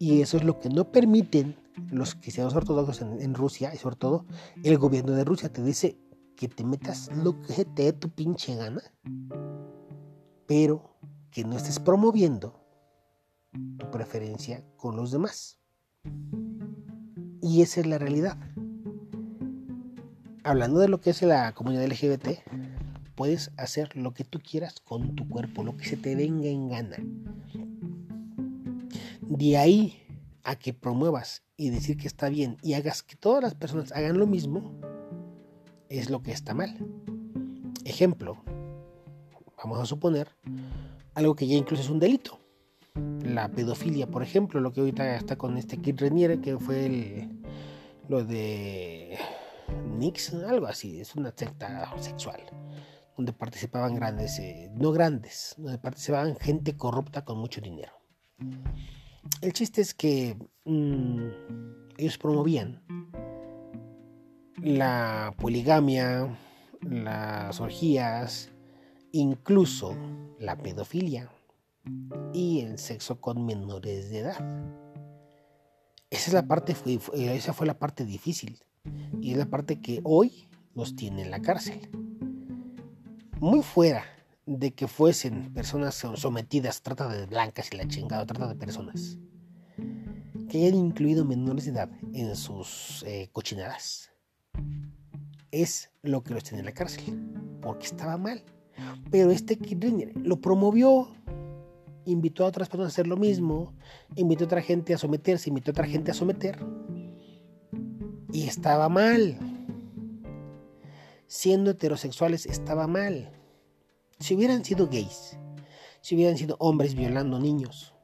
Y 0.01 0.21
eso 0.21 0.37
es 0.37 0.43
lo 0.43 0.59
que 0.59 0.69
no 0.69 0.91
permiten 0.91 1.57
los 1.93 2.17
cristianos 2.17 2.57
ortodoxos 2.57 3.01
en, 3.01 3.35
Rusia 3.35 3.73
y 3.73 3.79
sobre 3.79 3.97
todo 3.97 4.27
el 4.65 4.79
gobierno 4.79 5.13
de 5.13 5.25
Rusia. 5.25 5.53
Te 5.53 5.63
dice 5.63 5.97
que 6.37 6.49
te 6.49 6.65
metas 6.65 7.09
lo 7.15 7.41
que 7.41 7.65
te 7.65 7.85
dé 7.85 7.93
tu 7.93 8.09
pinche 8.09 8.57
gana, 8.57 8.83
pero 10.47 10.97
que 11.31 11.45
no 11.45 11.57
estés 11.57 11.79
promoviendo 11.79 12.60
preferencia 13.91 14.65
con 14.77 14.97
los 14.97 15.11
demás. 15.11 15.59
Y 17.43 17.63
esa 17.63 17.81
es 17.81 17.87
la 17.87 17.99
realidad. 17.99 18.39
Hablando 20.45 20.81
de 20.81 20.89
lo 20.89 21.01
que 21.01 21.11
es 21.11 21.23
la 21.23 21.53
comunidad 21.53 21.87
LGBT, 21.87 22.29
puedes 23.15 23.51
hacer 23.57 23.97
lo 23.97 24.15
que 24.15 24.25
tú 24.25 24.41
quieras 24.41 24.81
con 24.81 25.15
tu 25.15 25.29
cuerpo, 25.29 25.63
lo 25.63 25.77
que 25.77 25.85
se 25.85 25.97
te 25.97 26.15
venga 26.15 26.49
en 26.49 26.69
gana. 26.69 26.97
De 29.23 29.59
ahí 29.59 30.01
a 30.43 30.57
que 30.57 30.73
promuevas 30.73 31.43
y 31.57 31.71
decir 31.71 31.97
que 31.97 32.07
está 32.07 32.29
bien 32.29 32.57
y 32.63 32.73
hagas 32.73 33.03
que 33.03 33.17
todas 33.17 33.43
las 33.43 33.55
personas 33.55 33.93
hagan 33.93 34.19
lo 34.19 34.27
mismo, 34.27 34.75
es 35.89 36.09
lo 36.09 36.23
que 36.23 36.33
está 36.33 36.55
mal. 36.55 36.75
Ejemplo, 37.85 38.43
vamos 39.59 39.79
a 39.79 39.85
suponer 39.87 40.29
algo 41.15 41.35
que 41.35 41.47
ya 41.47 41.57
incluso 41.57 41.83
es 41.83 41.91
un 41.91 42.01
delito. 42.01 42.40
La 43.25 43.49
pedofilia, 43.49 44.07
por 44.07 44.23
ejemplo, 44.23 44.61
lo 44.61 44.73
que 44.73 44.81
ahorita 44.81 45.17
está 45.17 45.37
con 45.37 45.57
este 45.57 45.79
Kid 45.79 46.01
Renier, 46.01 46.41
que 46.41 46.59
fue 46.59 46.87
el, 46.87 47.43
lo 48.09 48.25
de 48.25 49.19
Nix, 49.99 50.35
algo 50.35 50.67
así, 50.67 51.01
es 51.01 51.15
una 51.15 51.33
secta 51.37 51.93
sexual, 51.99 52.41
donde 53.17 53.33
participaban 53.33 53.95
grandes, 53.95 54.39
eh, 54.39 54.71
no 54.75 54.93
grandes, 54.93 55.55
donde 55.59 55.79
participaban 55.79 56.37
gente 56.37 56.77
corrupta 56.77 57.25
con 57.25 57.39
mucho 57.39 57.61
dinero. 57.61 57.93
El 59.41 59.53
chiste 59.53 59.81
es 59.81 59.95
que 59.95 60.37
mm, 60.65 61.29
ellos 61.99 62.19
promovían 62.19 62.83
la 64.63 65.35
poligamia, 65.39 66.37
las 66.83 67.61
orgías, 67.61 68.51
incluso 69.13 69.97
la 70.39 70.57
pedofilia 70.57 71.31
y 72.33 72.61
el 72.61 72.79
sexo 72.79 73.21
con 73.21 73.45
menores 73.45 74.11
de 74.11 74.19
edad. 74.19 74.39
Esa 76.11 76.31
es 76.31 76.33
la 76.33 76.47
parte, 76.47 76.75
esa 77.15 77.53
fue 77.53 77.67
la 77.67 77.79
parte 77.79 78.05
difícil 78.05 78.59
y 79.21 79.33
es 79.33 79.39
la 79.39 79.47
parte 79.47 79.81
que 79.81 80.01
hoy 80.05 80.49
los 80.75 80.97
tiene 80.97 81.23
en 81.23 81.31
la 81.31 81.41
cárcel. 81.41 81.89
Muy 83.39 83.63
fuera 83.63 84.05
de 84.47 84.73
que 84.73 84.89
fuesen 84.89 85.53
personas 85.53 85.95
sometidas, 85.95 86.83
trata 86.83 87.09
de 87.09 87.27
blancas 87.27 87.71
y 87.73 87.77
la 87.77 87.87
chingada, 87.87 88.27
trata 88.27 88.49
de 88.49 88.57
personas 88.57 89.19
que 90.51 90.59
hayan 90.59 90.75
incluido 90.75 91.25
menores 91.25 91.65
de 91.65 91.71
edad 91.71 91.91
en 92.13 92.35
sus 92.35 93.05
eh, 93.07 93.29
cochinadas, 93.33 94.11
es 95.53 95.91
lo 96.03 96.25
que 96.25 96.35
los 96.35 96.43
tiene 96.43 96.59
en 96.59 96.67
la 96.67 96.73
cárcel, 96.73 97.05
porque 97.63 97.87
estaba 97.87 98.17
mal. 98.17 98.43
Pero 99.11 99.31
este 99.31 99.59
Kid 99.59 99.85
lo 100.17 100.41
promovió, 100.41 101.15
invitó 102.05 102.45
a 102.45 102.49
otras 102.49 102.69
personas 102.69 102.93
a 102.93 102.95
hacer 102.95 103.07
lo 103.07 103.17
mismo, 103.17 103.75
invitó 104.17 104.45
a 104.45 104.47
otra 104.47 104.63
gente 104.63 104.95
a 104.95 104.99
someterse, 104.99 105.49
invitó 105.51 105.71
a 105.71 105.73
otra 105.73 105.87
gente 105.87 106.11
a 106.11 106.15
someter, 106.15 106.59
y 108.33 108.47
estaba 108.47 108.89
mal. 108.89 109.39
Siendo 111.27 111.71
heterosexuales 111.71 112.47
estaba 112.47 112.87
mal. 112.87 113.31
Si 114.19 114.35
hubieran 114.35 114.65
sido 114.65 114.89
gays, 114.89 115.39
si 116.01 116.15
hubieran 116.15 116.37
sido 116.37 116.57
hombres 116.59 116.95
violando 116.95 117.39
niños, 117.39 117.95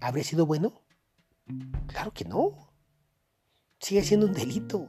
¿habría 0.00 0.24
sido 0.24 0.46
bueno? 0.46 0.72
Claro 1.86 2.12
que 2.12 2.24
no. 2.24 2.52
Sigue 3.80 4.02
siendo 4.02 4.26
un 4.26 4.32
delito. 4.32 4.88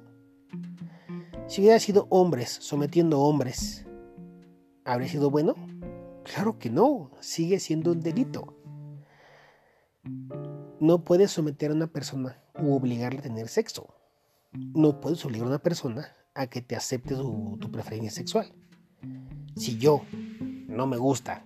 Si 1.48 1.62
hubiera 1.62 1.80
sido 1.80 2.08
hombres 2.10 2.50
sometiendo 2.62 3.20
hombres, 3.22 3.86
¿habría 4.86 5.10
sido 5.10 5.30
bueno? 5.30 5.56
Claro 6.34 6.60
que 6.60 6.70
no. 6.70 7.12
Sigue 7.22 7.60
siendo 7.60 7.92
un 7.92 8.02
delito. 8.02 8.56
No 10.80 11.04
puedes 11.04 11.32
someter 11.32 11.72
a 11.72 11.76
una 11.76 11.88
persona 11.88 12.42
u 12.60 12.74
obligarle 12.74 13.20
a 13.20 13.24
tener 13.24 13.48
sexo. 13.48 13.94
No 14.54 15.00
puedes 15.00 15.24
obligar 15.26 15.46
a 15.46 15.50
una 15.50 15.60
persona 15.60 16.16
a 16.34 16.48
que 16.48 16.62
te 16.62 16.76
acepte 16.76 17.16
tu 17.16 17.72
preferencia 17.72 18.12
sexual 18.12 18.54
si 19.60 19.78
yo 19.78 20.02
no 20.68 20.88
me 20.88 20.98
gusta 20.98 21.44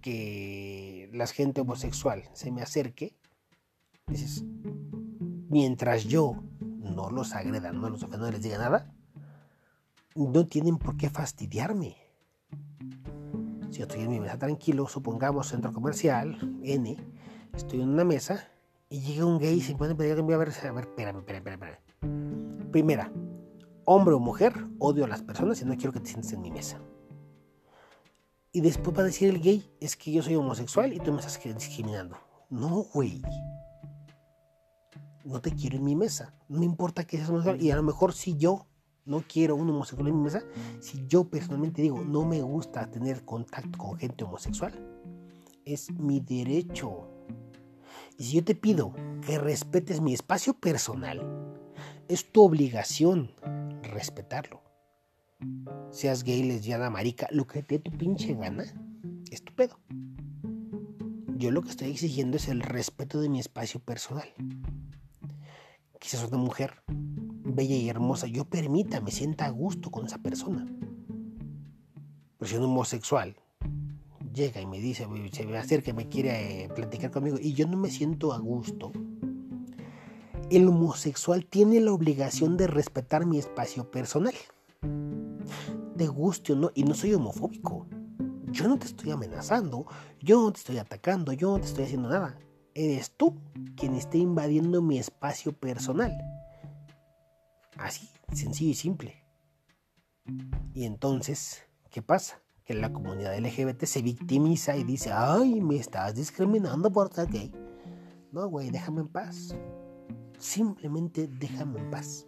que 0.00 1.10
la 1.12 1.26
gente 1.26 1.62
homosexual 1.62 2.22
se 2.32 2.52
me 2.52 2.62
acerque, 2.62 3.16
dices, 4.06 4.44
mientras 5.48 6.04
yo 6.04 6.44
no 6.60 7.10
los 7.10 7.34
agreda, 7.34 7.72
no 7.72 7.90
los 7.90 8.04
ofenda, 8.04 8.26
no 8.26 8.30
les 8.30 8.42
diga 8.42 8.58
nada, 8.58 8.94
no 10.14 10.46
tienen 10.46 10.78
por 10.78 10.96
qué 10.96 11.10
fastidiarme. 11.10 11.96
Si 13.70 13.78
yo 13.78 13.84
estoy 13.84 14.02
en 14.02 14.10
mi 14.10 14.20
mesa 14.20 14.38
tranquilo, 14.38 14.86
supongamos 14.86 15.48
centro 15.48 15.72
comercial, 15.72 16.38
N, 16.62 16.96
estoy 17.54 17.82
en 17.82 17.88
una 17.88 18.04
mesa 18.04 18.48
y 18.88 19.00
llega 19.00 19.24
un 19.24 19.38
gay 19.38 19.58
y 19.58 19.60
se 19.60 19.74
pone 19.74 19.92
a 19.92 19.96
pedir 19.96 20.12
a 20.12 20.22
ver, 20.22 20.32
a 20.32 20.36
ver, 20.38 20.48
espérame, 20.48 21.18
espérame, 21.18 21.18
espérame. 21.20 22.70
Primera, 22.70 23.12
hombre 23.84 24.14
o 24.14 24.20
mujer, 24.20 24.52
odio 24.78 25.04
a 25.04 25.08
las 25.08 25.22
personas 25.22 25.60
y 25.62 25.64
no 25.64 25.76
quiero 25.76 25.92
que 25.92 26.00
te 26.00 26.10
sientes 26.10 26.32
en 26.32 26.42
mi 26.42 26.50
mesa. 26.50 26.80
Y 28.52 28.60
después 28.60 28.96
va 28.96 29.02
a 29.02 29.04
decir 29.04 29.28
el 29.28 29.40
gay, 29.40 29.70
es 29.80 29.96
que 29.96 30.12
yo 30.12 30.22
soy 30.22 30.36
homosexual 30.36 30.92
y 30.92 30.98
tú 30.98 31.12
me 31.12 31.20
estás 31.20 31.38
discriminando. 31.42 32.16
No, 32.48 32.84
güey. 32.94 33.20
No 35.24 35.40
te 35.40 35.50
quiero 35.50 35.76
en 35.76 35.84
mi 35.84 35.96
mesa. 35.96 36.34
No 36.48 36.60
me 36.60 36.64
importa 36.64 37.04
que 37.04 37.16
seas 37.16 37.28
homosexual. 37.28 37.60
Y 37.60 37.70
a 37.70 37.76
lo 37.76 37.82
mejor 37.82 38.14
si 38.14 38.36
yo 38.36 38.66
no 39.06 39.24
quiero 39.26 39.56
un 39.56 39.70
homosexual 39.70 40.08
en 40.08 40.16
mi 40.16 40.24
mesa, 40.24 40.42
si 40.80 41.06
yo 41.06 41.24
personalmente 41.24 41.82
digo, 41.82 42.02
no 42.04 42.24
me 42.24 42.42
gusta 42.42 42.90
tener 42.90 43.24
contacto 43.24 43.78
con 43.78 43.98
gente 43.98 44.24
homosexual, 44.24 44.72
es 45.64 45.90
mi 45.92 46.20
derecho. 46.20 47.08
Y 48.18 48.24
si 48.24 48.36
yo 48.36 48.44
te 48.44 48.54
pido 48.54 48.92
que 49.26 49.38
respetes 49.38 50.00
mi 50.00 50.14
espacio 50.14 50.54
personal, 50.54 51.22
es 52.08 52.30
tu 52.30 52.42
obligación 52.42 53.32
respetarlo 53.82 54.66
seas 55.90 56.24
gay, 56.24 56.42
lesbiana, 56.42 56.90
marica, 56.90 57.28
lo 57.30 57.46
que 57.46 57.62
te 57.62 57.76
dé 57.76 57.84
tu 57.84 57.90
pinche 57.96 58.34
gana, 58.34 58.64
es 59.30 59.42
tu 59.42 59.54
pedo. 59.54 59.78
Yo 61.36 61.50
lo 61.50 61.62
que 61.62 61.70
estoy 61.70 61.90
exigiendo 61.90 62.36
es 62.36 62.48
el 62.48 62.60
respeto 62.60 63.20
de 63.20 63.28
mi 63.28 63.40
espacio 63.40 63.80
personal. 63.80 64.28
Quizás 65.98 66.24
una 66.28 66.38
mujer 66.38 66.82
bella 67.46 67.74
y 67.74 67.88
hermosa, 67.88 68.26
yo 68.26 68.44
permita, 68.44 69.00
me 69.00 69.10
sienta 69.10 69.46
a 69.46 69.50
gusto 69.50 69.90
con 69.90 70.06
esa 70.06 70.18
persona. 70.18 70.66
Pero 72.38 72.48
si 72.48 72.56
un 72.56 72.64
homosexual 72.64 73.36
llega 74.32 74.60
y 74.60 74.66
me 74.66 74.78
dice, 74.78 75.06
se 75.32 75.46
me 75.46 75.56
acerca, 75.56 75.92
me 75.92 76.08
quiere 76.08 76.64
eh, 76.64 76.68
platicar 76.68 77.10
conmigo 77.10 77.38
y 77.40 77.54
yo 77.54 77.66
no 77.66 77.76
me 77.76 77.90
siento 77.90 78.32
a 78.32 78.38
gusto, 78.38 78.92
el 80.50 80.68
homosexual 80.68 81.46
tiene 81.46 81.80
la 81.80 81.92
obligación 81.92 82.56
de 82.56 82.66
respetar 82.66 83.26
mi 83.26 83.38
espacio 83.38 83.90
personal 83.90 84.34
te 85.96 86.06
guste 86.06 86.52
o 86.52 86.56
no, 86.56 86.70
y 86.74 86.84
no 86.84 86.94
soy 86.94 87.14
homofóbico. 87.14 87.86
Yo 88.50 88.68
no 88.68 88.78
te 88.78 88.86
estoy 88.86 89.10
amenazando, 89.10 89.86
yo 90.20 90.40
no 90.40 90.52
te 90.52 90.58
estoy 90.58 90.78
atacando, 90.78 91.32
yo 91.32 91.50
no 91.52 91.58
te 91.58 91.66
estoy 91.66 91.84
haciendo 91.84 92.08
nada. 92.08 92.38
Eres 92.74 93.10
tú 93.16 93.34
quien 93.76 93.94
está 93.94 94.18
invadiendo 94.18 94.82
mi 94.82 94.98
espacio 94.98 95.52
personal. 95.52 96.12
Así, 97.78 98.08
sencillo 98.32 98.70
y 98.70 98.74
simple. 98.74 99.24
Y 100.74 100.84
entonces, 100.84 101.62
¿qué 101.90 102.02
pasa? 102.02 102.42
Que 102.64 102.74
la 102.74 102.92
comunidad 102.92 103.38
LGBT 103.38 103.84
se 103.84 104.02
victimiza 104.02 104.76
y 104.76 104.84
dice, 104.84 105.10
ay, 105.12 105.60
me 105.60 105.76
estás 105.76 106.14
discriminando 106.14 106.90
por 106.90 107.12
ser 107.12 107.28
gay. 107.28 107.52
No, 108.32 108.48
güey, 108.48 108.70
déjame 108.70 109.02
en 109.02 109.08
paz. 109.08 109.54
Simplemente 110.38 111.28
déjame 111.28 111.80
en 111.80 111.90
paz. 111.90 112.26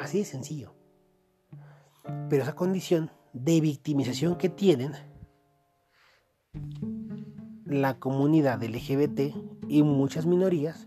Así 0.00 0.18
de 0.18 0.24
sencillo. 0.24 0.74
Pero 2.30 2.42
esa 2.42 2.54
condición 2.54 3.10
de 3.32 3.60
victimización 3.60 4.36
que 4.36 4.48
tienen 4.48 4.92
la 7.66 7.98
comunidad 7.98 8.62
LGBT 8.62 9.34
y 9.68 9.82
muchas 9.82 10.24
minorías 10.24 10.86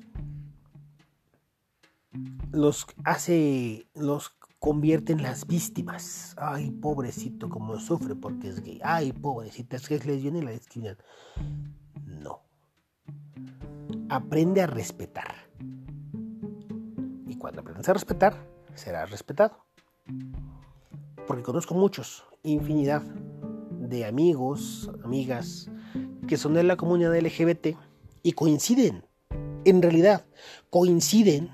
los 2.51 2.88
hace, 3.03 3.88
los 3.93 4.32
convierte 4.59 5.14
en 5.14 5.24
las 5.24 5.47
víctimas. 5.47 6.36
Ay, 6.38 6.72
pobrecito, 6.72 7.49
como 7.49 7.80
sufre 7.80 8.16
porque 8.16 8.49
es 8.49 8.62
gay. 8.62 8.80
Ay, 8.84 9.12
pobrecita, 9.12 9.76
es 9.76 9.88
que 9.88 9.95
es 9.95 10.05
lesbiana 10.05 10.38
y 10.39 10.41
la 10.41 10.51
discriminan. 10.51 10.97
No. 12.05 12.43
Aprende 14.09 14.62
a 14.62 14.68
respetar. 14.68 15.34
Y 17.28 17.36
cuando 17.38 17.62
aprendes 17.62 17.89
a 17.89 17.93
respetar, 17.93 18.45
serás 18.76 19.09
respetado. 19.09 19.66
Porque 21.26 21.43
conozco 21.43 21.74
muchos, 21.74 22.24
infinidad 22.43 23.01
de 23.01 24.05
amigos, 24.05 24.91
amigas, 25.03 25.72
que 26.28 26.38
son 26.38 26.53
de 26.53 26.64
la 26.64 26.78
comunidad 26.78 27.18
LGBT 27.18 27.78
y 28.22 28.34
coinciden, 28.34 29.05
en 29.66 29.82
realidad, 29.82 30.26
coinciden 30.70 31.51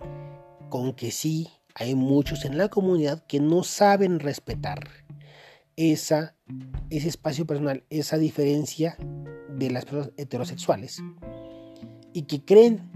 con 0.69 0.93
que 0.93 1.11
sí 1.11 1.49
hay 1.75 1.95
muchos 1.95 2.45
en 2.45 2.57
la 2.57 2.69
comunidad 2.69 3.23
que 3.27 3.39
no 3.39 3.63
saben 3.63 4.19
respetar 4.19 4.87
esa, 5.75 6.35
ese 6.89 7.07
espacio 7.07 7.45
personal, 7.45 7.83
esa 7.89 8.17
diferencia 8.17 8.97
de 9.49 9.69
las 9.69 9.85
personas 9.85 10.11
heterosexuales 10.17 11.03
y 12.13 12.23
que 12.23 12.43
creen 12.43 12.89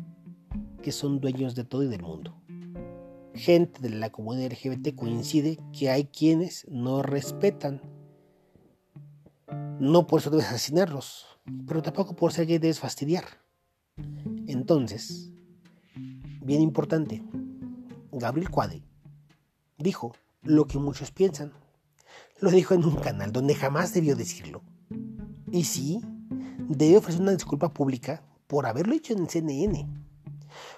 que 0.81 0.91
son 0.91 1.19
dueños 1.19 1.53
de 1.55 1.63
todo 1.63 1.83
y 1.83 1.87
del 1.87 2.01
mundo. 2.01 2.35
Gente 3.35 3.79
de 3.81 3.91
la 3.91 4.11
comunidad 4.11 4.51
LGBT 4.51 4.95
coincide 4.95 5.57
que 5.77 5.89
hay 5.89 6.05
quienes 6.05 6.65
no 6.69 7.01
respetan. 7.03 7.81
No 9.79 10.07
por 10.07 10.19
eso 10.19 10.29
debes 10.31 10.47
asesinarlos, 10.47 11.25
pero 11.67 11.81
tampoco 11.81 12.15
por 12.15 12.33
ser 12.33 12.47
gay 12.47 12.57
debes 12.57 12.79
fastidiar. 12.79 13.25
Entonces, 14.47 15.31
bien 16.43 16.61
importante, 16.61 17.23
Gabriel 18.11 18.49
Cuadri 18.49 18.83
dijo 19.77 20.13
lo 20.43 20.65
que 20.65 20.77
muchos 20.77 21.11
piensan. 21.11 21.53
Lo 22.39 22.49
dijo 22.49 22.73
en 22.73 22.85
un 22.85 22.95
canal 22.95 23.31
donde 23.31 23.55
jamás 23.55 23.93
debió 23.93 24.15
decirlo. 24.15 24.61
Y 25.51 25.63
sí, 25.65 26.01
debe 26.69 26.97
ofrecer 26.97 27.21
una 27.21 27.31
disculpa 27.31 27.69
pública 27.69 28.23
por 28.47 28.65
haberlo 28.65 28.93
hecho 28.93 29.13
en 29.13 29.29
CNN, 29.29 29.87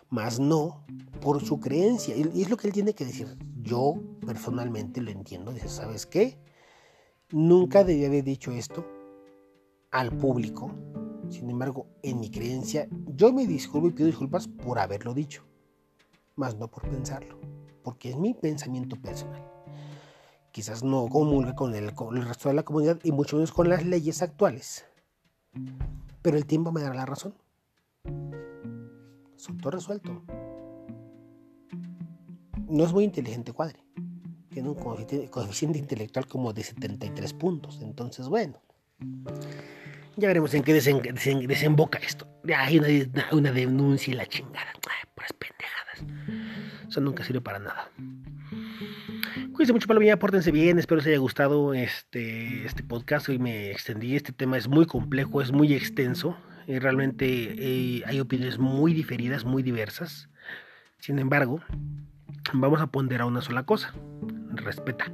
más 0.09 0.39
no 0.39 0.85
por 1.21 1.43
su 1.43 1.59
creencia. 1.59 2.15
Y 2.15 2.41
es 2.41 2.49
lo 2.49 2.57
que 2.57 2.67
él 2.67 2.73
tiene 2.73 2.93
que 2.93 3.05
decir. 3.05 3.37
Yo 3.61 3.95
personalmente 4.25 5.01
lo 5.01 5.09
entiendo. 5.09 5.53
Dice, 5.53 5.69
¿sabes 5.69 6.05
qué? 6.05 6.37
Nunca 7.31 7.83
debía 7.83 8.07
haber 8.07 8.23
dicho 8.23 8.51
esto 8.51 8.85
al 9.91 10.11
público. 10.11 10.71
Sin 11.29 11.49
embargo, 11.49 11.87
en 12.03 12.19
mi 12.19 12.29
creencia, 12.29 12.87
yo 13.15 13.31
me 13.31 13.47
disculpo 13.47 13.87
y 13.87 13.91
pido 13.91 14.07
disculpas 14.07 14.47
por 14.47 14.77
haberlo 14.77 15.13
dicho, 15.13 15.43
más 16.35 16.55
no 16.55 16.67
por 16.67 16.89
pensarlo, 16.89 17.39
porque 17.83 18.09
es 18.09 18.17
mi 18.17 18.33
pensamiento 18.33 18.95
personal. 18.95 19.43
Quizás 20.51 20.83
no 20.83 21.07
comulga 21.07 21.55
con 21.55 21.73
el, 21.73 21.91
resto 22.25 22.49
de 22.49 22.55
la 22.55 22.63
comunidad 22.63 22.99
y 23.03 23.11
mucho 23.11 23.37
menos 23.37 23.51
con 23.51 23.69
las 23.69 23.85
leyes 23.85 24.21
actuales. 24.21 24.85
Pero 26.21 26.37
el 26.37 26.45
tiempo 26.45 26.71
me 26.71 26.81
dará 26.81 26.93
la 26.93 27.05
razón. 27.05 27.33
Asunto 29.35 29.71
resuelto. 29.71 30.21
No 32.67 32.83
es 32.83 32.93
muy 32.93 33.03
inteligente 33.03 33.51
Cuadre. 33.51 33.83
Tiene 34.49 34.69
un 34.69 34.75
coeficiente 34.75 35.79
intelectual 35.79 36.27
como 36.27 36.53
de 36.53 36.63
73 36.63 37.33
puntos. 37.33 37.79
Entonces, 37.81 38.27
bueno. 38.27 38.61
Ya 40.15 40.27
veremos 40.27 40.53
en 40.53 40.63
qué 40.63 40.73
desemboca 40.73 41.97
esto. 41.97 42.27
Hay 42.55 42.77
una, 43.31 43.51
denuncia 43.51 44.13
y 44.13 44.15
la 44.15 44.27
chingada. 44.27 44.71
Eso 46.93 47.01
nunca 47.01 47.23
sirve 47.23 47.41
para 47.41 47.57
nada. 47.57 47.89
Cuídense 49.51 49.73
mucho, 49.73 49.87
palomilla, 49.87 50.19
pórtense 50.19 50.51
bien. 50.51 50.77
Espero 50.77 50.97
les 50.97 51.07
haya 51.07 51.17
gustado 51.17 51.73
este, 51.73 52.67
este 52.67 52.83
podcast. 52.83 53.27
Hoy 53.29 53.39
me 53.39 53.71
extendí. 53.71 54.15
Este 54.15 54.31
tema 54.31 54.59
es 54.59 54.67
muy 54.67 54.85
complejo, 54.85 55.41
es 55.41 55.51
muy 55.51 55.73
extenso. 55.73 56.37
Y 56.67 56.77
realmente 56.77 57.25
eh, 57.25 58.03
hay 58.05 58.19
opiniones 58.19 58.59
muy 58.59 58.93
diferidas, 58.93 59.43
muy 59.43 59.63
diversas. 59.63 60.29
Sin 60.99 61.17
embargo, 61.17 61.61
vamos 62.53 62.79
a 62.79 62.85
ponderar 62.85 63.25
una 63.25 63.41
sola 63.41 63.63
cosa. 63.63 63.91
Respeta. 64.51 65.11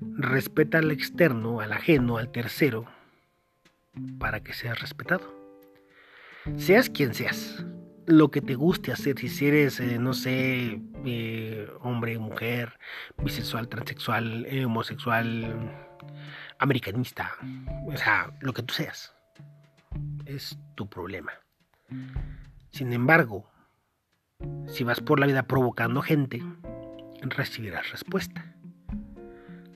Respeta 0.00 0.78
al 0.78 0.90
externo, 0.92 1.60
al 1.60 1.74
ajeno, 1.74 2.16
al 2.16 2.32
tercero, 2.32 2.86
para 4.18 4.42
que 4.42 4.54
seas 4.54 4.80
respetado. 4.80 5.30
Seas 6.56 6.88
quien 6.88 7.12
seas, 7.12 7.66
lo 8.08 8.30
que 8.30 8.40
te 8.40 8.54
guste 8.54 8.90
hacer, 8.90 9.18
si 9.18 9.46
eres, 9.46 9.80
eh, 9.80 9.98
no 9.98 10.14
sé, 10.14 10.80
eh, 11.04 11.70
hombre, 11.82 12.18
mujer, 12.18 12.78
bisexual, 13.22 13.68
transexual, 13.68 14.46
homosexual, 14.64 15.70
americanista, 16.58 17.34
o 17.86 17.96
sea, 17.98 18.32
lo 18.40 18.54
que 18.54 18.62
tú 18.62 18.72
seas, 18.72 19.14
es 20.24 20.58
tu 20.74 20.88
problema. 20.88 21.32
Sin 22.70 22.94
embargo, 22.94 23.46
si 24.68 24.84
vas 24.84 25.00
por 25.00 25.20
la 25.20 25.26
vida 25.26 25.42
provocando 25.42 26.00
gente, 26.00 26.42
recibirás 27.20 27.90
respuesta. 27.90 28.54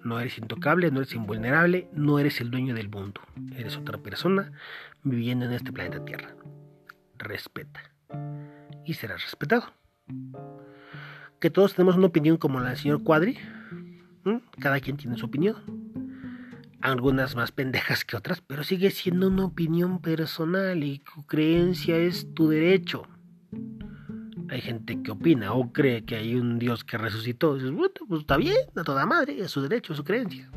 No 0.05 0.19
eres 0.21 0.39
intocable, 0.39 0.91
no 0.91 1.01
eres 1.01 1.15
invulnerable, 1.15 1.89
no 1.93 2.19
eres 2.19 2.41
el 2.41 2.51
dueño 2.51 2.75
del 2.75 2.89
mundo. 2.89 3.21
Eres 3.57 3.77
otra 3.77 3.99
persona 3.99 4.53
viviendo 5.05 5.45
en 5.45 5.53
este 5.53 5.71
planeta 5.71 6.05
Tierra. 6.05 6.35
Respeta. 7.19 7.92
Y 8.85 8.95
serás 8.95 9.23
respetado. 9.23 9.65
Que 11.41 11.51
todos 11.51 11.75
tenemos 11.75 11.97
una 11.97 12.07
opinión 12.07 12.37
como 12.37 12.61
la 12.61 12.71
del 12.71 12.79
señor 12.79 13.03
Cuadri. 13.03 13.39
Cada 14.61 14.81
quien 14.81 14.97
tiene 14.97 15.17
su 15.17 15.27
opinión. 15.27 15.57
Algunas 16.81 17.37
más 17.37 17.53
pendejas 17.53 18.05
que 18.05 18.17
otras, 18.17 18.41
pero 18.41 18.65
sigue 18.65 18.91
siendo 18.91 19.29
una 19.29 19.45
opinión 19.45 20.01
personal 20.01 20.83
y 20.83 20.99
tu 20.99 21.25
creencia 21.27 21.97
es 21.97 22.35
tu 22.35 22.49
derecho 22.49 23.07
hay 24.53 24.61
gente 24.61 25.03
que 25.03 25.11
opina 25.11 25.55
o 25.55 25.73
cree 25.73 26.05
que 26.05 26.15
hay 26.15 26.35
un 26.35 26.59
Dios 26.59 26.85
que 26.85 26.99
resucitó. 26.99 27.57
bueno, 27.57 27.91
pues 28.07 28.21
está 28.21 28.37
bien, 28.37 28.59
a 28.77 28.85
toda 28.85 29.07
madre, 29.07 29.41
es 29.41 29.51
su 29.51 29.63
derecho, 29.63 29.95
es 29.95 29.97
su 29.97 30.05
creencia. 30.05 30.51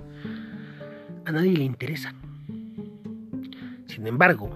A 1.26 1.32
nadie 1.32 1.54
le 1.54 1.64
interesa. 1.64 2.14
Sin 3.88 4.06
embargo, 4.06 4.50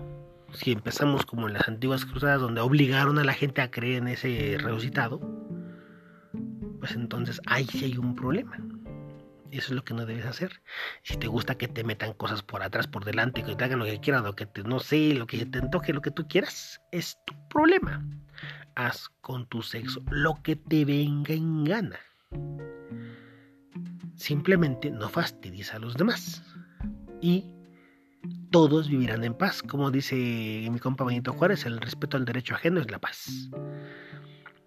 si 0.53 0.71
empezamos 0.71 1.25
como 1.25 1.47
en 1.47 1.53
las 1.53 1.67
antiguas 1.67 2.05
cruzadas 2.05 2.41
donde 2.41 2.61
obligaron 2.61 3.19
a 3.19 3.23
la 3.23 3.33
gente 3.33 3.61
a 3.61 3.71
creer 3.71 3.97
en 3.97 4.07
ese 4.07 4.57
resucitado, 4.59 5.19
pues 6.79 6.93
entonces 6.93 7.41
ahí 7.45 7.65
sí 7.65 7.85
hay 7.85 7.97
un 7.97 8.15
problema. 8.15 8.57
Eso 9.51 9.69
es 9.69 9.71
lo 9.71 9.83
que 9.83 9.95
no 9.95 10.05
debes 10.05 10.25
hacer. 10.25 10.61
Si 11.01 11.17
te 11.17 11.27
gusta 11.27 11.55
que 11.55 11.67
te 11.67 11.83
metan 11.83 12.13
cosas 12.13 12.43
por 12.43 12.61
atrás, 12.61 12.87
por 12.87 13.03
delante, 13.03 13.43
que 13.43 13.55
te 13.55 13.63
hagan 13.63 13.79
lo 13.79 13.85
que 13.85 13.99
quieran, 13.99 14.25
o 14.27 14.35
que 14.35 14.45
te, 14.45 14.63
no 14.63 14.79
sé, 14.79 15.15
lo 15.15 15.25
que 15.25 15.43
te 15.45 15.57
antoje, 15.57 15.91
lo 15.91 16.01
que 16.01 16.11
tú 16.11 16.27
quieras, 16.27 16.79
es 16.91 17.17
tu 17.25 17.33
problema 17.49 18.03
haz 18.79 19.09
con 19.21 19.45
tu 19.47 19.61
sexo 19.61 20.01
lo 20.09 20.41
que 20.41 20.55
te 20.55 20.85
venga 20.85 21.33
en 21.33 21.65
gana. 21.65 21.99
Simplemente 24.15 24.89
no 24.89 25.09
fastidies 25.09 25.73
a 25.73 25.79
los 25.79 25.95
demás. 25.95 26.41
Y 27.21 27.51
todos 28.51 28.89
vivirán 28.89 29.23
en 29.23 29.33
paz. 29.33 29.61
Como 29.61 29.91
dice 29.91 30.15
mi 30.15 30.79
compa 30.79 31.03
Benito 31.03 31.33
Juárez, 31.33 31.65
el 31.65 31.79
respeto 31.79 32.17
al 32.17 32.25
derecho 32.25 32.55
ajeno 32.55 32.79
es 32.79 32.89
la 32.91 32.99
paz. 32.99 33.49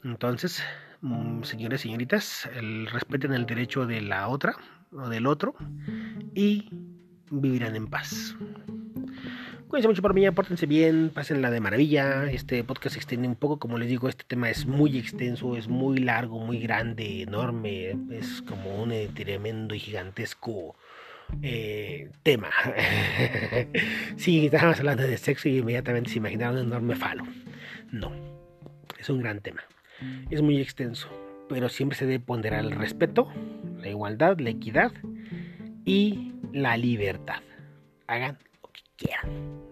Entonces, 0.05 0.63
mm, 1.01 1.43
señores 1.43 1.81
y 1.81 1.89
señoritas, 1.89 2.49
el, 2.55 2.87
respeten 2.87 3.33
el 3.33 3.47
derecho 3.47 3.87
de 3.87 4.01
la 4.01 4.29
otra 4.29 4.57
o 4.93 5.09
del 5.09 5.27
otro 5.27 5.55
y 6.35 6.71
vivirán 7.31 7.77
en 7.77 7.89
paz. 7.89 8.37
Cuídense 9.69 9.89
mucho 9.89 10.03
por 10.03 10.13
mí, 10.13 10.27
apórtense 10.27 10.67
bien, 10.67 11.11
pásenla 11.15 11.51
de 11.51 11.61
maravilla. 11.61 12.31
Este 12.31 12.63
podcast 12.63 12.93
se 12.93 12.99
extiende 12.99 13.27
un 13.27 13.37
poco, 13.37 13.59
como 13.59 13.79
les 13.79 13.89
digo, 13.89 14.07
este 14.07 14.23
tema 14.23 14.51
es 14.51 14.67
muy 14.67 14.99
extenso, 14.99 15.57
es 15.57 15.67
muy 15.67 15.97
largo, 15.97 16.41
muy 16.41 16.59
grande, 16.59 17.23
enorme, 17.23 17.97
es 18.11 18.43
como 18.43 18.83
un 18.83 18.93
tremendo 19.15 19.75
y 19.75 19.79
gigantesco 19.79 20.77
eh, 21.43 22.11
tema. 22.23 22.51
sí, 24.17 24.47
estábamos 24.47 24.79
hablando 24.81 25.05
de 25.05 25.17
sexo 25.17 25.49
y 25.49 25.59
inmediatamente 25.59 26.11
se 26.11 26.19
imaginaron 26.19 26.59
un 26.59 26.67
enorme 26.67 26.97
falo. 26.97 27.25
No, 27.91 28.13
es 28.99 29.09
un 29.09 29.21
gran 29.21 29.41
tema. 29.41 29.63
Es 30.31 30.43
muy 30.43 30.61
extenso, 30.61 31.09
pero 31.49 31.69
siempre 31.69 31.97
se 31.97 32.07
debe 32.07 32.21
ponderar 32.21 32.61
el 32.61 32.73
respeto, 32.73 33.29
la 33.79 33.89
igualdad, 33.89 34.39
la 34.39 34.51
equidad 34.51 34.93
y 35.85 36.33
la 36.53 36.77
libertad. 36.77 37.43
Hagan 38.07 38.39
lo 38.63 38.71
que 38.71 38.83
quieran 38.97 39.63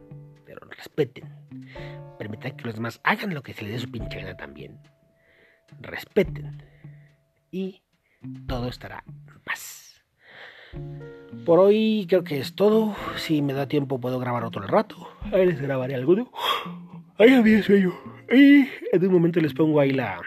respeten. 0.81 1.29
permitan 2.19 2.57
que 2.57 2.65
los 2.65 2.75
demás 2.75 3.01
hagan 3.05 3.35
lo 3.35 3.43
que 3.43 3.53
se 3.53 3.63
les 3.63 3.73
dé 3.73 3.79
su 3.79 3.91
pinche 3.91 4.21
gana 4.21 4.37
también. 4.37 4.81
Respeten. 5.81 6.63
Y 7.51 7.83
todo 8.47 8.69
estará 8.69 9.05
más. 9.47 9.80
Por 11.45 11.59
hoy 11.59 12.07
creo 12.09 12.25
que 12.25 12.39
es 12.39 12.55
todo. 12.55 12.95
Si 13.17 13.43
me 13.43 13.53
da 13.53 13.67
tiempo 13.67 14.01
puedo 14.01 14.19
grabar 14.19 14.45
otro 14.45 14.63
rato. 14.63 14.97
Ahí 15.33 15.47
les 15.47 15.61
grabaré 15.61 15.95
alguno. 15.95 16.31
Ahí 17.19 17.35
había 17.35 17.63
sueño. 17.63 17.93
Y 18.31 18.69
en 18.93 19.07
un 19.07 19.13
momento 19.13 19.41
les 19.41 19.55
pongo 19.55 19.81
ahí 19.81 19.91
la, 19.91 20.21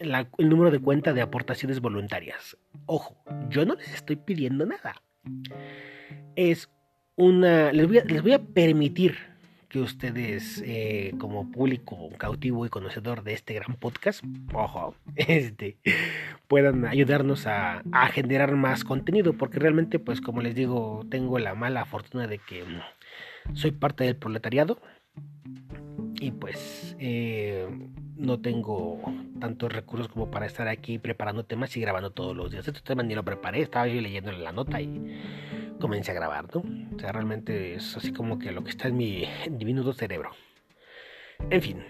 el 0.00 0.48
número 0.48 0.70
de 0.70 0.80
cuenta 0.80 1.12
de 1.12 1.22
aportaciones 1.22 1.80
voluntarias. 1.80 2.56
Ojo, 2.86 3.16
yo 3.50 3.64
no 3.64 3.74
les 3.74 3.94
estoy 3.94 4.16
pidiendo 4.16 4.66
nada. 4.66 5.02
Es 6.36 6.70
una... 7.16 7.72
Les 7.72 7.86
voy 7.86 7.98
a, 7.98 8.04
les 8.04 8.22
voy 8.22 8.32
a 8.32 8.42
permitir 8.42 9.16
que 9.68 9.80
ustedes, 9.80 10.62
eh, 10.66 11.12
como 11.18 11.50
público 11.50 12.08
cautivo 12.18 12.64
y 12.64 12.68
conocedor 12.68 13.22
de 13.22 13.34
este 13.34 13.54
gran 13.54 13.76
podcast, 13.76 14.24
ojo, 14.52 14.94
este, 15.16 15.76
puedan 16.48 16.86
ayudarnos 16.86 17.46
a, 17.46 17.82
a, 17.92 18.08
generar 18.08 18.56
más 18.56 18.84
contenido, 18.84 19.34
porque 19.34 19.58
realmente, 19.58 19.98
pues 19.98 20.20
como 20.20 20.40
les 20.40 20.54
digo, 20.54 21.04
tengo 21.10 21.38
la 21.38 21.54
mala 21.54 21.84
fortuna 21.84 22.26
de 22.26 22.38
que 22.38 22.64
soy 23.54 23.72
parte 23.72 24.04
del 24.04 24.16
proletariado 24.16 24.80
y 26.20 26.32
pues 26.32 26.96
eh, 26.98 27.68
no 28.16 28.40
tengo 28.40 29.00
tantos 29.40 29.72
recursos 29.72 30.08
como 30.08 30.30
para 30.30 30.46
estar 30.46 30.68
aquí 30.68 30.98
preparando 30.98 31.44
temas 31.44 31.76
y 31.76 31.80
grabando 31.80 32.10
todos 32.10 32.36
los 32.36 32.50
días. 32.50 32.66
Este 32.66 32.80
tema 32.80 33.02
ni 33.02 33.14
lo 33.14 33.24
preparé, 33.24 33.62
estaba 33.62 33.86
yo 33.86 34.00
leyendo 34.00 34.32
la 34.32 34.52
nota 34.52 34.80
y 34.80 35.20
comencé 35.80 36.10
a 36.10 36.14
grabar, 36.14 36.46
¿no? 36.54 36.62
O 36.94 36.98
sea, 36.98 37.12
realmente 37.12 37.74
es 37.74 37.96
así 37.96 38.12
como 38.12 38.38
que 38.38 38.52
lo 38.52 38.64
que 38.64 38.70
está 38.70 38.88
en 38.88 38.96
mi 38.96 39.24
diminuto 39.50 39.92
cerebro. 39.92 40.30
En 41.50 41.62
fin, 41.62 41.84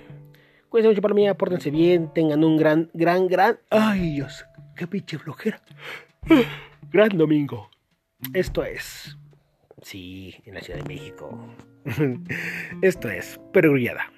cuídense 0.69 0.91
mucho 0.91 1.03
para 1.03 1.15
mí, 1.15 1.27
apórtense 1.27 1.71
bien, 1.71 2.13
tengan 2.13 2.45
un 2.45 2.57
gran, 2.57 2.91
gran, 2.93 3.29
gran... 3.29 3.59
¡Ay, 3.71 4.13
Dios! 4.13 4.45
¡Qué 4.77 4.87
pinche 4.87 5.19
flojera! 5.19 5.63
Gran 6.91 7.19
domingo. 7.19 7.71
Esto 8.33 8.65
es... 8.65 9.17
Sí, 9.83 10.35
en 10.45 10.55
la 10.55 10.61
Ciudad 10.61 10.81
de 10.81 10.89
México. 10.89 11.55
Esto 12.83 13.09
es 13.09 13.39
Perullada. 13.53 14.13